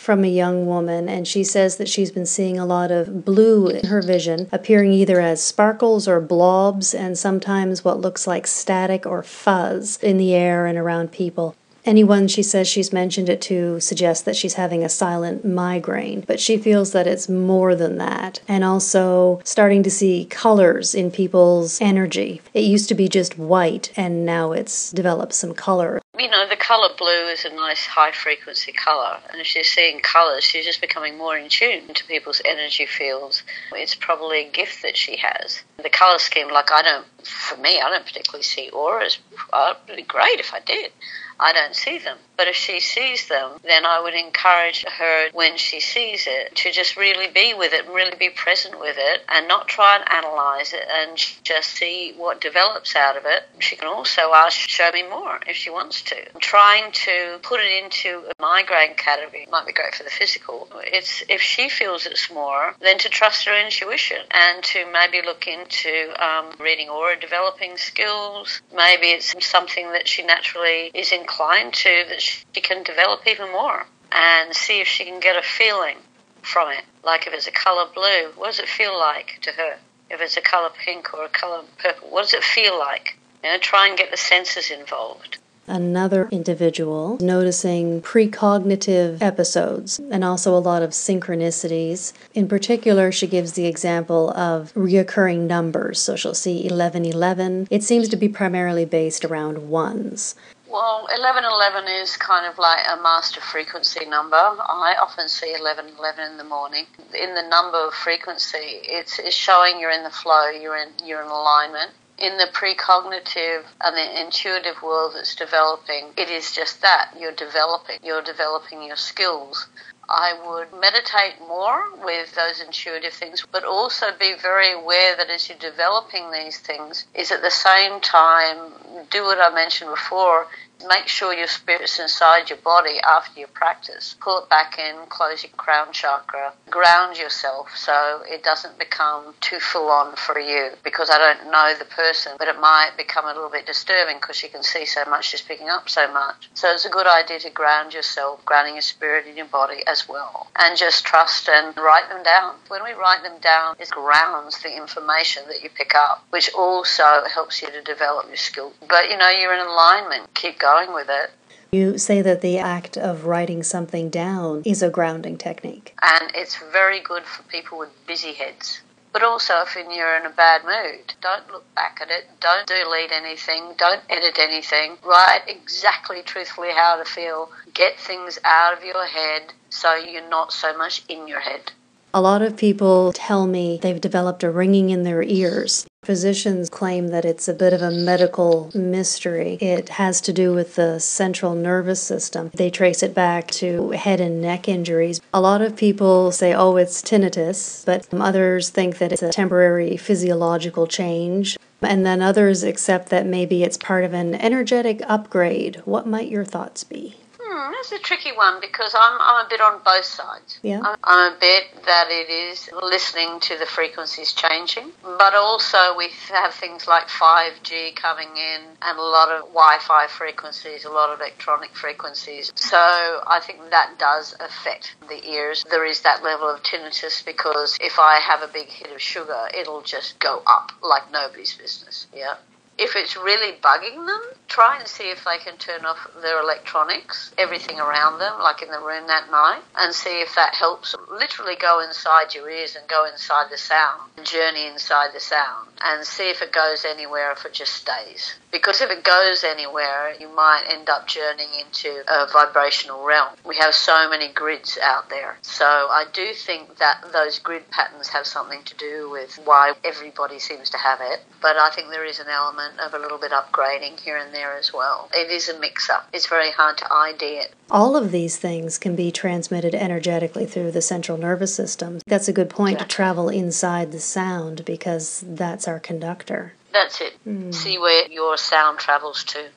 from 0.00 0.24
a 0.24 0.28
young 0.28 0.64
woman, 0.64 1.10
and 1.10 1.28
she 1.28 1.44
says 1.44 1.76
that 1.76 1.88
she's 1.88 2.10
been 2.10 2.24
seeing 2.24 2.58
a 2.58 2.64
lot 2.64 2.90
of 2.90 3.22
blue 3.22 3.68
in 3.68 3.86
her 3.86 4.00
vision, 4.00 4.48
appearing 4.50 4.92
either 4.92 5.20
as 5.20 5.42
sparkles 5.42 6.08
or 6.08 6.20
blobs, 6.20 6.94
and 6.94 7.18
sometimes 7.18 7.84
what 7.84 8.00
looks 8.00 8.26
like 8.26 8.46
static 8.46 9.04
or 9.04 9.22
fuzz 9.22 9.98
in 10.02 10.16
the 10.16 10.34
air 10.34 10.64
and 10.64 10.78
around 10.78 11.12
people. 11.12 11.54
Anyone 11.84 12.28
she 12.28 12.42
says 12.42 12.68
she's 12.68 12.92
mentioned 12.92 13.28
it 13.28 13.40
to 13.42 13.80
suggests 13.80 14.22
that 14.24 14.36
she's 14.36 14.54
having 14.54 14.82
a 14.82 14.88
silent 14.88 15.44
migraine, 15.44 16.24
but 16.26 16.40
she 16.40 16.56
feels 16.56 16.92
that 16.92 17.06
it's 17.06 17.28
more 17.28 17.74
than 17.74 17.98
that. 17.98 18.40
And 18.46 18.64
also 18.64 19.40
starting 19.44 19.82
to 19.82 19.90
see 19.90 20.26
colors 20.26 20.94
in 20.94 21.10
people's 21.10 21.80
energy. 21.80 22.42
It 22.52 22.64
used 22.64 22.88
to 22.90 22.94
be 22.94 23.08
just 23.08 23.38
white, 23.38 23.92
and 23.96 24.26
now 24.26 24.52
it's 24.52 24.90
developed 24.90 25.32
some 25.32 25.54
color 25.54 26.00
you 26.20 26.28
know, 26.28 26.46
the 26.48 26.56
colour 26.56 26.90
blue 26.96 27.28
is 27.28 27.44
a 27.44 27.54
nice 27.54 27.86
high 27.86 28.12
frequency 28.12 28.72
colour, 28.72 29.18
and 29.32 29.40
if 29.40 29.46
she's 29.46 29.70
seeing 29.70 30.00
colours, 30.00 30.44
she's 30.44 30.66
just 30.66 30.80
becoming 30.80 31.16
more 31.16 31.36
in 31.36 31.48
tune 31.48 31.94
to 31.94 32.04
people's 32.04 32.42
energy 32.44 32.86
fields. 32.86 33.42
It's 33.72 33.94
probably 33.94 34.46
a 34.46 34.50
gift 34.50 34.82
that 34.82 34.96
she 34.96 35.16
has. 35.16 35.62
The 35.82 35.88
colour 35.88 36.18
scheme, 36.18 36.48
like 36.50 36.70
I 36.70 36.82
don't, 36.82 37.06
for 37.26 37.56
me, 37.56 37.80
I 37.80 37.88
don't 37.88 38.04
particularly 38.04 38.42
see 38.42 38.70
auras. 38.70 39.18
It'd 39.32 39.96
be 39.96 40.02
great 40.02 40.38
if 40.38 40.52
I 40.52 40.60
did. 40.60 40.92
I 41.40 41.52
don't 41.52 41.74
see 41.74 41.98
them. 41.98 42.18
But 42.36 42.48
if 42.48 42.56
she 42.56 42.80
sees 42.80 43.28
them, 43.28 43.60
then 43.64 43.84
I 43.84 44.00
would 44.00 44.14
encourage 44.14 44.84
her 44.86 45.28
when 45.34 45.58
she 45.58 45.78
sees 45.78 46.26
it 46.26 46.56
to 46.56 46.70
just 46.70 46.96
really 46.96 47.28
be 47.28 47.52
with 47.52 47.74
it 47.74 47.84
and 47.84 47.94
really 47.94 48.16
be 48.18 48.30
present 48.30 48.80
with 48.80 48.96
it 48.98 49.22
and 49.28 49.46
not 49.46 49.68
try 49.68 49.96
and 49.96 50.10
analyze 50.10 50.72
it 50.72 50.86
and 50.90 51.18
just 51.42 51.68
see 51.68 52.14
what 52.16 52.40
develops 52.40 52.96
out 52.96 53.18
of 53.18 53.24
it. 53.26 53.46
She 53.58 53.76
can 53.76 53.88
also 53.88 54.32
ask, 54.34 54.56
show 54.56 54.90
me 54.90 55.02
more 55.02 55.38
if 55.46 55.56
she 55.56 55.68
wants 55.68 56.00
to. 56.04 56.16
Trying 56.38 56.92
to 56.92 57.38
put 57.42 57.60
it 57.60 57.84
into 57.84 58.22
a 58.30 58.40
migraine 58.40 58.94
category 58.94 59.46
might 59.50 59.66
be 59.66 59.74
great 59.74 59.94
for 59.94 60.04
the 60.04 60.10
physical. 60.10 60.66
It's 60.76 61.22
if 61.28 61.42
she 61.42 61.68
feels 61.68 62.06
it's 62.06 62.30
more, 62.30 62.74
then 62.80 62.96
to 63.00 63.10
trust 63.10 63.44
her 63.46 63.54
intuition 63.54 64.22
and 64.30 64.64
to 64.64 64.86
maybe 64.90 65.20
look 65.26 65.46
into 65.46 66.14
um, 66.18 66.46
reading 66.58 66.88
aura 66.88 67.20
developing 67.20 67.76
skills. 67.76 68.62
Maybe 68.74 69.08
it's 69.08 69.34
something 69.44 69.92
that 69.92 70.08
she 70.08 70.22
naturally 70.22 70.90
is 70.94 71.12
in 71.12 71.24
inclined 71.30 71.72
to 71.72 72.04
that 72.08 72.20
she 72.20 72.44
can 72.60 72.82
develop 72.82 73.20
even 73.26 73.50
more 73.52 73.86
and 74.12 74.54
see 74.54 74.80
if 74.80 74.88
she 74.88 75.04
can 75.04 75.20
get 75.20 75.36
a 75.36 75.42
feeling 75.42 75.96
from 76.42 76.70
it. 76.70 76.84
Like 77.04 77.26
if 77.26 77.32
it's 77.32 77.46
a 77.46 77.52
color 77.52 77.86
blue, 77.94 78.32
what 78.36 78.46
does 78.46 78.58
it 78.58 78.68
feel 78.68 78.98
like 78.98 79.38
to 79.42 79.52
her? 79.52 79.76
If 80.10 80.20
it's 80.20 80.36
a 80.36 80.40
color 80.40 80.70
pink 80.84 81.14
or 81.14 81.24
a 81.24 81.28
color 81.28 81.62
purple, 81.78 82.10
what 82.10 82.22
does 82.22 82.34
it 82.34 82.42
feel 82.42 82.76
like? 82.78 83.16
You 83.44 83.50
know, 83.50 83.58
try 83.58 83.88
and 83.88 83.96
get 83.96 84.10
the 84.10 84.16
senses 84.16 84.70
involved 84.70 85.38
another 85.70 86.28
individual 86.30 87.16
noticing 87.20 88.02
precognitive 88.02 89.22
episodes 89.22 89.98
and 90.10 90.24
also 90.24 90.54
a 90.56 90.58
lot 90.58 90.82
of 90.82 90.90
synchronicities. 90.90 92.12
In 92.34 92.48
particular, 92.48 93.12
she 93.12 93.26
gives 93.26 93.52
the 93.52 93.66
example 93.66 94.30
of 94.30 94.72
reoccurring 94.74 95.46
numbers. 95.46 96.00
So 96.00 96.16
she'll 96.16 96.34
see 96.34 96.62
1111. 96.62 97.68
It 97.70 97.82
seems 97.82 98.08
to 98.08 98.16
be 98.16 98.28
primarily 98.28 98.84
based 98.84 99.24
around 99.24 99.68
ones. 99.68 100.34
Well, 100.70 101.02
1111 101.10 101.88
is 102.00 102.16
kind 102.16 102.46
of 102.46 102.56
like 102.56 102.86
a 102.86 103.02
master 103.02 103.40
frequency 103.40 104.06
number. 104.06 104.36
I 104.36 104.94
often 105.02 105.28
see 105.28 105.50
1111 105.50 106.30
in 106.30 106.36
the 106.36 106.44
morning. 106.44 106.86
In 107.12 107.34
the 107.34 107.42
number 107.42 107.78
of 107.78 107.92
frequency, 107.92 108.78
it's, 108.86 109.18
it's 109.18 109.34
showing 109.34 109.80
you're 109.80 109.90
in 109.90 110.04
the 110.04 110.10
flow, 110.10 110.48
you're 110.48 110.76
in, 110.76 110.90
you're 111.04 111.22
in 111.22 111.28
alignment. 111.28 111.90
In 112.18 112.36
the 112.36 112.46
precognitive 112.52 113.64
and 113.80 113.96
the 113.96 114.22
intuitive 114.22 114.80
world 114.80 115.14
that's 115.16 115.34
developing, 115.34 116.10
it 116.16 116.30
is 116.30 116.52
just 116.52 116.82
that. 116.82 117.14
You're 117.18 117.34
developing. 117.34 117.98
You're 118.04 118.22
developing 118.22 118.84
your 118.84 118.96
skills. 118.96 119.66
I 120.10 120.32
would 120.44 120.72
meditate 120.72 121.38
more 121.40 121.84
with 122.02 122.34
those 122.34 122.60
intuitive 122.60 123.12
things, 123.12 123.46
but 123.52 123.62
also 123.64 124.06
be 124.18 124.34
very 124.34 124.72
aware 124.72 125.14
that 125.16 125.30
as 125.30 125.48
you're 125.48 125.56
developing 125.58 126.32
these 126.32 126.58
things, 126.58 127.06
is 127.14 127.30
at 127.30 127.42
the 127.42 127.50
same 127.50 128.00
time 128.00 129.06
do 129.10 129.22
what 129.22 129.38
I 129.40 129.54
mentioned 129.54 129.90
before 129.90 130.48
Make 130.88 131.08
sure 131.08 131.34
your 131.34 131.46
spirit's 131.46 131.98
inside 131.98 132.50
your 132.50 132.58
body 132.58 132.98
after 133.06 133.38
your 133.38 133.48
practice. 133.48 134.16
Pull 134.20 134.42
it 134.42 134.48
back 134.48 134.78
in, 134.78 134.96
close 135.08 135.42
your 135.42 135.52
crown 135.52 135.92
chakra, 135.92 136.52
ground 136.70 137.18
yourself 137.18 137.76
so 137.76 138.22
it 138.26 138.42
doesn't 138.42 138.78
become 138.78 139.34
too 139.40 139.60
full 139.60 139.90
on 139.90 140.16
for 140.16 140.38
you. 140.38 140.70
Because 140.82 141.10
I 141.10 141.18
don't 141.18 141.50
know 141.50 141.74
the 141.78 141.84
person, 141.84 142.32
but 142.38 142.48
it 142.48 142.58
might 142.58 142.92
become 142.96 143.24
a 143.26 143.34
little 143.34 143.50
bit 143.50 143.66
disturbing 143.66 144.16
because 144.16 144.42
you 144.42 144.48
can 144.48 144.62
see 144.62 144.86
so 144.86 145.04
much, 145.08 145.28
she's 145.28 145.42
picking 145.42 145.68
up 145.68 145.88
so 145.88 146.10
much. 146.12 146.50
So 146.54 146.70
it's 146.70 146.84
a 146.84 146.90
good 146.90 147.06
idea 147.06 147.40
to 147.40 147.50
ground 147.50 147.92
yourself, 147.92 148.44
grounding 148.44 148.74
your 148.74 148.82
spirit 148.82 149.26
in 149.26 149.36
your 149.36 149.46
body 149.46 149.82
as 149.86 150.08
well. 150.08 150.48
And 150.56 150.76
just 150.78 151.04
trust 151.04 151.48
and 151.48 151.76
write 151.76 152.08
them 152.08 152.22
down. 152.22 152.56
When 152.68 152.82
we 152.84 152.92
write 152.92 153.22
them 153.22 153.38
down, 153.40 153.76
it 153.78 153.90
grounds 153.90 154.62
the 154.62 154.76
information 154.76 155.42
that 155.48 155.62
you 155.62 155.70
pick 155.70 155.94
up, 155.94 156.24
which 156.30 156.50
also 156.54 157.24
helps 157.32 157.62
you 157.62 157.68
to 157.70 157.82
develop 157.82 158.26
your 158.28 158.36
skill. 158.36 158.72
But 158.88 159.10
you 159.10 159.16
know, 159.16 159.28
you're 159.28 159.54
in 159.54 159.66
alignment. 159.66 160.32
Keep 160.34 160.58
going 160.58 160.69
going 160.70 160.94
with 160.94 161.08
it. 161.08 161.30
You 161.72 161.98
say 161.98 162.20
that 162.22 162.40
the 162.40 162.58
act 162.58 162.96
of 162.96 163.26
writing 163.26 163.62
something 163.62 164.10
down 164.10 164.62
is 164.64 164.82
a 164.82 164.90
grounding 164.90 165.36
technique. 165.36 165.94
And 166.02 166.30
it's 166.34 166.56
very 166.72 167.00
good 167.00 167.24
for 167.24 167.42
people 167.44 167.78
with 167.78 167.90
busy 168.06 168.32
heads. 168.32 168.80
But 169.12 169.22
also, 169.24 169.54
if 169.62 169.74
you're 169.74 170.16
in 170.16 170.26
a 170.26 170.30
bad 170.30 170.62
mood, 170.64 171.14
don't 171.20 171.50
look 171.50 171.64
back 171.74 171.98
at 172.00 172.10
it. 172.10 172.26
Don't 172.40 172.66
delete 172.66 173.10
anything. 173.10 173.74
Don't 173.76 174.02
edit 174.08 174.38
anything. 174.38 174.98
Write 175.04 175.42
exactly 175.48 176.22
truthfully 176.22 176.70
how 176.70 176.96
to 176.96 177.04
feel. 177.04 177.50
Get 177.74 177.98
things 177.98 178.38
out 178.44 178.78
of 178.78 178.84
your 178.84 179.04
head 179.06 179.52
so 179.68 179.94
you're 179.94 180.28
not 180.28 180.52
so 180.52 180.76
much 180.76 181.02
in 181.08 181.26
your 181.26 181.40
head. 181.40 181.72
A 182.14 182.20
lot 182.20 182.42
of 182.42 182.56
people 182.56 183.12
tell 183.12 183.46
me 183.46 183.78
they've 183.82 184.00
developed 184.00 184.44
a 184.44 184.50
ringing 184.50 184.90
in 184.90 185.02
their 185.02 185.22
ears. 185.22 185.86
Physicians 186.10 186.68
claim 186.68 187.06
that 187.10 187.24
it's 187.24 187.46
a 187.46 187.54
bit 187.54 187.72
of 187.72 187.82
a 187.82 187.90
medical 187.92 188.68
mystery. 188.74 189.56
It 189.60 189.90
has 189.90 190.20
to 190.22 190.32
do 190.32 190.52
with 190.52 190.74
the 190.74 190.98
central 190.98 191.54
nervous 191.54 192.02
system. 192.02 192.50
They 192.52 192.68
trace 192.68 193.04
it 193.04 193.14
back 193.14 193.46
to 193.62 193.92
head 193.92 194.20
and 194.20 194.42
neck 194.42 194.68
injuries. 194.68 195.20
A 195.32 195.40
lot 195.40 195.62
of 195.62 195.76
people 195.76 196.32
say, 196.32 196.52
oh, 196.52 196.74
it's 196.74 197.00
tinnitus, 197.00 197.84
but 197.86 198.08
others 198.12 198.70
think 198.70 198.98
that 198.98 199.12
it's 199.12 199.22
a 199.22 199.30
temporary 199.30 199.96
physiological 199.96 200.88
change. 200.88 201.56
And 201.80 202.04
then 202.04 202.22
others 202.22 202.64
accept 202.64 203.10
that 203.10 203.24
maybe 203.24 203.62
it's 203.62 203.76
part 203.76 204.02
of 204.02 204.12
an 204.12 204.34
energetic 204.34 205.02
upgrade. 205.06 205.80
What 205.84 206.08
might 206.08 206.28
your 206.28 206.44
thoughts 206.44 206.82
be? 206.82 207.19
Hmm, 207.50 207.72
that's 207.72 207.90
a 207.90 207.98
tricky 207.98 208.30
one 208.30 208.60
because 208.60 208.94
I'm, 208.94 209.18
I'm 209.20 209.44
a 209.44 209.48
bit 209.48 209.60
on 209.60 209.80
both 209.84 210.04
sides. 210.04 210.60
Yeah. 210.62 210.82
I'm, 210.84 210.96
I'm 211.02 211.32
a 211.32 211.36
bit 211.40 211.84
that 211.84 212.06
it 212.08 212.30
is 212.30 212.70
listening 212.80 213.40
to 213.40 213.58
the 213.58 213.66
frequencies 213.66 214.32
changing, 214.32 214.92
but 215.02 215.34
also 215.34 215.96
we 215.96 216.10
have 216.28 216.54
things 216.54 216.86
like 216.86 217.08
5G 217.08 217.96
coming 217.96 218.28
in 218.28 218.60
and 218.82 218.98
a 218.98 219.02
lot 219.02 219.32
of 219.32 219.48
Wi 219.48 219.78
Fi 219.80 220.06
frequencies, 220.06 220.84
a 220.84 220.90
lot 220.90 221.10
of 221.12 221.18
electronic 221.18 221.74
frequencies. 221.74 222.52
So 222.54 222.76
I 222.76 223.40
think 223.44 223.58
that 223.70 223.98
does 223.98 224.36
affect 224.38 224.94
the 225.08 225.20
ears. 225.28 225.64
There 225.68 225.84
is 225.84 226.02
that 226.02 226.22
level 226.22 226.48
of 226.48 226.62
tinnitus 226.62 227.24
because 227.24 227.76
if 227.80 227.98
I 227.98 228.20
have 228.20 228.42
a 228.48 228.52
big 228.52 228.68
hit 228.68 228.92
of 228.92 229.00
sugar, 229.00 229.48
it'll 229.58 229.82
just 229.82 230.20
go 230.20 230.40
up 230.46 230.70
like 230.82 231.10
nobody's 231.10 231.54
business. 231.54 232.06
Yeah. 232.14 232.34
If 232.80 232.96
it's 232.96 233.14
really 233.14 233.52
bugging 233.60 234.06
them, 234.06 234.22
try 234.48 234.78
and 234.78 234.88
see 234.88 235.10
if 235.10 235.22
they 235.24 235.36
can 235.36 235.58
turn 235.58 235.84
off 235.84 235.98
their 236.22 236.40
electronics, 236.40 237.30
everything 237.36 237.78
around 237.78 238.18
them, 238.18 238.40
like 238.40 238.62
in 238.62 238.70
the 238.70 238.80
room 238.80 239.06
that 239.06 239.30
night, 239.30 239.60
and 239.76 239.94
see 239.94 240.22
if 240.22 240.34
that 240.34 240.54
helps. 240.54 240.94
Literally 241.10 241.56
go 241.56 241.80
inside 241.80 242.34
your 242.34 242.48
ears 242.48 242.76
and 242.76 242.88
go 242.88 243.04
inside 243.04 243.50
the 243.50 243.58
sound, 243.58 244.10
journey 244.24 244.66
inside 244.66 245.10
the 245.12 245.20
sound, 245.20 245.68
and 245.82 246.06
see 246.06 246.30
if 246.30 246.40
it 246.40 246.52
goes 246.52 246.86
anywhere, 246.86 247.30
if 247.32 247.44
it 247.44 247.52
just 247.52 247.74
stays. 247.74 248.36
Because 248.52 248.80
if 248.80 248.90
it 248.90 249.04
goes 249.04 249.44
anywhere, 249.44 250.14
you 250.18 250.28
might 250.34 250.64
end 250.68 250.88
up 250.88 251.06
journeying 251.06 251.50
into 251.66 252.02
a 252.08 252.26
vibrational 252.32 253.04
realm. 253.04 253.34
We 253.46 253.56
have 253.56 253.74
so 253.74 254.10
many 254.10 254.28
grids 254.32 254.78
out 254.82 255.08
there. 255.08 255.36
So 255.42 255.64
I 255.64 256.04
do 256.12 256.32
think 256.34 256.78
that 256.78 257.04
those 257.12 257.38
grid 257.38 257.70
patterns 257.70 258.08
have 258.08 258.26
something 258.26 258.62
to 258.64 258.76
do 258.76 259.08
with 259.10 259.38
why 259.44 259.74
everybody 259.84 260.38
seems 260.38 260.70
to 260.70 260.78
have 260.78 261.00
it. 261.00 261.20
But 261.40 261.56
I 261.56 261.70
think 261.70 261.90
there 261.90 262.04
is 262.04 262.18
an 262.18 262.28
element 262.28 262.78
of 262.80 262.92
a 262.94 262.98
little 262.98 263.18
bit 263.18 263.30
upgrading 263.30 264.00
here 264.00 264.16
and 264.16 264.34
there 264.34 264.56
as 264.56 264.72
well. 264.72 265.08
It 265.14 265.30
is 265.30 265.48
a 265.48 265.58
mix 265.58 265.88
up. 265.88 266.08
It's 266.12 266.26
very 266.26 266.50
hard 266.50 266.76
to 266.78 266.92
ID 266.92 267.24
it. 267.24 267.54
All 267.70 267.96
of 267.96 268.10
these 268.10 268.36
things 268.36 268.78
can 268.78 268.96
be 268.96 269.12
transmitted 269.12 269.74
energetically 269.74 270.44
through 270.44 270.72
the 270.72 270.82
central 270.82 271.16
nervous 271.16 271.54
system. 271.54 272.00
That's 272.06 272.28
a 272.28 272.32
good 272.32 272.50
point 272.50 272.74
Exactly. 272.74 272.88
to 272.88 272.96
travel 272.96 273.28
inside 273.28 273.92
the 273.92 274.00
sound 274.00 274.64
because 274.64 275.22
that's 275.26 275.68
our 275.68 275.78
conductor. 275.78 276.54
That's 276.72 277.00
it. 277.00 277.14
Hmm. 277.24 277.50
See 277.50 277.78
where 277.78 278.08
your 278.10 278.36
sound 278.36 278.78
travels 278.78 279.24
to. 279.24 279.50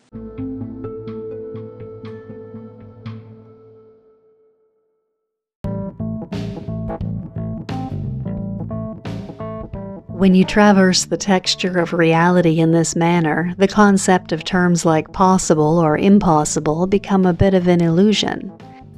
When 10.24 10.36
you 10.36 10.45
traverse 10.45 11.03
the 11.03 11.18
texture 11.18 11.80
of 11.80 11.91
reality 11.91 12.61
in 12.61 12.72
this 12.72 12.95
manner, 12.95 13.53
the 13.57 13.68
concept 13.68 14.32
of 14.32 14.45
terms 14.45 14.86
like 14.86 15.11
possible 15.11 15.80
or 15.80 15.97
impossible 15.97 16.88
become 16.88 17.26
a 17.26 17.34
bit 17.34 17.53
of 17.53 17.68
an 17.68 17.82
illusion. 17.82 18.49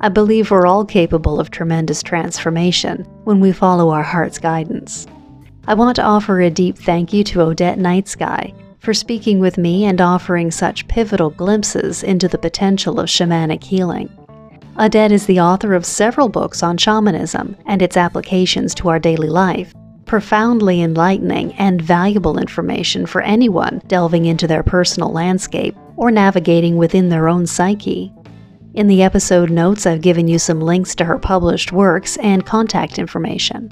I 0.01 0.09
believe 0.09 0.51
we're 0.51 0.68
all 0.68 0.86
capable 0.86 1.39
of 1.39 1.49
tremendous 1.49 2.03
transformation 2.03 3.05
when 3.24 3.39
we 3.39 3.53
follow 3.53 3.89
our 3.89 4.03
heart's 4.03 4.38
guidance. 4.38 5.07
I 5.68 5.74
want 5.74 5.95
to 5.95 6.03
offer 6.03 6.41
a 6.41 6.51
deep 6.51 6.78
thank 6.78 7.11
you 7.11 7.24
to 7.24 7.41
Odette 7.41 7.80
Night 7.80 8.07
Sky 8.07 8.53
for 8.78 8.93
speaking 8.93 9.39
with 9.39 9.57
me 9.57 9.86
and 9.86 9.99
offering 9.99 10.51
such 10.51 10.88
pivotal 10.88 11.32
glimpses 11.32 12.03
into 12.03 12.28
the 12.28 12.38
potential 12.38 12.99
of 12.99 13.07
shamanic 13.07 13.63
healing. 13.63 14.07
Odette 14.78 15.11
is 15.11 15.26
the 15.26 15.39
author 15.39 15.74
of 15.74 15.84
several 15.84 16.30
books 16.30 16.61
on 16.61 16.78
shamanism 16.78 17.57
and 17.66 17.82
its 17.82 17.97
applications 17.97 18.76
to 18.76 18.89
our 18.89 18.99
daily 18.99 19.28
life, 19.28 19.74
profoundly 20.05 20.84
enlightening 20.84 21.51
and 21.53 21.82
valuable 21.82 22.38
information 22.38 23.07
for 23.07 23.24
anyone 23.24 23.82
delving 23.88 24.26
into 24.26 24.45
their 24.45 24.61
personal 24.61 25.11
landscape 25.11 25.76
or 25.95 26.11
navigating 26.11 26.78
within 26.78 27.09
their 27.09 27.28
own 27.28 27.47
psyche. 27.47 28.13
In 28.76 28.86
the 28.86 29.01
episode 29.01 29.49
notes, 29.49 29.88
I've 29.88 30.01
given 30.01 30.28
you 30.28 30.38
some 30.38 30.61
links 30.61 30.93
to 30.95 31.05
her 31.05 31.18
published 31.18 31.72
works 31.72 32.18
and 32.18 32.45
contact 32.45 32.99
information. 32.99 33.72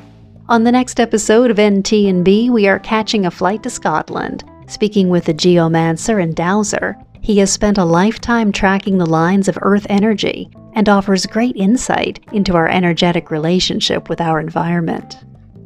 On 0.50 0.66
the 0.66 0.74
next 0.74 1.00
episode 1.00 1.50
of 1.50 1.58
NT&B, 1.58 2.50
we 2.50 2.68
are 2.68 2.78
catching 2.78 3.26
a 3.26 3.32
flight 3.32 3.64
to 3.64 3.70
Scotland, 3.70 4.44
speaking 4.68 5.08
with 5.08 5.30
a 5.30 5.34
geomancer 5.34 6.22
and 6.22 6.36
dowser. 6.36 6.98
He 7.22 7.38
has 7.40 7.50
spent 7.50 7.78
a 7.78 7.86
lifetime 7.86 8.52
tracking 8.52 8.98
the 8.98 9.06
lines 9.06 9.48
of 9.48 9.58
Earth 9.62 9.88
energy 9.90 10.50
and 10.74 10.90
offers 10.90 11.26
great 11.26 11.56
insight 11.56 12.20
into 12.34 12.56
our 12.56 12.68
energetic 12.68 13.32
relationship 13.32 14.10
with 14.10 14.20
our 14.20 14.42
environment. 14.42 15.16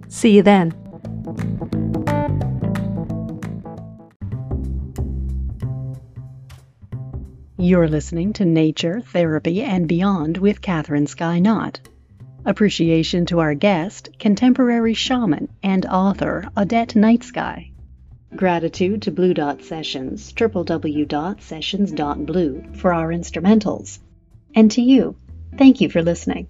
See 0.10 0.36
you 0.36 0.44
then. 0.44 0.76
You're 7.58 7.88
listening 7.88 8.32
to 8.34 8.46
Nature, 8.46 9.02
Therapy, 9.02 9.64
and 9.64 9.88
Beyond 9.88 10.38
with 10.38 10.62
Catherine 10.62 11.08
Sky 11.08 11.40
Knott. 11.40 11.80
Appreciation 12.48 13.26
to 13.26 13.40
our 13.40 13.54
guest, 13.56 14.10
contemporary 14.20 14.94
shaman 14.94 15.50
and 15.62 15.86
author 15.86 16.48
Odette 16.56 16.96
Night 16.96 17.26
Sky. 17.26 17.72
Gratitude 18.34 19.02
to 19.02 19.12
Blue 19.12 19.34
Dot 19.34 19.64
Sessions, 19.64 20.32
www.sessions.blue, 20.32 22.64
for 22.76 22.94
our 22.94 23.10
instrumentals. 23.10 24.00
And 24.56 24.72
to 24.72 24.82
you, 24.82 25.18
thank 25.58 25.82
you 25.82 25.90
for 25.90 26.02
listening. 26.02 26.48